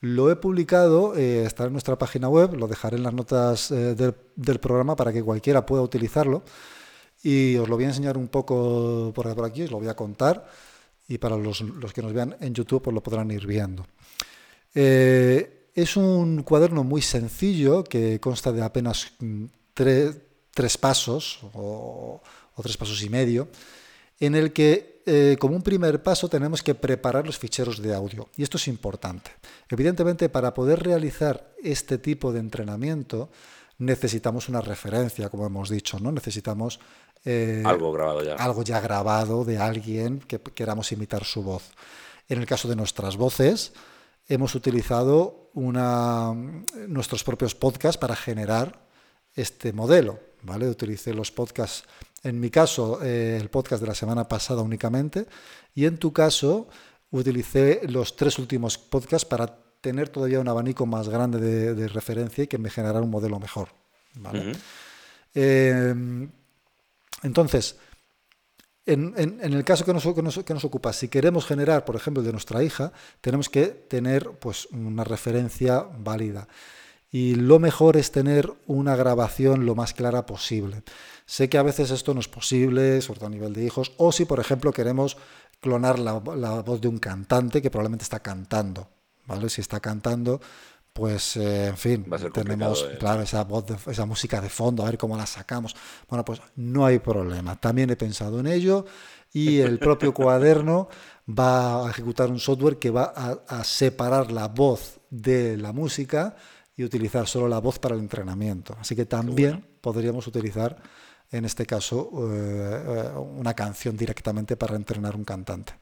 lo 0.00 0.30
he 0.30 0.36
publicado, 0.36 1.16
eh, 1.16 1.44
está 1.44 1.64
en 1.64 1.72
nuestra 1.72 1.98
página 1.98 2.28
web, 2.28 2.54
lo 2.54 2.68
dejaré 2.68 2.96
en 2.96 3.02
las 3.02 3.14
notas 3.14 3.70
eh, 3.70 3.94
del, 3.94 4.60
programa 4.60 4.94
para 4.94 5.12
que 5.12 5.22
cualquiera 5.22 5.66
pueda 5.66 5.82
utilizarlo. 5.82 6.44
Y 7.22 7.56
os 7.56 7.68
lo 7.68 7.74
voy 7.74 7.84
a 7.84 7.88
enseñar 7.88 8.16
un 8.16 8.28
poco 8.28 9.12
por, 9.12 9.26
aquí, 9.44 9.62
os 9.62 9.70
lo 9.70 9.78
voy 9.78 9.88
a 9.88 9.96
contar. 9.96 10.48
Y 11.08 11.18
para 11.18 11.36
los, 11.36 11.64
que 11.92 12.02
nos 12.02 12.12
vean 12.12 12.36
en 12.40 12.54
YouTube, 12.54 12.82
pues 12.82 12.94
lo 12.94 13.02
podrán 13.02 13.30
ir 13.30 13.46
viendo. 13.46 13.86
Eh, 14.74 15.70
es 15.74 15.96
un 15.96 16.42
cuaderno 16.42 16.84
muy 16.84 17.02
sencillo 17.02 17.82
que 17.82 18.20
consta 18.20 18.52
de 18.52 18.62
apenas 18.62 19.12
mm, 19.18 19.44
tres 19.74 20.78
pasos 20.78 21.40
o 21.54 22.22
tres 22.62 22.76
pasos 22.76 23.02
y 23.02 23.08
medio, 23.08 23.48
en 24.20 24.34
el 24.34 24.52
que 24.52 24.97
eh, 25.10 25.38
como 25.38 25.56
un 25.56 25.62
primer 25.62 26.02
paso 26.02 26.28
tenemos 26.28 26.62
que 26.62 26.74
preparar 26.74 27.24
los 27.24 27.38
ficheros 27.38 27.80
de 27.80 27.94
audio. 27.94 28.28
Y 28.36 28.42
esto 28.42 28.58
es 28.58 28.68
importante. 28.68 29.30
Evidentemente, 29.70 30.28
para 30.28 30.52
poder 30.52 30.82
realizar 30.82 31.54
este 31.62 31.96
tipo 31.96 32.30
de 32.30 32.40
entrenamiento, 32.40 33.30
necesitamos 33.78 34.50
una 34.50 34.60
referencia, 34.60 35.30
como 35.30 35.46
hemos 35.46 35.70
dicho, 35.70 35.98
¿no? 35.98 36.12
Necesitamos 36.12 36.78
eh, 37.24 37.62
algo 37.64 37.90
grabado 37.90 38.22
ya. 38.22 38.34
Algo 38.34 38.62
ya 38.62 38.80
grabado 38.80 39.46
de 39.46 39.56
alguien 39.56 40.18
que 40.18 40.40
queramos 40.40 40.92
imitar 40.92 41.24
su 41.24 41.42
voz. 41.42 41.70
En 42.28 42.38
el 42.38 42.44
caso 42.44 42.68
de 42.68 42.76
nuestras 42.76 43.16
voces, 43.16 43.72
hemos 44.26 44.54
utilizado 44.54 45.48
una, 45.54 46.34
nuestros 46.86 47.24
propios 47.24 47.54
podcasts 47.54 47.96
para 47.96 48.14
generar 48.14 48.86
este 49.34 49.72
modelo. 49.72 50.20
¿vale? 50.42 50.68
Utilicé 50.68 51.14
los 51.14 51.32
podcasts, 51.32 51.84
en 52.22 52.40
mi 52.40 52.50
caso, 52.50 53.02
eh, 53.02 53.38
el 53.40 53.48
podcast 53.48 53.80
de 53.80 53.88
la 53.88 53.94
semana 53.94 54.26
pasada 54.26 54.62
únicamente, 54.62 55.26
y 55.74 55.86
en 55.86 55.98
tu 55.98 56.12
caso, 56.12 56.68
utilicé 57.10 57.80
los 57.88 58.16
tres 58.16 58.38
últimos 58.38 58.78
podcasts 58.78 59.26
para 59.26 59.46
tener 59.80 60.08
todavía 60.08 60.40
un 60.40 60.48
abanico 60.48 60.86
más 60.86 61.08
grande 61.08 61.38
de, 61.74 61.88
referencia 61.88 62.44
y 62.44 62.46
que 62.46 62.58
me 62.58 62.70
generara 62.70 63.00
un 63.00 63.10
modelo 63.10 63.38
mejor. 63.38 63.68
Em, 65.34 66.30
entonces, 67.22 67.76
en, 68.86 69.40
el 69.42 69.64
caso 69.64 69.84
que 69.84 69.92
nos, 69.92 70.02
que, 70.04 70.54
nos, 70.54 70.64
ocupa, 70.64 70.92
si 70.92 71.08
queremos 71.08 71.46
generar, 71.46 71.84
por 71.84 71.94
ejemplo, 71.94 72.22
el 72.22 72.26
de 72.26 72.32
nuestra 72.32 72.62
hija, 72.62 72.92
tenemos 73.20 73.48
que 73.48 73.66
tener 73.66 74.30
pues, 74.40 74.66
una 74.72 75.04
referencia 75.04 75.86
válida. 75.98 76.48
Y 77.10 77.36
lo 77.36 77.58
mejor 77.58 77.96
es 77.96 78.12
tener 78.12 78.52
una 78.66 78.96
grabación 78.96 79.66
lo 79.66 79.74
más 79.74 79.94
clara 79.94 80.26
posible. 80.26 80.82
Sé 81.28 81.50
que 81.50 81.58
a 81.58 81.62
veces 81.62 81.90
esto 81.90 82.14
no 82.14 82.20
es 82.20 82.28
posible, 82.28 83.02
sobre 83.02 83.18
todo 83.18 83.26
a 83.26 83.30
nivel 83.30 83.52
de 83.52 83.62
hijos, 83.62 83.92
o 83.98 84.12
si, 84.12 84.24
por 84.24 84.40
ejemplo, 84.40 84.72
queremos 84.72 85.18
clonar 85.60 85.98
la, 85.98 86.14
voz 86.14 86.80
de 86.80 86.88
un 86.88 86.98
cantante 86.98 87.60
que 87.60 87.70
probablemente 87.70 88.04
está 88.04 88.20
cantando. 88.20 88.88
¿vale? 89.26 89.50
Si 89.50 89.60
está 89.60 89.78
cantando, 89.78 90.40
pues 90.94 91.36
eh, 91.36 91.66
en 91.66 91.76
fin, 91.76 92.06
tenemos 92.32 92.82
eh. 92.82 92.96
claro 92.98 93.20
esa 93.20 93.44
voz, 93.44 93.66
esa 93.88 94.06
música 94.06 94.40
de 94.40 94.48
fondo, 94.48 94.82
a 94.82 94.86
ver 94.86 94.96
cómo 94.96 95.18
la 95.18 95.26
sacamos. 95.26 95.76
Bueno, 96.08 96.24
pues 96.24 96.40
no 96.56 96.86
hay 96.86 96.98
problema. 96.98 97.60
También 97.60 97.90
he 97.90 97.96
pensado 97.96 98.40
en 98.40 98.46
ello 98.46 98.86
y 99.30 99.58
el 99.58 99.78
propio 99.78 100.14
cuaderno 100.14 100.88
va 101.28 101.86
a 101.86 101.90
ejecutar 101.90 102.30
un 102.30 102.40
software 102.40 102.78
que 102.78 102.88
va 102.88 103.04
a 103.04 103.64
separar 103.64 104.32
la 104.32 104.48
voz 104.48 104.98
de 105.10 105.58
la 105.58 105.74
música 105.74 106.36
y 106.78 106.84
utilizar 106.84 107.26
solo 107.26 107.48
la 107.48 107.58
voz 107.58 107.80
para 107.80 107.96
el 107.96 108.00
entrenamiento. 108.00 108.76
Así 108.80 108.94
que 108.94 109.04
también 109.04 109.66
podríamos 109.80 110.28
utilizar, 110.28 110.76
en 111.30 111.44
este 111.44 111.66
caso, 111.66 112.10
eh, 112.32 112.84
eh, 112.86 113.18
una 113.18 113.54
canción 113.54 113.96
directamente 113.96 114.56
para 114.56 114.76
entrenar 114.76 115.14
un 115.14 115.24
cantante. 115.24 115.74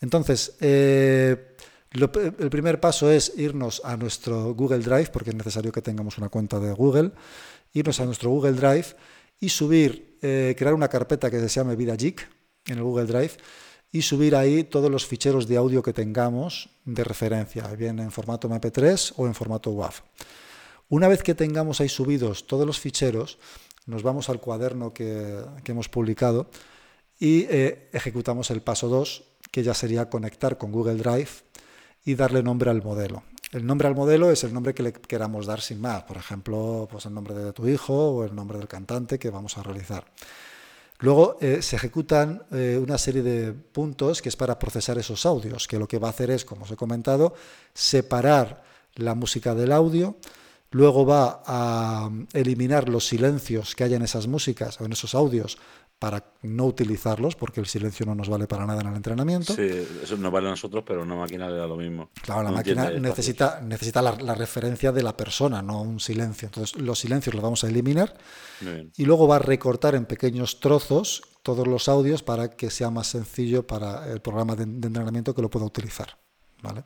Entonces, 0.00 0.56
eh, 0.60 1.56
el 1.92 2.50
primer 2.50 2.80
paso 2.80 3.10
es 3.10 3.32
irnos 3.36 3.82
a 3.84 3.96
nuestro 3.96 4.54
Google 4.54 4.78
Drive, 4.78 5.10
porque 5.12 5.30
es 5.30 5.36
necesario 5.36 5.72
que 5.72 5.82
tengamos 5.82 6.18
una 6.18 6.28
cuenta 6.28 6.60
de 6.60 6.72
Google, 6.72 7.12
irnos 7.72 7.98
a 8.00 8.04
nuestro 8.04 8.30
Google 8.30 8.52
Drive 8.52 8.86
y 9.40 9.48
subir, 9.48 10.18
crear 10.20 10.74
una 10.74 10.88
carpeta 10.88 11.30
que 11.30 11.40
se 11.40 11.48
llame 11.48 11.74
Vida 11.74 11.94
en 11.94 12.78
el 12.78 12.82
Google 12.82 13.06
Drive 13.06 13.32
y 13.90 14.02
subir 14.02 14.36
ahí 14.36 14.64
todos 14.64 14.90
los 14.90 15.06
ficheros 15.06 15.48
de 15.48 15.56
audio 15.56 15.82
que 15.82 15.92
tengamos 15.92 16.70
de 16.84 17.02
referencia, 17.02 17.66
bien 17.68 17.98
en 17.98 18.10
formato 18.10 18.48
MP3 18.48 19.14
o 19.16 19.26
en 19.26 19.34
formato 19.34 19.70
WAV. 19.70 19.94
Una 20.88 21.08
vez 21.08 21.22
que 21.22 21.34
tengamos 21.34 21.80
ahí 21.80 21.88
subidos 21.88 22.46
todos 22.46 22.66
los 22.66 22.78
ficheros, 22.78 23.38
nos 23.90 24.02
vamos 24.02 24.28
al 24.30 24.40
cuaderno 24.40 24.94
que, 24.94 25.42
hemos 25.66 25.88
publicado 25.88 26.46
y 27.18 27.42
eh, 27.50 27.90
ejecutamos 27.92 28.50
el 28.50 28.62
paso 28.62 28.88
2, 28.88 29.24
que 29.50 29.62
ya 29.62 29.74
sería 29.74 30.08
conectar 30.08 30.56
con 30.56 30.72
Google 30.72 30.94
Drive 30.94 31.28
y 32.04 32.14
darle 32.14 32.42
nombre 32.42 32.70
al 32.70 32.82
modelo. 32.82 33.24
El 33.52 33.66
nombre 33.66 33.88
al 33.88 33.96
modelo 33.96 34.30
es 34.30 34.44
el 34.44 34.54
nombre 34.54 34.74
que 34.74 34.84
le 34.84 34.92
queramos 34.92 35.46
dar 35.46 35.60
sin 35.60 35.80
más, 35.80 36.04
por 36.04 36.16
ejemplo, 36.16 36.88
pues 36.90 37.04
el 37.06 37.12
nombre 37.12 37.34
de 37.34 37.52
tu 37.52 37.68
hijo 37.68 38.10
o 38.10 38.24
el 38.24 38.34
nombre 38.34 38.58
del 38.58 38.68
cantante 38.68 39.18
que 39.18 39.28
vamos 39.28 39.58
a 39.58 39.62
realizar. 39.62 40.04
Luego 41.00 41.36
eh, 41.40 41.60
se 41.60 41.76
ejecutan 41.76 42.42
eh, 42.52 42.78
una 42.80 42.96
serie 42.96 43.22
de 43.22 43.52
puntos 43.52 44.22
que 44.22 44.28
es 44.28 44.36
para 44.36 44.58
procesar 44.58 44.98
esos 44.98 45.26
audios, 45.26 45.66
que 45.66 45.78
lo 45.78 45.88
que 45.88 45.98
va 45.98 46.08
a 46.08 46.10
hacer 46.10 46.30
es, 46.30 46.44
como 46.44 46.64
os 46.64 46.70
he 46.70 46.76
comentado, 46.76 47.34
separar 47.74 48.62
la 48.94 49.14
música 49.14 49.54
del 49.54 49.72
audio, 49.72 50.16
luego 50.70 51.04
va 51.04 51.42
a 51.46 52.10
eliminar 52.32 52.88
los 52.88 53.06
silencios 53.06 53.74
que 53.74 53.84
hay 53.84 53.94
en 53.94 54.02
esas 54.02 54.26
músicas 54.26 54.80
o 54.80 54.84
en 54.84 54.92
esos 54.92 55.14
audios 55.14 55.58
para 56.00 56.24
no 56.40 56.64
utilizarlos, 56.64 57.36
porque 57.36 57.60
el 57.60 57.66
silencio 57.66 58.06
no 58.06 58.14
nos 58.14 58.30
vale 58.30 58.46
para 58.46 58.64
nada 58.64 58.80
en 58.80 58.86
el 58.86 58.96
entrenamiento. 58.96 59.54
Sí, 59.54 59.68
eso 60.02 60.16
nos 60.16 60.32
vale 60.32 60.46
a 60.46 60.50
nosotros, 60.50 60.82
pero 60.86 61.00
a 61.00 61.02
una 61.04 61.14
máquina 61.14 61.46
le 61.50 61.56
da 61.56 61.66
lo 61.66 61.76
mismo. 61.76 62.08
Claro, 62.22 62.42
la 62.42 62.50
máquina 62.50 62.90
necesita, 62.90 63.60
necesita 63.60 64.00
la, 64.00 64.34
referencia 64.34 64.92
de 64.92 65.02
la 65.02 65.14
persona, 65.14 65.60
no 65.60 65.82
un 65.82 66.00
silencio. 66.00 66.46
Entonces, 66.46 66.80
los 66.80 66.98
silencios 66.98 67.34
los 67.34 67.42
vamos 67.42 67.64
a 67.64 67.68
eliminar 67.68 68.16
y 68.96 69.04
luego 69.04 69.28
va 69.28 69.36
a 69.36 69.40
recortar 69.40 69.94
en 69.94 70.06
pequeños 70.06 70.58
trozos 70.58 71.22
todos 71.42 71.66
los 71.66 71.86
audios 71.86 72.22
para 72.22 72.48
que 72.48 72.70
sea 72.70 72.88
más 72.88 73.08
sencillo 73.08 73.66
para 73.66 74.10
el 74.10 74.20
programa 74.20 74.56
de, 74.56 74.62
entrenamiento 74.62 75.34
que 75.34 75.42
lo 75.42 75.50
pueda 75.50 75.66
utilizar. 75.66 76.16
¿vale? 76.62 76.82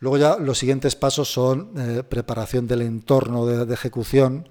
Luego 0.00 0.18
ya 0.18 0.36
los 0.36 0.58
siguientes 0.58 0.96
pasos 0.96 1.30
son 1.32 1.72
eh, 1.76 2.02
preparación 2.02 2.66
del 2.66 2.82
entorno 2.82 3.46
de 3.46 3.74
ejecución, 3.74 4.48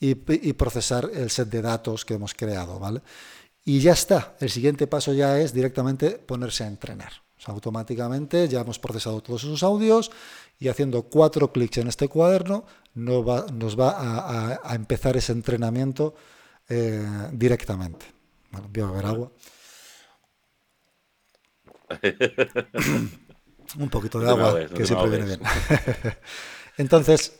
y, 0.00 0.52
procesar 0.52 1.10
el 1.12 1.30
set 1.30 1.48
de 1.48 1.62
datos 1.62 2.04
que 2.04 2.14
hemos 2.14 2.34
creado, 2.34 2.78
¿vale? 2.78 3.02
Y 3.64 3.80
ya 3.80 3.92
está. 3.92 4.36
El 4.40 4.50
siguiente 4.50 4.86
paso 4.86 5.12
ya 5.12 5.40
es 5.40 5.52
directamente 5.52 6.10
ponerse 6.12 6.64
a 6.64 6.68
entrenar. 6.68 7.12
automáticamente 7.46 8.48
ya 8.48 8.60
hemos 8.60 8.78
procesado 8.78 9.22
todos 9.22 9.44
esos 9.44 9.62
audios 9.62 10.10
y 10.58 10.68
haciendo 10.68 11.04
cuatro 11.04 11.52
clics 11.52 11.78
en 11.78 11.88
este 11.88 12.08
cuaderno 12.08 12.64
nos 12.94 13.24
va, 13.24 14.58
a, 14.64 14.74
empezar 14.74 15.16
ese 15.16 15.32
entrenamiento 15.32 16.14
eh, 16.68 17.06
directamente. 17.32 18.06
Voy 18.50 18.82
a 18.82 18.86
beber 18.86 19.06
agua. 19.06 19.30
Un 23.76 23.90
poquito 23.90 24.20
de 24.20 24.30
agua, 24.30 24.66
que 24.74 24.86
siempre 24.86 25.10
viene 25.10 25.26
bien. 25.26 25.40
Entonces, 26.76 27.32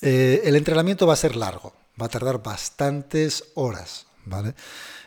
eh, 0.00 0.42
el 0.44 0.56
entrenamiento 0.56 1.06
va 1.06 1.12
a 1.12 1.16
ser 1.16 1.36
largo 1.36 1.74
va 2.00 2.06
a 2.06 2.10
tardar 2.10 2.42
bastantes 2.42 3.44
horas, 3.54 4.06
¿vale? 4.24 4.54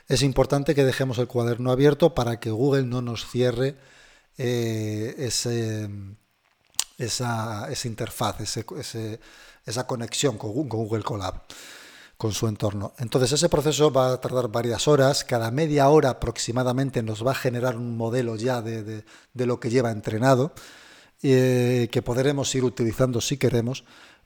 Es 0.08 0.22
importante 0.22 0.76
que 0.76 0.84
dejemos 0.84 1.18
el 1.18 1.28
cuaderno 1.28 1.72
abierto 1.72 2.14
para 2.14 2.40
que 2.40 2.52
Google 2.52 2.84
no 2.84 3.02
nos 3.02 3.28
cierre 3.28 3.76
eh, 4.38 5.16
ese, 5.18 5.90
esa, 6.98 7.68
interfaz, 7.86 8.38
esa 9.66 9.88
conexión 9.88 10.38
con, 10.38 10.52
Google 10.52 11.04
Colab, 11.04 11.42
con 12.18 12.32
su 12.32 12.48
entorno. 12.48 12.94
Entonces 12.98 13.32
ese 13.34 13.50
proceso 13.50 13.92
va 13.92 14.14
a 14.14 14.22
tardar 14.22 14.48
varias 14.48 14.88
horas, 14.88 15.24
cada 15.24 15.52
media 15.52 15.90
hora 15.90 16.12
aproximadamente 16.12 17.04
nos 17.04 17.26
va 17.26 17.32
a 17.32 17.36
generar 17.36 17.78
un 17.78 17.98
modelo 17.98 18.36
ya 18.36 18.62
de, 18.62 19.04
lo 19.34 19.60
que 19.60 19.70
lleva 19.70 19.92
entrenado, 19.92 20.54
eh, 21.22 21.90
que 21.92 22.02
podremos 22.02 22.54
ir 22.56 22.64
utilizando 22.64 23.22
si 23.22 23.38
queremos, 23.38 23.84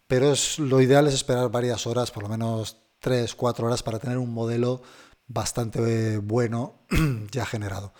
pero 0.07 0.31
es, 0.31 0.59
lo 0.59 0.81
ideal 0.81 1.07
es 1.07 1.13
esperar 1.13 1.49
varias 1.49 1.87
horas, 1.87 2.11
por 2.11 2.23
lo 2.23 2.29
menos 2.29 2.77
3, 2.99 3.33
4 3.35 3.67
horas, 3.67 3.83
para 3.83 3.99
tener 3.99 4.17
un 4.17 4.33
modelo 4.33 4.81
bastante 5.27 6.17
bueno 6.17 6.81
ya 7.31 7.45
generado. 7.45 7.93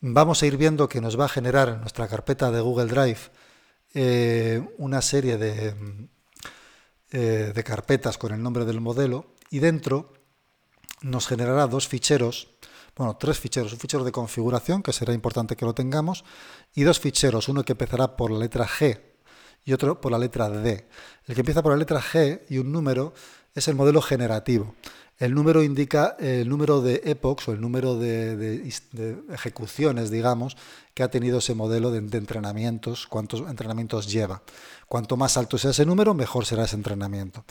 Vamos 0.00 0.42
a 0.42 0.46
ir 0.46 0.56
viendo 0.56 0.88
que 0.88 1.00
nos 1.00 1.18
va 1.18 1.26
a 1.26 1.28
generar 1.28 1.68
en 1.68 1.80
nuestra 1.80 2.08
carpeta 2.08 2.50
de 2.50 2.60
Google 2.60 2.86
Drive 2.86 3.20
eh, 3.94 4.66
una 4.78 5.02
serie 5.02 5.36
de, 5.36 5.74
eh, 7.12 7.52
de 7.54 7.64
carpetas 7.64 8.18
con 8.18 8.32
el 8.32 8.42
nombre 8.42 8.64
del 8.64 8.80
modelo 8.80 9.34
y 9.50 9.58
dentro 9.58 10.12
nos 11.02 11.26
generará 11.26 11.66
dos 11.66 11.88
ficheros, 11.88 12.48
bueno, 12.96 13.16
tres 13.16 13.38
ficheros, 13.38 13.72
un 13.72 13.78
fichero 13.78 14.04
de 14.04 14.12
configuración, 14.12 14.82
que 14.82 14.92
será 14.92 15.12
importante 15.12 15.56
que 15.56 15.64
lo 15.64 15.74
tengamos, 15.74 16.24
y 16.74 16.82
dos 16.82 17.00
ficheros, 17.00 17.48
uno 17.48 17.64
que 17.64 17.72
empezará 17.72 18.16
por 18.16 18.30
la 18.30 18.38
letra 18.38 18.66
G 18.66 19.00
y 19.64 19.72
otro 19.72 20.00
por 20.00 20.12
la 20.12 20.18
letra 20.18 20.48
D. 20.48 20.88
El 21.26 21.34
que 21.34 21.40
empieza 21.40 21.62
por 21.62 21.72
la 21.72 21.78
letra 21.78 22.00
G 22.00 22.42
y 22.48 22.58
un 22.58 22.72
número 22.72 23.14
es 23.54 23.68
el 23.68 23.74
modelo 23.74 24.00
generativo. 24.02 24.74
El 25.22 25.34
número 25.36 25.62
indica 25.62 26.16
el 26.18 26.48
número 26.48 26.82
de 26.82 27.00
epochs 27.04 27.46
o 27.46 27.52
el 27.52 27.60
número 27.60 27.96
de, 27.96 28.68
ejecuciones, 29.32 30.10
digamos, 30.10 30.56
que 30.94 31.04
ha 31.04 31.12
tenido 31.12 31.38
ese 31.38 31.54
modelo 31.54 31.92
de, 31.92 31.98
entrenamientos, 32.18 33.06
cuántos 33.06 33.48
entrenamientos 33.48 34.10
lleva. 34.10 34.42
Cuanto 34.88 35.16
más 35.16 35.36
alto 35.36 35.58
sea 35.58 35.70
ese 35.70 35.86
número, 35.86 36.12
mejor 36.12 36.44
será 36.44 36.64
ese 36.64 36.74
entrenamiento. 36.74 37.44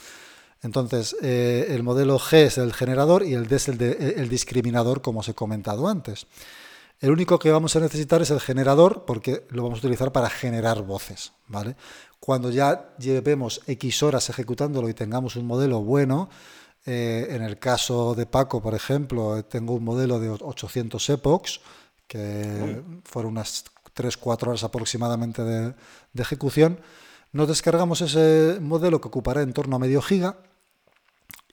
Entonces, 0.62 1.16
eh, 1.22 1.68
el 1.70 1.82
modelo 1.82 2.20
G 2.20 2.40
es 2.40 2.58
el 2.58 2.74
generador 2.74 3.24
y 3.24 3.36
el 3.36 3.48
D 3.48 3.56
es 3.56 3.70
el, 3.70 3.82
el 3.82 4.28
discriminador, 4.28 5.02
como 5.02 5.22
os 5.22 5.30
he 5.30 5.34
comentado 5.34 5.88
antes. 5.88 6.28
El 7.00 7.12
único 7.12 7.40
que 7.40 7.52
vamos 7.52 7.78
a 7.78 7.80
necesitar 7.80 8.22
es 8.22 8.32
el 8.32 8.42
generador 8.42 9.06
porque 9.08 9.48
lo 9.50 9.64
vamos 9.64 9.78
a 9.78 9.84
utilizar 9.84 10.12
para 10.12 10.30
generar 10.30 10.82
voces, 10.82 11.32
¿vale? 11.48 11.78
Cuando 12.20 12.52
ya 12.52 12.94
llevemos 13.00 13.62
X 13.66 14.04
horas 14.04 14.30
ejecutándolo 14.30 14.90
y 14.90 14.94
tengamos 14.94 15.38
un 15.38 15.48
modelo 15.48 15.82
bueno, 15.82 16.30
eh, 16.86 17.28
en 17.30 17.44
el 17.44 17.60
caso 17.60 18.16
de 18.16 18.26
Paco, 18.26 18.62
por 18.62 18.74
ejemplo, 18.74 19.44
tengo 19.46 19.74
un 19.74 19.84
modelo 19.84 20.20
de 20.20 20.30
800 20.30 21.10
epochs, 21.10 21.62
que 22.08 22.82
fueron 23.06 23.34
unas 23.34 23.66
3-4 23.96 24.48
horas 24.48 24.64
aproximadamente 24.64 25.44
de, 25.44 25.74
ejecución. 26.16 26.80
Nos 27.32 27.48
descargamos 27.48 28.02
ese 28.02 28.58
modelo 28.60 29.00
que 29.00 29.08
ocupará 29.08 29.42
en 29.42 29.54
torno 29.54 29.76
a 29.76 29.80
medio 29.80 30.02
giga 30.02 30.38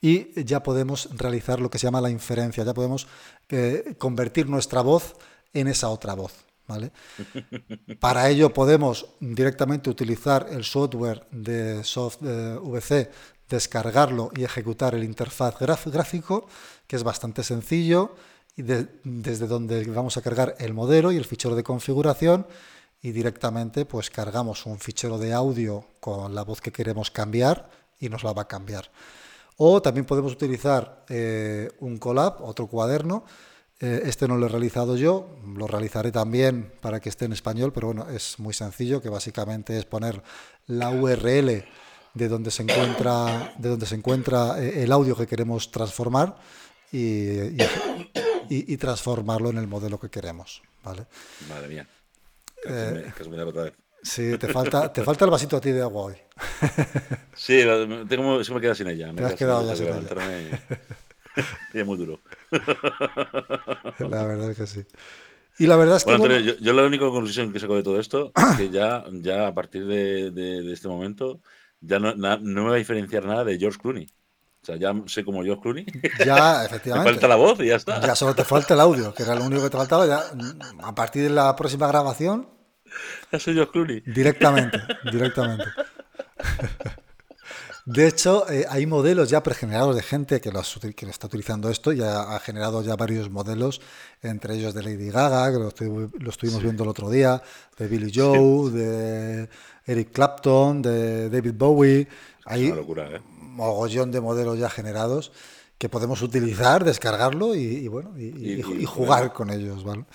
y 0.01 0.43
ya 0.43 0.61
podemos 0.63 1.09
realizar 1.15 1.61
lo 1.61 1.69
que 1.69 1.77
se 1.77 1.87
llama 1.87 2.01
la 2.01 2.09
inferencia, 2.09 2.63
ya 2.63 2.73
podemos 2.73 3.07
eh, 3.49 3.95
convertir 3.97 4.49
nuestra 4.49 4.81
voz 4.81 5.15
en 5.53 5.67
esa 5.67 5.89
otra 5.89 6.13
voz. 6.15 6.45
¿vale? 6.67 6.91
Para 7.99 8.29
ello 8.29 8.53
podemos 8.53 9.07
directamente 9.19 9.89
utilizar 9.89 10.47
el 10.51 10.63
software 10.63 11.25
de 11.31 11.83
soft 11.83 12.21
VC, 12.21 13.09
descargarlo 13.49 14.31
y 14.35 14.43
ejecutar 14.43 14.95
el 14.95 15.03
interfaz 15.03 15.55
gráfico, 15.59 16.47
que 16.87 16.95
es 16.95 17.03
bastante 17.03 17.43
sencillo, 17.43 18.15
y 18.55 18.61
desde 18.61 19.47
donde 19.47 19.85
vamos 19.85 20.17
a 20.17 20.21
cargar 20.21 20.55
el 20.59 20.73
modelo 20.73 21.11
y 21.11 21.17
el 21.17 21.25
fichero 21.25 21.55
de 21.55 21.63
configuración 21.63 22.45
y 23.01 23.11
directamente 23.11 23.85
pues 23.85 24.09
cargamos 24.09 24.65
un 24.65 24.79
fichero 24.79 25.17
de 25.17 25.33
audio 25.33 25.85
con 25.99 26.35
la 26.35 26.43
voz 26.43 26.59
que 26.59 26.71
queremos 26.71 27.11
cambiar 27.11 27.69
y 27.99 28.09
nos 28.09 28.23
la 28.23 28.33
va 28.33 28.43
a 28.43 28.47
cambiar. 28.47 28.91
O 29.57 29.81
también 29.81 30.05
podemos 30.05 30.33
utilizar 30.33 31.05
eh, 31.09 31.69
un 31.79 31.97
collab, 31.97 32.43
otro 32.43 32.67
cuaderno. 32.67 33.23
Eh, 33.79 34.01
este 34.05 34.27
no 34.27 34.37
lo 34.37 34.47
he 34.47 34.49
realizado 34.49 34.97
yo, 34.97 35.37
lo 35.55 35.67
realizaré 35.67 36.11
también 36.11 36.73
para 36.81 36.99
que 36.99 37.09
esté 37.09 37.25
en 37.25 37.33
español, 37.33 37.71
pero 37.71 37.87
bueno, 37.87 38.09
es 38.09 38.39
muy 38.39 38.53
sencillo, 38.53 39.01
que 39.01 39.09
básicamente 39.09 39.77
es 39.77 39.85
poner 39.85 40.21
la 40.67 40.89
URL 40.89 41.65
de 42.13 42.27
donde 42.27 42.51
se 42.51 42.63
encuentra, 42.63 43.53
de 43.57 43.69
donde 43.69 43.85
se 43.85 43.95
encuentra 43.95 44.61
eh, 44.61 44.83
el 44.83 44.91
audio 44.91 45.15
que 45.15 45.27
queremos 45.27 45.71
transformar 45.71 46.35
y, 46.91 47.55
y, 48.49 48.77
transformarlo 48.77 49.49
en 49.49 49.57
el 49.57 49.67
modelo 49.67 49.99
que 49.99 50.09
queremos. 50.09 50.61
¿vale? 50.83 51.05
Madre 51.47 51.67
mía. 51.67 51.87
Eh, 52.65 53.11
sí, 54.01 54.37
te 54.37 54.47
falta, 54.47 54.91
te 54.91 55.03
falta 55.03 55.25
el 55.25 55.31
vasito 55.31 55.57
a 55.57 55.61
ti 55.61 55.71
de 55.71 55.81
agua 55.81 56.05
hoy. 56.05 56.15
sí, 57.35 57.63
tengo, 58.07 58.43
se 58.43 58.53
me 58.53 58.61
queda 58.61 58.75
sin 58.75 58.87
ella. 58.87 59.13
Me 59.13 59.23
has 59.23 59.35
quedado 59.35 59.67
ya 59.67 59.75
sin 59.75 59.87
ella. 59.87 60.61
Y, 61.73 61.79
es 61.79 61.85
muy 61.85 61.95
duro. 61.95 62.19
La 63.99 64.25
verdad 64.25 64.51
es 64.51 64.57
que 64.57 64.67
sí. 64.67 64.83
Y 65.59 65.67
la 65.67 65.75
verdad 65.75 65.97
es 65.97 66.03
que. 66.03 66.17
Bueno, 66.17 66.35
Antonio, 66.35 66.55
yo, 66.59 66.73
la 66.73 66.83
única 66.83 67.05
conclusión 67.05 67.53
que 67.53 67.59
saco 67.59 67.75
de 67.75 67.83
todo 67.83 67.99
esto 67.99 68.31
es 68.35 68.57
que 68.57 68.69
ya, 68.69 69.05
ya 69.11 69.47
a 69.47 69.53
partir 69.53 69.85
de, 69.85 70.31
de, 70.31 70.73
este 70.73 70.87
momento 70.87 71.41
ya 71.81 71.99
no, 71.99 72.15
no, 72.15 72.37
me 72.39 72.61
va 72.61 72.75
a 72.75 72.77
diferenciar 72.77 73.25
nada 73.25 73.43
de 73.43 73.57
George 73.57 73.79
Clooney. 73.79 74.07
O 74.61 74.65
sea, 74.65 74.75
ya 74.75 74.93
sé 75.07 75.23
como 75.23 75.43
George 75.43 75.61
Clooney. 75.61 75.85
Ya, 76.25 76.65
efectivamente. 76.65 77.11
Te 77.11 77.13
falta 77.15 77.27
la 77.27 77.35
voz 77.35 77.59
y 77.61 77.67
ya 77.67 77.75
está. 77.75 78.01
Ya 78.01 78.15
solo 78.15 78.35
te 78.35 78.43
falta 78.43 78.73
el 78.73 78.81
audio, 78.81 79.13
que 79.13 79.23
era 79.23 79.35
lo 79.35 79.45
único 79.45 79.63
que 79.63 79.69
te 79.69 79.77
faltaba. 79.77 80.05
Ya, 80.05 80.21
a 80.83 80.95
partir 80.95 81.23
de 81.23 81.29
la 81.29 81.55
próxima 81.55 81.87
grabación. 81.87 82.49
Ya 83.31 83.39
soy 83.39 83.53
George 83.53 83.71
Clooney. 83.71 84.01
Directamente, 84.01 84.79
directamente. 85.11 85.65
De 87.89 88.07
hecho, 88.07 88.47
eh, 88.51 88.67
hay 88.69 88.85
modelos 88.85 89.31
ya 89.31 89.41
pregenerados 89.41 89.95
de 89.95 90.03
gente 90.03 90.39
que 90.41 90.51
lo, 90.51 90.61
que 90.95 91.09
está 91.09 91.25
utilizando 91.25 91.71
esto, 91.71 91.91
ya 91.91 92.35
ha 92.35 92.39
generado 92.39 92.83
ya 92.83 92.95
varios 92.95 93.31
modelos, 93.31 93.81
entre 94.21 94.53
ellos 94.53 94.75
de 94.75 94.83
Lady 94.83 95.09
Gaga, 95.09 95.51
que 95.51 95.57
lo, 95.57 96.29
estuvimos 96.29 96.61
viendo 96.61 96.83
el 96.83 96.89
otro 96.89 97.09
día, 97.09 97.41
de 97.79 97.87
Billy 97.87 98.11
Joe, 98.13 98.69
de 98.69 99.49
Eric 99.89 100.11
Clapton, 100.11 100.81
de 100.81 101.29
David 101.29 101.53
Bowie. 101.55 102.07
Hay 102.45 102.67
una 102.67 102.75
locura, 102.75 103.09
¿eh? 103.09 103.21
mogollón 103.39 104.11
de 104.11 104.21
modelos 104.21 104.59
ya 104.59 104.69
generados 104.69 105.31
que 105.79 105.89
podemos 105.89 106.21
utilizar, 106.21 106.83
descargarlo 106.83 107.55
y, 107.55 107.87
bueno, 107.87 108.13
y, 108.17 108.61
jugar 108.85 109.33
con 109.33 109.49
ellos, 109.49 109.83
¿vale? 109.83 110.01
O 110.01 110.05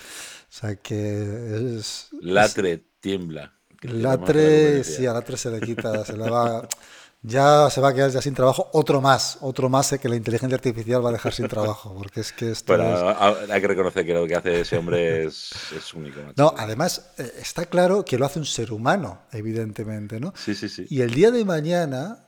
sea 0.57 0.75
que 0.75 1.77
es... 1.77 2.09
Latre 2.21 2.83
tiembla. 2.99 3.51
Latre, 3.81 4.83
sí, 4.83 5.05
a 5.05 5.13
Latre 5.13 5.37
se 5.37 5.51
le 5.51 5.59
quita, 5.59 6.05
se 6.05 6.15
le 6.15 6.29
va 6.29 6.67
ya 7.25 7.69
se 7.69 7.81
va 7.81 7.89
a 7.89 7.93
quedar 7.93 8.11
ya 8.11 8.21
sin 8.21 8.33
trabajo 8.33 8.69
otro 8.73 9.01
más, 9.01 9.39
otro 9.41 9.67
más 9.67 9.95
que 9.99 10.07
la 10.07 10.15
inteligencia 10.15 10.55
artificial 10.55 11.03
va 11.03 11.09
a 11.09 11.13
dejar 11.13 11.33
sin 11.33 11.47
trabajo, 11.47 11.93
porque 11.95 12.21
es 12.21 12.31
que 12.31 12.51
esto 12.51 12.73
hay 12.73 13.61
que 13.61 13.67
reconocer 13.67 14.05
que 14.05 14.13
lo 14.13 14.27
que 14.27 14.35
hace 14.35 14.61
ese 14.61 14.77
hombre 14.77 15.25
es, 15.25 15.51
único. 15.93 16.19
No, 16.35 16.53
además 16.55 17.13
eh, 17.17 17.33
está 17.39 17.65
claro 17.65 18.05
que 18.05 18.17
lo 18.17 18.25
hace 18.25 18.39
un 18.39 18.45
ser 18.45 18.71
humano, 18.71 19.23
evidentemente, 19.31 20.19
¿no? 20.19 20.33
Sí, 20.35 20.53
sí, 20.53 20.69
sí. 20.69 20.85
Y 20.89 21.01
el 21.01 21.11
día 21.11 21.31
de 21.31 21.43
mañana, 21.45 22.25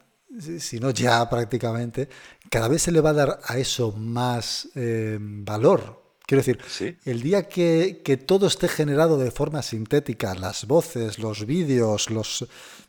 si 0.60 0.80
no 0.80 0.90
ya 0.90 1.30
prácticamente, 1.30 2.10
cada 2.50 2.68
vez 2.68 2.82
se 2.82 2.92
le 2.92 3.02
va 3.02 3.12
a 3.12 3.14
dar 3.14 3.40
a 3.44 3.58
eso 3.58 3.92
más 3.92 4.70
eh, 4.76 5.18
valor. 5.20 6.06
Quiero 6.26 6.44
decir, 6.44 7.00
el 7.06 7.22
día 7.22 7.44
que, 7.44 8.02
que 8.04 8.18
todo 8.18 8.48
esté 8.48 8.68
generado 8.68 9.18
de 9.18 9.32
forma 9.32 9.62
sintética, 9.62 10.36
las 10.36 10.66
voces, 10.66 11.20
los 11.20 11.46
vídeos, 11.46 12.10
los 12.10 12.46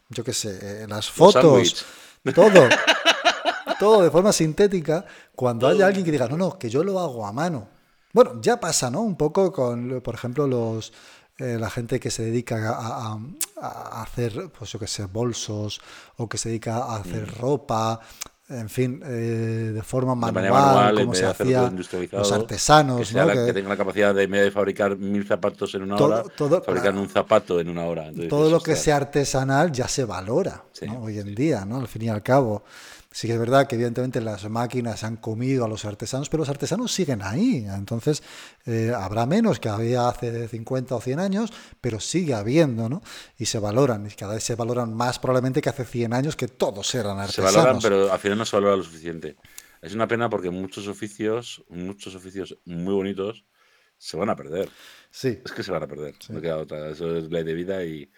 yo 0.09 0.25
qué 0.25 0.33
sé, 0.33 0.87
las 0.89 1.11
fotos, 1.11 1.87
todo, 2.35 2.69
todo 3.79 4.03
de 4.03 4.11
forma 4.11 4.33
sintética, 4.33 5.05
cuando 5.35 5.69
haya 5.69 5.87
alguien 5.87 6.05
que 6.05 6.13
diga, 6.13 6.29
no, 6.29 6.37
no, 6.37 6.59
que 6.59 6.71
yo 6.71 6.83
lo 6.83 6.99
hago 6.99 7.27
a 7.27 7.33
mano. 7.33 7.69
Bueno, 8.13 8.41
ya 8.41 8.59
pasa, 8.59 8.91
¿no? 8.91 9.03
Un 9.03 9.17
poco 9.17 9.53
con, 9.53 10.01
por 10.01 10.15
ejemplo, 10.15 10.47
los 10.47 10.93
eh, 11.39 11.57
la 11.57 11.71
gente 11.71 12.01
que 12.01 12.11
se 12.11 12.25
dedica 12.25 12.77
a, 12.77 14.03
hacer, 14.03 14.51
pues 14.51 14.73
yo 14.73 14.81
qué 14.81 14.89
sé, 14.89 15.05
bolsos, 15.05 15.81
o 16.17 16.29
que 16.29 16.37
se 16.37 16.49
dedica 16.49 16.79
a 16.79 16.97
hacer 16.97 17.31
mm. 17.31 17.41
ropa, 17.41 18.01
en 18.51 18.69
fin, 18.71 19.03
eh, 19.05 19.73
de 19.75 19.83
forma 19.83 20.15
manual, 20.15 20.95
como 20.95 21.15
se 21.15 21.27
hacía 21.27 21.71
los 22.13 22.33
artesanos. 22.33 23.11
Que, 23.11 23.47
que, 23.47 23.53
tengan 23.53 23.69
la 23.69 23.77
capacidad 23.77 24.15
de, 24.15 24.51
fabricar 24.51 24.97
mil 24.97 25.27
zapatos 25.27 25.75
en 25.75 25.83
una 25.83 25.97
hora, 25.97 26.25
fabricar 26.65 26.95
un 26.95 27.09
zapato 27.09 27.61
en 27.61 27.69
una 27.69 27.85
hora. 27.85 28.11
todo 28.29 28.51
lo 28.51 28.61
que 28.61 28.75
sea 28.75 28.97
artesanal 28.97 29.71
ya 29.71 29.87
se 29.87 30.05
valora 30.05 30.65
hoy 31.01 31.19
en 31.19 31.35
día, 31.35 31.65
¿no? 31.65 31.79
al 31.79 31.89
fin 31.89 32.03
y 32.03 32.09
al 32.09 32.23
cabo. 32.23 32.63
Sí 33.19 33.27
que 33.27 33.33
es 33.33 33.41
verdad 33.41 33.67
que 33.67 33.75
evidentemente 33.75 34.21
las 34.21 34.49
máquinas 34.49 35.03
han 35.03 35.17
comido 35.17 35.65
a 35.65 35.69
los 35.69 35.85
artesanos, 35.85 36.29
pero 36.29 36.43
los 36.43 36.49
artesanos 36.49 36.93
siguen 36.93 37.21
ahí. 37.21 37.67
Entonces, 37.69 38.23
eh, 38.65 38.93
habrá 38.97 39.27
menos 39.27 39.59
que 39.59 39.69
había 39.69 40.09
hace 40.09 40.47
50 40.47 40.95
o 40.95 41.01
100 41.01 41.19
años, 41.19 41.53
pero 41.81 41.99
sigue 41.99 42.35
habiendo, 42.35 42.89
¿no? 42.89 43.03
Y 43.37 43.47
se 43.47 43.59
valoran, 43.59 44.07
y 44.07 44.11
cada 44.11 44.35
vez 44.35 44.45
se 44.45 44.55
valoran 44.55 44.95
más 44.95 45.19
probablemente 45.19 45.61
que 45.61 45.69
hace 45.69 45.85
100 45.85 46.13
años 46.13 46.37
que 46.37 46.47
todos 46.47 46.95
eran 46.95 47.19
artesanos. 47.19 47.51
Se 47.51 47.59
valoran, 47.59 47.83
pero 47.83 48.13
al 48.13 48.21
final 48.21 48.39
no 48.39 48.45
se 48.45 48.55
valora 48.55 48.77
lo 48.77 48.85
suficiente. 48.85 49.35
Es 49.83 49.97
una 49.97 50.07
pena 50.07 50.31
porque 50.31 50.51
muchos 50.51 50.87
oficios, 50.87 51.65
muchos 51.71 52.15
oficios 52.15 52.57
muy 52.67 52.95
bonitos, 52.95 53.45
se 53.97 54.17
van 54.17 54.31
a 54.31 54.37
perder. 54.37 54.69
Sí. 55.11 55.41
Es 55.45 55.51
que 55.51 55.65
se 55.65 55.73
van 55.73 55.83
a 55.83 55.89
perder. 55.89 56.15
No 56.29 56.41
queda 56.41 56.59
otra. 56.59 56.89
Eso 56.91 57.17
es 57.17 57.29
ley 57.33 57.43
de 57.43 57.55
vida 57.55 57.83
y 57.83 58.13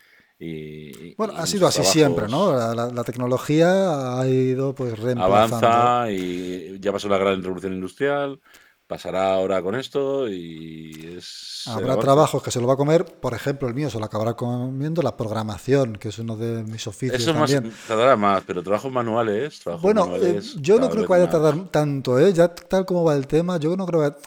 bueno, 1.17 1.35
ha 1.37 1.47
sido 1.47 1.67
así 1.67 1.85
siempre, 1.85 2.27
¿no? 2.29 2.53
La, 2.75 3.05
tecnología 3.05 4.19
ha 4.19 4.27
ido 4.27 4.75
pues 4.75 4.99
reemplazando. 4.99 5.67
Avanza 5.67 6.11
y 6.11 6.79
ya 6.81 6.93
pasó 6.93 7.09
la 7.09 7.19
gran 7.19 7.43
revolución 7.43 7.75
industrial, 7.75 8.41
pasará 8.87 9.35
ahora 9.35 9.63
con 9.63 9.75
esto 9.75 10.29
y 10.29 11.15
es... 11.19 11.65
Habrá 11.67 11.99
trabajos 11.99 12.43
que 12.43 12.51
se 12.51 12.61
lo 12.61 12.67
va 12.67 12.75
a 12.75 12.77
comer, 12.77 13.05
por 13.05 13.35
ejemplo, 13.35 13.69
el 13.69 13.75
mío 13.75 13.91
se 13.91 13.99
lo 13.99 14.07
acabará 14.07 14.33
comiendo 14.35 15.03
la 15.03 15.17
programación, 15.17 15.97
que 15.97 16.09
es 16.09 16.19
uno 16.19 16.37
de 16.37 16.65
mis 16.65 16.87
oficios 16.87 17.21
Eso 17.21 17.35
también. 17.35 17.67
Más, 17.67 17.87
tardará 17.87 18.17
más, 18.17 18.43
pero 18.47 18.63
trabajos 18.63 18.91
manuales... 18.91 19.61
bueno, 19.83 20.17
eh, 20.17 20.41
yo 20.57 20.81
no 20.81 20.89
creo 20.89 21.03
que 21.05 21.11
vaya 21.11 21.25
a 21.25 21.31
tardar 21.31 21.69
tanto, 21.71 22.19
¿eh? 22.19 22.33
Ya 22.33 22.49
tal 22.49 22.87
como 22.87 23.05
va 23.05 23.15
el 23.15 23.27
tema, 23.27 23.59
yo 23.59 23.77
no 23.77 23.85
creo 23.85 24.11
que... 24.11 24.21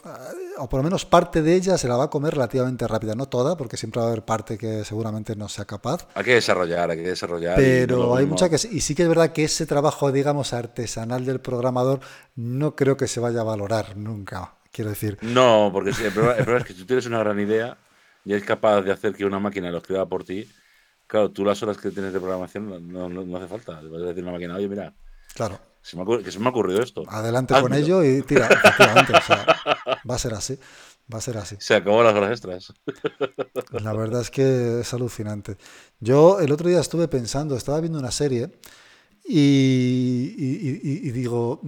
O 0.58 0.68
por 0.68 0.78
lo 0.78 0.84
menos 0.84 1.04
parte 1.04 1.42
de 1.42 1.54
ella 1.54 1.76
se 1.78 1.88
la 1.88 1.96
va 1.96 2.04
a 2.04 2.10
comer 2.10 2.34
relativamente 2.34 2.86
rápida, 2.86 3.14
no 3.14 3.26
toda, 3.26 3.56
porque 3.56 3.76
siempre 3.76 4.00
va 4.00 4.06
a 4.06 4.10
haber 4.10 4.24
parte 4.24 4.56
que 4.56 4.84
seguramente 4.84 5.34
no 5.36 5.48
sea 5.48 5.64
capaz. 5.64 6.06
Hay 6.14 6.24
que 6.24 6.34
desarrollar, 6.34 6.90
hay 6.90 6.98
que 6.98 7.08
desarrollar. 7.08 7.56
Pero 7.56 8.16
hay 8.16 8.26
mucha 8.26 8.48
que... 8.48 8.56
Y 8.70 8.80
sí 8.80 8.94
que 8.94 9.02
es 9.02 9.08
verdad 9.08 9.32
que 9.32 9.44
ese 9.44 9.66
trabajo, 9.66 10.12
digamos, 10.12 10.52
artesanal 10.52 11.24
del 11.24 11.40
programador 11.40 12.00
no 12.36 12.76
creo 12.76 12.96
que 12.96 13.08
se 13.08 13.20
vaya 13.20 13.40
a 13.40 13.44
valorar 13.44 13.96
nunca 13.96 14.54
quiero 14.74 14.90
decir. 14.90 15.16
No, 15.22 15.70
porque 15.72 15.90
el, 15.90 16.12
problema, 16.12 16.58
es 16.58 16.64
que 16.64 16.72
si 16.74 16.80
tú 16.80 16.86
tienes 16.86 17.06
una 17.06 17.20
gran 17.20 17.38
idea 17.38 17.78
y 18.24 18.32
eres 18.32 18.44
capaz 18.44 18.82
de 18.82 18.92
hacer 18.92 19.14
que 19.14 19.24
una 19.24 19.38
máquina 19.38 19.70
lo 19.70 19.78
escriba 19.78 20.06
por 20.06 20.24
ti, 20.24 20.50
claro, 21.06 21.30
tú 21.30 21.44
las 21.44 21.62
horas 21.62 21.78
que 21.78 21.90
tienes 21.90 22.12
de 22.12 22.18
programación 22.18 22.92
no, 22.92 23.36
hace 23.36 23.46
falta. 23.46 23.80
Vas 23.80 24.02
a 24.02 24.06
decir 24.06 24.22
a 24.22 24.24
una 24.24 24.32
máquina, 24.32 24.56
oye, 24.56 24.68
mira. 24.68 24.92
Claro. 25.34 25.58
Que 26.22 26.30
se 26.30 26.38
me 26.38 26.46
ha 26.46 26.50
ocurrido 26.50 26.82
esto. 26.82 27.04
Adelante 27.08 27.54
con 27.60 27.74
ello 27.74 28.02
y 28.02 28.22
tira, 28.22 28.46
efectivamente. 28.46 29.12
va 30.08 30.14
a 30.14 30.18
ser 30.18 30.34
así. 30.34 30.58
Va 31.12 31.18
a 31.18 31.20
ser 31.20 31.36
así. 31.36 31.56
Se 31.58 31.74
acabó 31.74 32.02
las 32.02 32.14
horas 32.14 32.30
extras. 32.30 32.72
La 33.70 33.92
verdad 33.92 34.22
es 34.22 34.30
que 34.30 34.80
es 34.80 34.94
alucinante. 34.94 35.58
Yo 36.00 36.40
el 36.40 36.50
otro 36.50 36.68
día 36.68 36.80
estuve 36.80 37.08
pensando, 37.08 37.56
estaba 37.56 37.80
viendo 37.80 37.98
una 37.98 38.10
serie 38.10 38.58
y, 39.26 41.10
digo, 41.10 41.60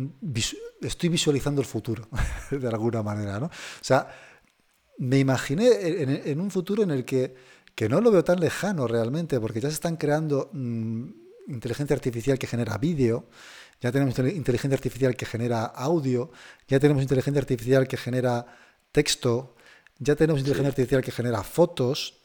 estoy 0.80 1.10
visualizando 1.10 1.60
el 1.60 1.66
futuro, 1.66 2.08
de 2.50 2.68
alguna 2.68 3.02
manera, 3.02 3.38
¿no? 3.38 3.46
O 3.46 3.82
sea, 3.82 4.08
me 4.98 5.18
imaginé 5.18 5.68
en, 6.30 6.40
un 6.40 6.50
futuro 6.50 6.82
en 6.82 6.90
el 6.90 7.04
que, 7.04 7.34
que, 7.74 7.90
no 7.90 8.00
lo 8.00 8.10
veo 8.10 8.24
tan 8.24 8.40
lejano 8.40 8.86
realmente, 8.86 9.38
porque 9.38 9.60
ya 9.60 9.68
se 9.68 9.74
están 9.74 9.96
creando 9.96 10.48
mm, 10.52 11.08
inteligencia 11.48 11.94
artificial 11.94 12.38
que 12.38 12.46
genera 12.46 12.78
vídeo, 12.78 13.26
ya 13.80 13.92
tenemos 13.92 14.18
inteligencia 14.18 14.76
artificial 14.76 15.16
que 15.16 15.26
genera 15.26 15.64
audio, 15.64 16.30
ya 16.68 16.80
tenemos 16.80 17.02
inteligencia 17.02 17.40
artificial 17.40 17.86
que 17.86 17.96
genera 17.96 18.46
texto, 18.92 19.56
ya 19.98 20.16
tenemos 20.16 20.40
inteligencia 20.40 20.70
artificial 20.70 21.02
que 21.02 21.12
genera 21.12 21.42
fotos, 21.42 22.20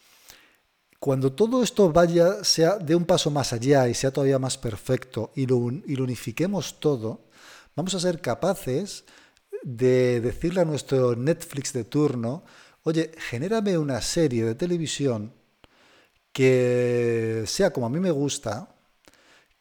cuando 1.01 1.33
todo 1.33 1.63
esto 1.63 1.91
vaya, 1.91 2.43
sea 2.43 2.77
de 2.77 2.93
un 2.93 3.05
paso 3.05 3.31
más 3.31 3.53
allá 3.53 3.87
y 3.87 3.95
sea 3.95 4.11
todavía 4.11 4.37
más 4.37 4.59
perfecto 4.59 5.31
y 5.35 5.47
lo, 5.47 5.57
unifiquemos 5.57 6.79
todo, 6.79 7.25
vamos 7.75 7.95
a 7.95 7.99
ser 7.99 8.21
capaces 8.21 9.05
de 9.63 10.21
decirle 10.21 10.61
a 10.61 10.65
nuestro 10.65 11.15
Netflix 11.15 11.73
de 11.73 11.85
turno, 11.85 12.43
oye, 12.83 13.11
genérame 13.17 13.79
una 13.79 13.99
serie 13.99 14.45
de 14.45 14.53
televisión 14.53 15.33
que 16.31 17.45
sea 17.47 17.73
como 17.73 17.87
a 17.87 17.89
mí 17.89 17.99
me 17.99 18.11
gusta, 18.11 18.75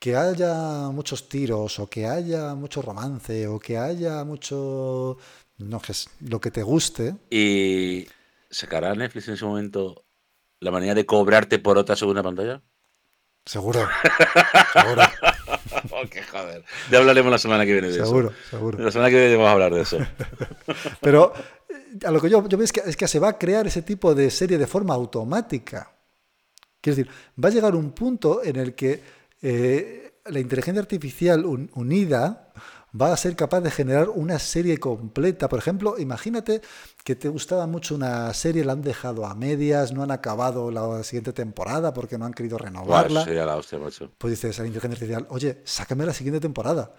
que 0.01 0.17
haya 0.17 0.89
muchos 0.89 1.29
tiros 1.29 1.79
o 1.79 1.87
que 1.87 2.07
haya 2.07 2.55
mucho 2.55 2.81
romance 2.81 3.47
o 3.47 3.61
que 3.61 3.77
haya 3.77 4.25
mucho, 4.25 5.19
no 5.59 5.81
sé, 5.81 6.09
lo 6.21 6.41
que 6.41 6.51
te 6.51 6.63
guste. 6.63 7.15
¿Y 7.29 8.09
sacará 8.49 8.95
Netflix 8.95 9.29
en 9.29 9.35
ese 9.35 9.45
momento 9.45 10.07
la 10.59 10.71
manera 10.71 10.95
de 10.95 11.05
cobrarte 11.05 11.59
por 11.59 11.77
otra 11.77 11.97
segunda 11.97 12.23
pantalla? 12.23 12.63
Seguro. 13.45 13.87
seguro. 14.73 15.03
oh, 15.93 16.09
qué 16.11 16.23
joder. 16.23 16.65
Ya 16.91 16.99
hablaremos 16.99 17.31
la 17.31 17.39
semana 17.39 17.67
que 17.67 17.73
viene 17.73 17.89
de 17.89 17.95
seguro, 18.03 18.31
eso. 18.31 18.57
Seguro, 18.57 18.79
La 18.79 18.91
semana 18.91 19.11
que 19.11 19.19
viene 19.19 19.37
vamos 19.37 19.49
a 19.49 19.53
hablar 19.53 19.75
de 19.75 19.83
eso. 19.83 19.99
Pero 21.03 21.35
eh, 21.69 22.07
a 22.07 22.11
lo 22.11 22.23
que 22.23 22.31
yo, 22.31 22.49
yo 22.49 22.57
veo 22.57 22.65
es 22.65 22.73
que, 22.73 22.81
es 22.87 22.97
que 22.97 23.07
se 23.07 23.19
va 23.19 23.29
a 23.29 23.39
crear 23.39 23.67
ese 23.67 23.83
tipo 23.83 24.15
de 24.15 24.31
serie 24.31 24.57
de 24.57 24.67
forma 24.67 24.95
automática. 24.95 25.93
Quiero 26.81 26.97
decir, 26.97 27.13
va 27.43 27.51
a 27.51 27.53
llegar 27.53 27.75
un 27.75 27.93
punto 27.93 28.43
en 28.43 28.57
el 28.57 28.75
que 28.75 29.20
eh, 29.43 30.13
la 30.27 30.39
inteligencia 30.39 30.81
artificial 30.81 31.45
un, 31.45 31.71
unida 31.75 32.53
va 32.99 33.13
a 33.13 33.17
ser 33.17 33.37
capaz 33.37 33.61
de 33.61 33.71
generar 33.71 34.09
una 34.09 34.39
serie 34.39 34.79
completa. 34.79 35.49
Por 35.49 35.59
ejemplo, 35.59 35.99
imagínate 35.99 36.61
que 37.05 37.15
te 37.15 37.29
gustaba 37.29 37.67
mucho 37.67 37.95
una 37.95 38.33
serie, 38.35 38.65
la 38.65 38.73
han 38.73 38.83
dejado 38.83 39.27
a 39.27 39.35
medias, 39.35 39.93
no 39.93 40.03
han 40.03 40.11
acabado 40.11 40.71
la 40.71 41.03
siguiente 41.05 41.33
temporada 41.33 41.93
porque 41.93 42.19
no 42.19 42.27
han 42.27 42.33
querido 42.33 42.59
renovarla. 42.59 43.25
Sería 43.25 43.47
la 43.47 43.57
hostia, 43.57 43.79
macho. 43.79 44.11
Pues 44.19 44.33
dices 44.33 44.59
a 44.59 44.63
la 44.63 44.69
inteligencia 44.69 44.97
artificial, 44.97 45.27
oye, 45.31 45.61
sácame 45.65 46.05
la 46.05 46.13
siguiente 46.13 46.41
temporada. 46.41 46.93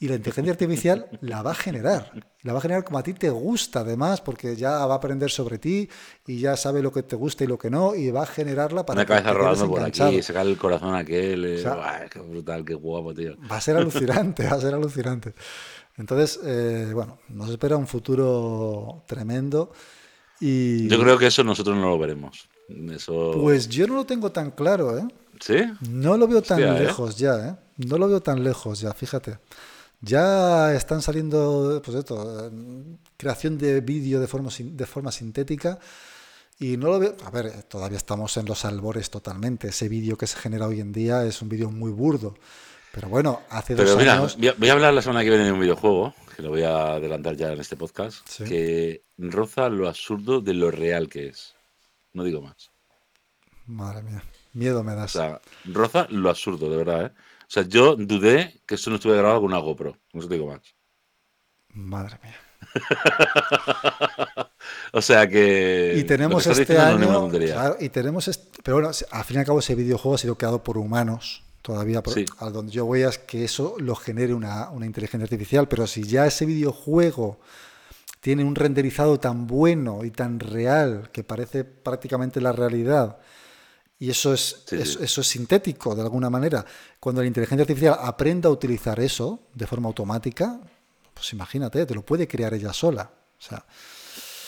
Y 0.00 0.06
la 0.06 0.14
inteligencia 0.14 0.52
artificial 0.52 1.08
la 1.22 1.42
va 1.42 1.50
a 1.50 1.54
generar. 1.56 2.12
La 2.42 2.52
va 2.52 2.60
a 2.60 2.62
generar 2.62 2.84
como 2.84 2.98
a 2.98 3.02
ti 3.02 3.14
te 3.14 3.30
gusta, 3.30 3.80
además, 3.80 4.20
porque 4.20 4.54
ya 4.54 4.86
va 4.86 4.94
a 4.94 4.96
aprender 4.98 5.28
sobre 5.28 5.58
ti 5.58 5.88
y 6.24 6.38
ya 6.38 6.56
sabe 6.56 6.82
lo 6.82 6.92
que 6.92 7.02
te 7.02 7.16
gusta 7.16 7.42
y 7.42 7.48
lo 7.48 7.58
que 7.58 7.68
no, 7.68 7.96
y 7.96 8.12
va 8.12 8.22
a 8.22 8.26
generarla 8.26 8.86
para 8.86 8.98
Una 8.98 9.04
que 9.04 9.08
cabeza 9.08 9.28
te 9.32 9.34
rodando 9.38 9.68
por 9.68 9.78
enganchado. 9.78 10.10
aquí, 10.10 10.22
sacar 10.22 10.46
el 10.46 10.56
corazón 10.56 10.94
a 10.94 10.98
aquel. 10.98 11.44
eh, 11.44 11.58
O 11.58 11.62
sea, 11.62 12.08
qué 12.10 12.20
brutal, 12.20 12.64
qué 12.64 12.74
guapo, 12.74 13.12
tío. 13.12 13.34
Va 13.50 13.56
a 13.56 13.60
ser 13.60 13.76
alucinante, 13.78 14.44
va 14.46 14.52
a 14.56 14.60
ser 14.60 14.72
alucinante. 14.74 15.34
Entonces, 15.96 16.38
eh, 16.44 16.92
bueno, 16.94 17.18
nos 17.30 17.50
espera 17.50 17.76
un 17.76 17.88
futuro 17.88 19.02
tremendo. 19.06 19.72
Y 20.40 20.86
Yo 20.86 21.00
creo 21.00 21.18
que 21.18 21.26
eso 21.26 21.42
nosotros 21.42 21.76
no 21.76 21.88
lo 21.88 21.98
veremos. 21.98 22.48
Eso. 22.92 23.32
pues 23.34 23.68
yo 23.68 23.86
no 23.88 23.94
lo 23.96 24.04
tengo 24.04 24.30
tan 24.30 24.52
claro, 24.52 24.96
¿eh? 24.96 25.08
¿Sí? 25.40 25.56
No 25.90 26.16
lo 26.16 26.28
veo 26.28 26.42
tan 26.42 26.58
Hostia, 26.62 26.76
¿eh? 26.76 26.80
lejos 26.84 27.16
ya, 27.16 27.48
¿eh? 27.48 27.54
No 27.78 27.98
lo 27.98 28.06
veo 28.08 28.20
tan 28.20 28.44
lejos 28.44 28.78
ya, 28.80 28.92
fíjate. 28.92 29.38
Ya 30.00 30.74
están 30.74 31.02
saliendo, 31.02 31.82
pues 31.84 31.96
esto, 31.96 32.46
eh, 32.46 32.50
creación 33.16 33.58
de 33.58 33.80
vídeo 33.80 34.20
de 34.20 34.28
forma, 34.28 34.50
de 34.58 34.86
forma 34.86 35.10
sintética 35.10 35.78
y 36.60 36.76
no 36.76 36.88
lo 36.88 36.98
veo, 37.00 37.16
a 37.24 37.30
ver, 37.30 37.62
todavía 37.64 37.98
estamos 37.98 38.36
en 38.36 38.46
los 38.46 38.64
albores 38.64 39.10
totalmente. 39.10 39.68
Ese 39.68 39.88
vídeo 39.88 40.16
que 40.16 40.26
se 40.26 40.38
genera 40.38 40.66
hoy 40.66 40.80
en 40.80 40.92
día 40.92 41.24
es 41.24 41.42
un 41.42 41.48
vídeo 41.48 41.70
muy 41.70 41.90
burdo. 41.90 42.34
Pero 42.92 43.08
bueno, 43.08 43.42
hace 43.50 43.74
dos 43.74 43.84
Pero 43.84 43.96
mira, 43.98 44.14
años... 44.14 44.36
voy 44.38 44.48
a, 44.48 44.54
voy 44.54 44.68
a 44.68 44.72
hablar 44.72 44.94
la 44.94 45.02
semana 45.02 45.22
que 45.22 45.30
viene 45.30 45.44
de 45.44 45.52
un 45.52 45.60
videojuego, 45.60 46.14
que 46.36 46.42
lo 46.42 46.48
voy 46.50 46.62
a 46.62 46.94
adelantar 46.94 47.36
ya 47.36 47.52
en 47.52 47.60
este 47.60 47.76
podcast, 47.76 48.26
Sí. 48.28 48.44
que 48.44 49.02
roza 49.18 49.68
lo 49.68 49.88
absurdo 49.88 50.40
de 50.40 50.54
lo 50.54 50.70
real 50.70 51.08
que 51.08 51.28
es. 51.28 51.54
No 52.12 52.24
digo 52.24 52.40
más. 52.40 52.70
Madre 53.66 54.02
mía, 54.02 54.24
miedo 54.54 54.82
me 54.82 54.92
O 54.92 54.96
das. 54.96 55.12
sea, 55.12 55.40
roza 55.66 56.06
lo 56.10 56.30
absurdo, 56.30 56.70
de 56.70 56.76
verdad, 56.76 57.06
¿eh? 57.06 57.12
O 57.48 57.50
sea, 57.50 57.62
yo 57.64 57.96
dudé 57.96 58.60
que 58.66 58.74
esto 58.74 58.90
no 58.90 58.96
estuviera 58.96 59.22
grabado 59.22 59.40
con 59.40 59.50
una 59.50 59.58
GoPro. 59.58 59.96
No 60.12 60.28
te 60.28 60.34
digo 60.34 60.46
más. 60.48 60.60
Madre 61.70 62.18
mía. 62.22 62.36
O 64.92 65.00
sea 65.02 65.28
que. 65.28 65.94
Y 65.96 66.04
tenemos 66.04 66.44
que 66.46 66.52
este 66.52 66.78
año. 66.78 67.28
claro, 67.30 67.76
y 67.80 67.88
tenemos 67.90 68.26
este- 68.28 68.60
pero 68.62 68.76
bueno, 68.78 68.90
al 69.10 69.24
fin 69.24 69.36
y 69.36 69.40
al 69.40 69.46
cabo 69.46 69.58
ese 69.60 69.74
videojuego 69.74 70.14
ha 70.14 70.18
sido 70.18 70.34
creado 70.36 70.62
por 70.62 70.78
humanos. 70.78 71.42
Todavía, 71.62 72.02
por- 72.02 72.14
Sí. 72.14 72.24
a 72.38 72.50
donde 72.50 72.72
yo 72.72 72.86
voy 72.86 73.02
es 73.02 73.18
que 73.18 73.44
eso 73.44 73.76
lo 73.78 73.94
genere 73.94 74.32
una, 74.32 74.70
una 74.70 74.86
inteligencia 74.86 75.24
artificial. 75.24 75.68
Pero 75.68 75.86
si 75.86 76.04
ya 76.04 76.26
ese 76.26 76.46
videojuego 76.46 77.38
tiene 78.20 78.44
un 78.44 78.54
renderizado 78.54 79.18
tan 79.20 79.46
bueno 79.46 80.04
y 80.04 80.10
tan 80.10 80.40
real 80.40 81.10
que 81.12 81.22
parece 81.24 81.64
prácticamente 81.64 82.40
la 82.40 82.52
realidad, 82.52 83.18
y 83.98 84.10
eso 84.10 84.32
es, 84.32 84.64
Sí, 84.66 84.76
es- 84.76 84.92
sí. 84.94 84.98
eso 85.02 85.20
es 85.20 85.26
sintético 85.26 85.94
de 85.94 86.02
alguna 86.02 86.30
manera, 86.30 86.64
cuando 87.00 87.20
la 87.20 87.26
inteligencia 87.28 87.62
artificial 87.62 87.96
aprenda 88.00 88.48
a 88.48 88.52
utilizar 88.52 88.98
eso 89.00 89.40
de 89.54 89.66
forma 89.66 89.88
automática, 89.88 90.60
pues 91.14 91.32
imagínate, 91.32 91.84
te 91.86 91.94
lo 91.94 92.02
puede 92.04 92.28
crear 92.28 92.54
ella 92.54 92.72
sola. 92.72 93.10
O 93.38 93.42
sea, 93.42 93.64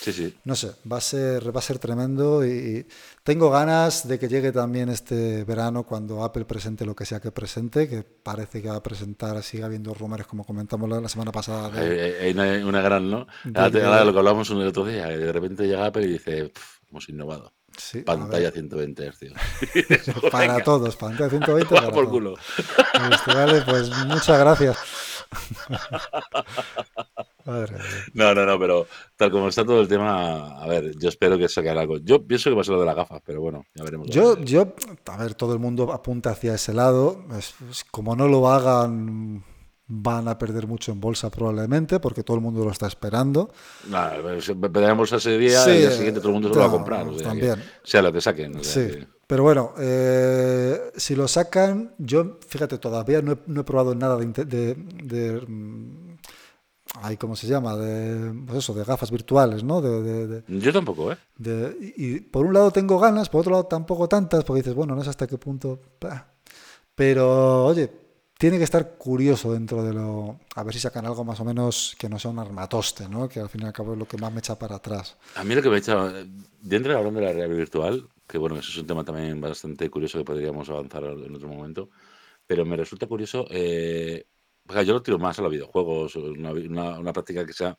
Sí, 0.01 0.11
sí. 0.13 0.35
no 0.45 0.55
sé, 0.55 0.71
va 0.91 0.97
a 0.97 1.01
ser, 1.01 1.55
va 1.55 1.59
a 1.59 1.61
ser 1.61 1.77
tremendo 1.77 2.43
y 2.43 2.87
tengo 3.23 3.51
ganas 3.51 4.07
de 4.07 4.17
que 4.17 4.27
llegue 4.27 4.51
también 4.51 4.89
este 4.89 5.43
verano 5.43 5.83
cuando 5.83 6.23
Apple 6.23 6.45
presente 6.45 6.85
lo 6.87 6.95
que 6.95 7.05
sea 7.05 7.19
que 7.19 7.31
presente, 7.31 7.87
que 7.87 8.01
parece 8.01 8.63
que 8.63 8.69
va 8.69 8.77
a 8.77 8.81
presentar, 8.83 9.41
sigue 9.43 9.63
habiendo 9.63 9.93
rumores 9.93 10.25
como 10.25 10.43
comentamos 10.43 10.89
la, 10.89 10.99
la 11.01 11.07
semana 11.09 11.31
pasada. 11.31 11.69
de- 11.69 12.19
Hay, 12.19 12.31
una, 12.63 12.81
gran, 12.81 13.11
¿no? 13.11 13.27
de- 13.43 13.59
Ahora, 13.59 13.69
de- 13.69 13.83
ahora 13.85 14.05
lo 14.05 14.11
que 14.13 14.17
hablamos 14.19 14.49
el 14.49 14.65
otro 14.65 14.85
día, 14.85 15.07
que 15.07 15.17
de 15.17 15.31
repente 15.31 15.67
llega 15.67 15.85
Apple 15.85 16.05
y 16.05 16.13
dice, 16.13 16.45
"Pf, 16.49 16.79
hemos 16.89 17.07
innovado. 17.07 17.53
Sí, 17.77 18.01
Pantalla 18.01 18.51
ver, 18.51 18.53
120 18.53 19.11
Hz. 19.11 19.19
para 20.31 20.47
Venga, 20.53 20.63
todos, 20.63 20.95
pantalla 20.95 21.29
120 21.29 21.67
toma 21.69 21.81
para 21.81 21.93
por 21.93 22.09
culo. 22.09 22.35
Vale, 23.27 23.61
pues 23.61 23.89
muchas 24.07 24.39
gracias. 24.39 24.77
Madre. 27.45 27.75
No, 28.13 28.35
no, 28.35 28.45
no, 28.45 28.59
pero 28.59 28.85
tal 29.15 29.31
como 29.31 29.47
está 29.47 29.65
todo 29.65 29.81
el 29.81 29.87
tema, 29.87 30.61
a 30.61 30.67
ver, 30.67 30.95
yo 30.99 31.09
espero 31.09 31.37
que 31.37 31.47
saque 31.49 31.69
algo. 31.69 31.97
Yo 31.97 32.25
pienso 32.25 32.49
que 32.49 32.55
va 32.55 32.61
a 32.61 32.63
ser 32.63 32.75
lo 32.75 32.79
de 32.81 32.85
las 32.85 32.95
gafas, 32.95 33.21
pero 33.25 33.41
bueno, 33.41 33.65
ya 33.73 33.83
veremos. 33.83 34.07
Yo, 34.09 34.37
yo, 34.39 34.73
a 35.07 35.17
ver, 35.17 35.33
todo 35.33 35.53
el 35.53 35.59
mundo 35.59 35.91
apunta 35.91 36.29
hacia 36.31 36.53
ese 36.55 36.73
lado. 36.73 37.23
Es- 37.37 37.55
es- 37.69 37.83
como 37.85 38.15
no 38.15 38.27
lo 38.27 38.47
hagan, 38.51 39.43
van 39.93 40.27
a 40.29 40.37
perder 40.37 40.67
mucho 40.67 40.93
en 40.93 41.01
bolsa 41.01 41.29
probablemente, 41.29 41.99
porque 41.99 42.23
todo 42.23 42.37
el 42.37 42.41
mundo 42.41 42.63
lo 42.63 42.71
está 42.71 42.87
esperando. 42.87 43.51
Nada, 43.89 44.17
veremos 44.69 45.11
ese 45.11 45.37
día, 45.37 45.63
Sí, 45.65 45.71
el 45.71 45.77
día 45.79 45.91
siguiente 45.91 46.19
todo 46.21 46.29
el 46.29 46.33
mundo 46.35 46.47
se 46.49 46.55
lo 46.55 46.61
va 46.61 46.67
a 46.67 46.71
comprar. 46.71 47.07
O 47.07 47.11
sea, 47.11 47.17
que 47.17 47.23
también. 47.25 47.63
sea 47.83 48.01
lo 48.01 48.13
que 48.13 48.21
saquen. 48.21 48.55
o 48.55 48.63
sea 48.63 48.83
Sí, 48.85 48.91
que- 48.99 49.07
pero 49.27 49.43
bueno, 49.43 49.73
eh, 49.79 50.91
si 50.95 51.15
lo 51.15 51.27
sacan, 51.27 51.93
yo, 51.97 52.37
fíjate, 52.47 52.77
todavía 52.77 53.21
no 53.21 53.33
he, 53.33 53.37
no 53.47 53.61
he 53.61 53.63
probado 53.65 53.93
nada 53.95 54.15
de, 54.17 54.25
de, 54.45 54.75
de, 54.75 55.41
mm, 55.45 56.17
ay, 57.01 57.17
¿cómo 57.17 57.35
se 57.35 57.47
llama? 57.47 57.75
De, 57.75 58.33
pues 58.45 58.59
eso, 58.59 58.73
de 58.73 58.83
gafas 58.85 59.11
virtuales, 59.11 59.63
¿no? 59.63 59.81
De, 59.81 60.01
de- 60.01 60.27
de- 60.27 60.59
Yo 60.59 60.71
tampoco, 60.73 61.11
¿eh? 61.11 61.17
de- 61.37 61.75
y 61.97 62.15
y 62.15 62.19
por 62.21 62.45
un 62.45 62.53
lado 62.53 62.71
tengo 62.71 62.97
ganas, 62.99 63.29
por 63.29 63.41
otro 63.41 63.51
lado 63.51 63.65
tampoco 63.65 64.07
tantas, 64.07 64.43
porque 64.45 64.61
dices, 64.61 64.73
bueno, 64.75 64.95
no 64.95 65.03
sé 65.03 65.09
hasta 65.09 65.27
qué 65.27 65.37
punto. 65.37 65.79
bah. 65.99 66.27
Pero, 66.95 67.65
oye, 67.65 67.89
tiene 68.41 68.57
que 68.57 68.63
estar 68.63 68.97
curioso 68.97 69.53
dentro 69.53 69.83
de 69.83 69.93
lo. 69.93 70.39
A 70.55 70.63
ver 70.63 70.73
si 70.73 70.79
sacan 70.79 71.05
algo 71.05 71.23
más 71.23 71.39
o 71.39 71.45
menos 71.45 71.95
que 71.99 72.09
no 72.09 72.17
sea 72.17 72.31
un 72.31 72.39
armatoste, 72.39 73.07
¿no? 73.07 73.29
Que 73.29 73.39
al 73.39 73.49
fin 73.49 73.61
y 73.61 73.65
al 73.65 73.71
cabo 73.71 73.93
es 73.93 73.99
lo 73.99 74.07
que 74.07 74.17
más 74.17 74.33
me 74.33 74.39
echa 74.39 74.57
para 74.57 74.77
atrás. 74.77 75.15
A 75.35 75.43
mí 75.43 75.53
lo 75.53 75.61
que 75.61 75.69
me 75.69 75.75
ha 75.75 75.77
hecho, 75.77 76.11
dentro 76.59 76.91
de 76.91 76.97
hablando 76.97 77.19
de 77.19 77.27
la 77.27 77.33
realidad 77.33 77.55
virtual, 77.55 78.09
que 78.27 78.39
bueno, 78.39 78.57
eso 78.57 78.71
es 78.71 78.77
un 78.79 78.87
tema 78.87 79.03
también 79.03 79.39
bastante 79.39 79.87
curioso 79.91 80.17
que 80.17 80.25
podríamos 80.25 80.67
avanzar 80.71 81.03
en 81.03 81.35
otro 81.35 81.47
momento, 81.49 81.91
pero 82.47 82.65
me 82.65 82.75
resulta 82.75 83.05
curioso, 83.05 83.45
eh, 83.51 84.25
yo 84.67 84.93
lo 84.93 85.03
tiro 85.03 85.19
más 85.19 85.37
a 85.37 85.43
los 85.43 85.51
videojuegos, 85.51 86.15
una, 86.15 87.13
práctica 87.13 87.45
que 87.45 87.53
sea 87.53 87.77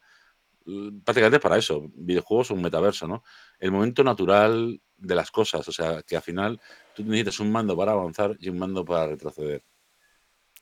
prácticamente 1.04 1.40
para 1.40 1.58
eso, 1.58 1.90
videojuegos 1.92 2.52
o 2.52 2.54
un 2.54 2.62
metaverso, 2.62 3.08
¿no? 3.08 3.24
El 3.58 3.72
momento 3.72 4.04
natural 4.04 4.80
de 4.96 5.14
las 5.16 5.32
cosas, 5.32 5.66
o 5.66 5.72
sea, 5.72 6.04
que 6.04 6.14
al 6.14 6.22
final 6.22 6.60
tú 6.94 7.02
necesitas 7.02 7.40
un 7.40 7.50
mando 7.50 7.76
para 7.76 7.90
avanzar 7.90 8.36
y 8.38 8.48
un 8.48 8.58
mando 8.58 8.84
para 8.84 9.08
retroceder. 9.08 9.64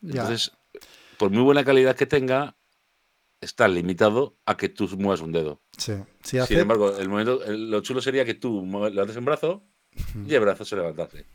Ya. 0.01 0.23
Entonces, 0.23 0.53
por 1.19 1.31
muy 1.31 1.43
buena 1.43 1.65
calidad 1.65 1.95
que 1.97 2.07
tenga, 2.07 2.57
está 3.41 3.69
limitado 3.69 4.37
a 4.47 4.57
que 4.57 4.69
tú 4.69 4.89
muevas 4.99 5.21
un 5.21 5.33
dedo. 5.33 5.63
Sí, 5.77 5.95
sí 6.23 6.39
hace. 6.39 6.55
Sin 6.55 6.59
embargo, 6.63 6.97
el 6.99 7.09
momento, 7.09 7.43
el- 7.45 7.71
lo 7.71 7.81
chulo 7.81 8.01
sería 8.01 8.25
que 8.25 8.35
tú 8.35 8.63
levantes 8.93 9.17
un 9.17 9.25
brazo 9.25 9.63
y 10.27 10.35
el 10.35 10.41
brazo 10.41 10.65
se 10.65 10.77
levantase. 10.77 11.27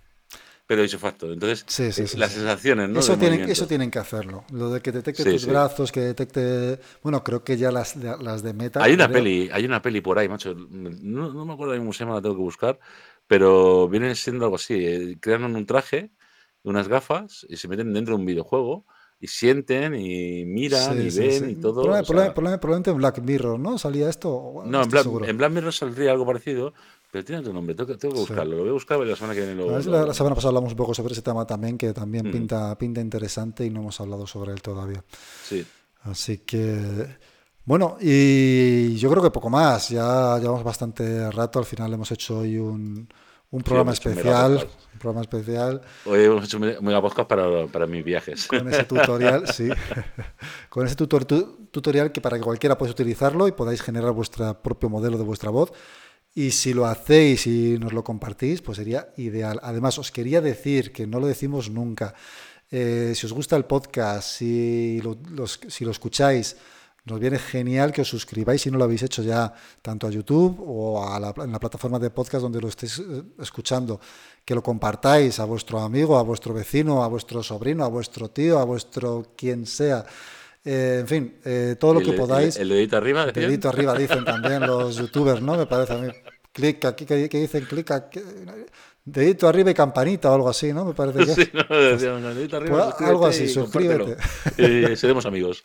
Pero 0.68 0.84
hizo 0.84 0.98
facto. 0.98 1.32
Entonces, 1.32 1.64
Sí, 1.68 1.92
sí, 1.92 2.04
eh, 2.04 2.08
sí, 2.08 2.18
las 2.18 2.32
sensaciones, 2.32 2.90
¿no? 2.90 3.00
Eso, 3.00 3.16
tienen, 3.20 3.48
eso 3.48 3.68
tienen 3.68 3.92
que 3.92 4.00
hacerlo. 4.00 4.46
Lo 4.52 4.72
de 4.72 4.82
que 4.82 4.92
detecte 4.92 5.24
tus 5.24 5.46
brazos, 5.46 5.92
que 5.92 6.00
detecte. 6.00 6.80
Bueno, 7.04 7.24
creo 7.24 7.44
que 7.44 7.56
ya 7.56 7.72
las, 7.72 7.96
las 7.98 8.42
de 8.42 8.54
Meta. 8.54 8.84
Hay 8.84 8.94
una 8.94 9.06
creo- 9.08 9.14
peli, 9.22 9.50
hay 9.54 9.64
una 9.66 9.80
peli 9.84 10.02
por 10.02 10.18
ahí, 10.18 10.28
macho. 10.28 10.56
No, 10.56 11.32
no 11.32 11.46
me 11.46 11.54
acuerdo 11.54 11.74
de 11.74 11.80
cómo 11.80 11.94
se 11.94 12.00
llama, 12.04 12.16
la 12.16 12.22
tengo 12.24 12.36
que 12.36 12.42
buscar. 12.42 12.80
Pero 13.28 13.88
viene 13.88 14.16
siendo 14.16 14.46
algo 14.46 14.56
así. 14.56 14.74
eh, 14.74 15.18
crean 15.20 15.44
un 15.44 15.66
traje, 15.68 16.10
unas 16.66 16.88
gafas 16.88 17.46
y 17.50 17.58
se 17.58 17.68
meten 17.68 17.94
dentro 17.94 18.16
de 18.16 18.20
un 18.20 18.26
videojuego 18.26 18.86
y 19.20 19.28
sienten 19.28 19.96
y 19.96 20.44
miran 20.46 20.94
Sí, 20.98 21.18
y 21.18 21.20
ven 21.20 21.46
sí. 21.46 21.52
y 21.52 21.56
todo. 21.56 21.84
Proba- 21.84 22.02
o 22.02 22.06
sea, 22.06 22.16
proba- 22.16 22.34
proba- 22.34 22.60
probablemente 22.60 22.92
en 22.92 22.98
Black 22.98 23.20
Mirror, 23.22 23.60
¿no? 23.60 23.78
Salía 23.78 24.10
esto. 24.10 24.64
No, 24.66 24.84
en 24.84 24.90
Black, 24.90 25.08
en 25.28 25.38
Black 25.38 25.52
Mirror 25.54 25.74
saldría 25.74 26.12
algo 26.12 26.26
parecido, 26.26 26.74
pero 27.12 27.24
tiene 27.24 27.40
otro 27.40 27.54
nombre. 27.54 27.76
Tengo 27.76 27.88
que, 27.94 27.98
tengo 27.98 28.14
que 28.16 28.20
buscarlo. 28.20 28.56
Lo 28.58 28.62
voy 28.64 28.70
a 28.72 28.74
buscar 28.74 29.00
y 29.00 29.06
la 29.06 29.16
semana 29.16 29.34
que 29.34 29.40
viene 29.42 29.56
lo. 29.56 29.70
A 29.70 29.74
ver 29.76 29.84
si 29.84 29.90
lo- 29.90 29.98
la, 30.00 30.06
la 30.08 30.14
semana 30.14 30.36
pasada 30.36 30.50
hablamos 30.50 30.72
un 30.74 30.78
poco 30.78 30.94
sobre 30.94 31.14
ese 31.14 31.22
tema 31.22 31.48
también, 31.48 31.78
que 31.78 31.94
también 31.94 32.28
Mm. 32.28 32.32
pinta, 32.32 32.78
pinta 32.78 33.00
interesante 33.00 33.66
y 33.66 33.70
no 33.70 33.80
hemos 33.80 34.00
hablado 34.02 34.28
sobre 34.28 34.52
él 34.52 34.62
todavía. 34.62 35.04
Sí. 35.44 35.66
Así 36.04 36.40
que, 36.40 37.08
Bueno, 37.68 37.98
y 38.00 38.96
yo 38.98 39.10
creo 39.10 39.24
que 39.24 39.32
poco 39.32 39.50
más. 39.50 39.90
Ya 39.90 40.38
llevamos 40.40 40.64
bastante 40.64 41.32
rato. 41.32 41.58
Al 41.58 41.66
final 41.66 41.92
hemos 41.94 42.12
hecho 42.12 42.40
hoy 42.40 42.58
un, 42.58 43.08
un 43.56 43.64
programa 43.64 43.94
especial. 43.94 44.68
Un 44.94 45.00
programa 45.00 45.22
especial. 45.22 45.82
Hoy 46.06 46.24
hemos 46.26 46.44
hecho 46.44 46.58
un 46.58 46.76
mega 46.82 47.02
podcast 47.02 47.30
para, 47.30 47.68
para 47.68 47.88
mis 47.88 48.04
viajes. 48.04 48.48
Con 48.48 48.68
ese 48.68 48.84
tutorial, 48.84 49.48
sí. 49.54 49.70
Con 50.68 50.86
ese 50.86 50.96
tutor, 50.96 51.24
tutorial 51.26 52.12
que 52.12 52.20
para 52.20 52.38
que 52.38 52.44
cualquiera 52.44 52.78
pueda 52.78 52.92
utilizarlo 52.92 53.48
y 53.48 53.54
podáis 53.54 53.82
generar 53.82 54.12
vuestro 54.12 54.62
propio 54.62 54.90
modelo 54.90 55.18
de 55.18 55.24
vuestra 55.24 55.52
voz. 55.52 55.72
Y 56.34 56.52
si 56.52 56.74
lo 56.74 56.86
hacéis 56.86 57.48
y 57.48 57.78
nos 57.80 57.94
lo 57.94 58.04
compartís, 58.04 58.62
pues 58.62 58.78
sería 58.78 59.14
ideal. 59.16 59.62
Además, 59.64 59.98
os 60.00 60.12
quería 60.12 60.42
decir, 60.42 60.92
que 60.92 61.08
no 61.08 61.22
lo 61.22 61.28
decimos 61.28 61.70
nunca, 61.70 62.14
eh, 62.70 63.14
si 63.16 63.26
os 63.26 63.32
gusta 63.32 63.56
el 63.56 63.64
podcast, 63.64 64.28
si 64.28 65.00
lo, 65.02 65.48
si 65.48 65.86
lo 65.86 65.92
escucháis, 65.92 66.58
nos 67.06 67.20
viene 67.20 67.38
genial 67.38 67.92
que 67.92 68.02
os 68.02 68.10
suscribáis 68.10 68.62
si 68.62 68.72
no 68.72 68.78
lo 68.78 68.84
habéis 68.84 69.04
hecho 69.04 69.22
ya, 69.22 69.54
tanto 69.82 70.08
a 70.08 70.10
YouTube 70.10 70.58
o 70.60 71.08
a 71.08 71.20
la, 71.20 71.34
en 71.38 71.52
la 71.52 71.60
plataforma 71.60 72.00
de 72.00 72.10
podcast 72.10 72.42
donde 72.42 72.60
lo 72.60 72.68
estéis 72.68 73.00
eh, 73.00 73.24
escuchando, 73.40 74.00
que 74.44 74.56
lo 74.56 74.64
compartáis 74.64 75.40
a 75.40 75.46
vuestro 75.46 75.80
amigo, 75.80 76.18
a 76.18 76.24
vuestro 76.24 76.54
vecino, 76.54 77.04
a 77.04 77.08
vuestro 77.08 77.44
sobrino, 77.44 77.86
a 77.86 77.90
vuestro 77.90 78.30
tío, 78.30 78.58
a 78.58 78.66
vuestro 78.66 79.34
quien 79.36 79.68
sea. 79.68 80.04
Eh, 80.64 80.98
en 81.02 81.08
fin, 81.08 81.36
eh, 81.46 81.76
todo 81.80 81.94
lo 81.94 82.00
que 82.02 82.14
podáis. 82.14 82.58
El, 82.58 82.70
dedito 82.70 82.98
arriba, 82.98 83.26
El 83.26 83.34
dedito 83.34 83.70
arriba 83.70 83.96
dicen 83.96 84.26
también 84.26 84.66
los 84.66 84.96
youtubers, 84.96 85.42
¿no? 85.42 85.56
Me 85.56 85.68
parece 85.68 85.94
a 85.94 85.98
mí. 85.98 86.10
Clic 86.52 86.86
aquí, 86.86 87.06
que, 87.06 87.28
dicen 87.28 87.66
clic 87.66 87.92
aquí. 87.92 88.20
Dedito 89.08 89.48
arriba 89.48 89.70
y 89.70 89.76
campanita 89.76 90.32
o 90.32 90.34
algo 90.34 90.50
así, 90.50 90.74
¿no? 90.74 90.84
Me 90.84 90.96
parece 90.96 91.20
que. 91.20 91.46
Sí, 92.00 92.08
no, 92.08 92.34
dedito 92.34 92.58
arriba. 92.58 92.96
Pues, 92.98 93.08
algo 93.08 93.28
así, 93.28 93.48
suscríbete. 93.48 94.18
Y 94.58 94.96
seremos 94.96 95.28
amigos. 95.28 95.62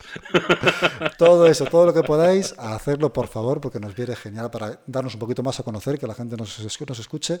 todo 1.17 1.47
eso, 1.47 1.65
todo 1.65 1.87
lo 1.87 1.93
que 1.93 2.03
podáis, 2.03 2.53
hacerlo 2.59 3.11
por 3.11 3.27
favor, 3.27 3.59
porque 3.59 3.79
nos 3.79 3.95
viene 3.95 4.15
genial 4.15 4.51
para 4.51 4.79
darnos 4.85 5.15
un 5.15 5.19
poquito 5.19 5.41
más 5.41 5.59
a 5.59 5.63
conocer, 5.63 5.97
que 5.97 6.05
la 6.05 6.13
gente 6.13 6.37
nos, 6.37 6.59
nos 6.59 6.99
escuche 6.99 7.39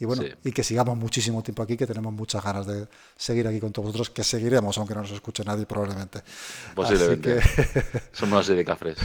y 0.00 0.06
bueno, 0.06 0.22
y 0.42 0.50
que 0.50 0.64
sigamos 0.64 0.96
muchísimo 0.96 1.42
tiempo 1.42 1.62
aquí, 1.62 1.76
que 1.76 1.86
tenemos 1.86 2.10
muchas 2.14 2.42
ganas 2.42 2.66
de 2.66 2.88
seguir 3.16 3.46
aquí 3.46 3.60
con 3.60 3.70
todos 3.70 3.88
vosotros, 3.88 4.08
que 4.08 4.24
seguiremos, 4.24 4.78
aunque 4.78 4.94
no 4.94 5.02
nos 5.02 5.10
escuche 5.10 5.44
nadie 5.44 5.66
probablemente. 5.66 6.22
Posiblemente. 6.74 7.38
Somos 8.12 8.40
así 8.40 8.54
de 8.54 8.64
cafres. 8.64 8.96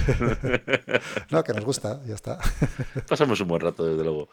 no, 1.31 1.43
que 1.43 1.53
nos 1.53 1.65
gusta, 1.65 2.01
ya 2.05 2.15
está. 2.15 2.39
Pasamos 3.09 3.41
un 3.41 3.47
buen 3.49 3.59
rato, 3.59 3.85
desde 3.85 4.05
luego. 4.05 4.29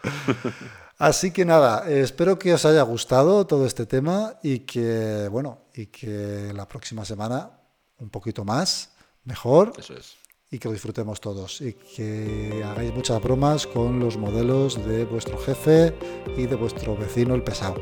Así 0.99 1.33
que 1.33 1.45
nada, 1.45 1.91
espero 1.91 2.39
que 2.39 2.55
os 2.55 2.65
haya 2.65 2.83
gustado 2.83 3.45
todo 3.45 3.67
este 3.67 3.85
tema 3.85 4.39
y 4.41 4.61
que, 4.61 5.27
bueno, 5.33 5.67
y 5.75 5.87
que 5.87 6.53
la 6.55 6.69
próxima 6.69 7.05
semana 7.05 7.59
un 7.99 8.09
poquito 8.09 8.45
más, 8.45 8.91
mejor. 9.25 9.73
Eso 9.77 9.95
es 9.95 10.22
y 10.53 10.59
que 10.59 10.69
lo 10.69 10.73
disfrutemos 10.73 11.19
todos 11.19 11.63
y 11.63 11.73
que 11.73 12.63
hagáis 12.65 12.95
muchas 12.95 13.21
bromas 13.23 13.67
con 13.67 13.99
los 13.99 14.19
modelos 14.19 14.87
de 14.87 15.07
vuestro 15.07 15.39
jefe 15.39 15.95
y 16.37 16.47
de 16.47 16.55
vuestro 16.57 16.95
vecino 16.95 17.35
el 17.35 17.43
pesado. 17.43 17.77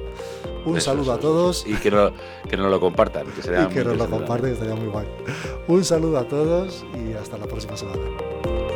Un 0.64 0.80
saludo 0.80 1.12
a 1.12 1.18
todos. 1.18 1.66
Y 1.66 1.74
que, 1.74 1.90
no, 1.90 2.12
que 2.48 2.56
nos 2.56 2.70
lo 2.70 2.78
compartan. 2.78 3.26
Que 3.26 3.40
y 3.70 3.74
que 3.74 3.84
nos 3.84 3.96
lo 3.96 4.08
compartan, 4.08 4.50
que 4.50 4.52
estaría 4.52 4.76
muy 4.76 4.86
guay. 4.86 5.08
Un 5.66 5.84
saludo 5.84 6.18
a 6.18 6.28
todos 6.28 6.84
y 6.94 7.12
hasta 7.14 7.38
la 7.38 7.46
próxima 7.46 7.76
semana. 7.76 8.69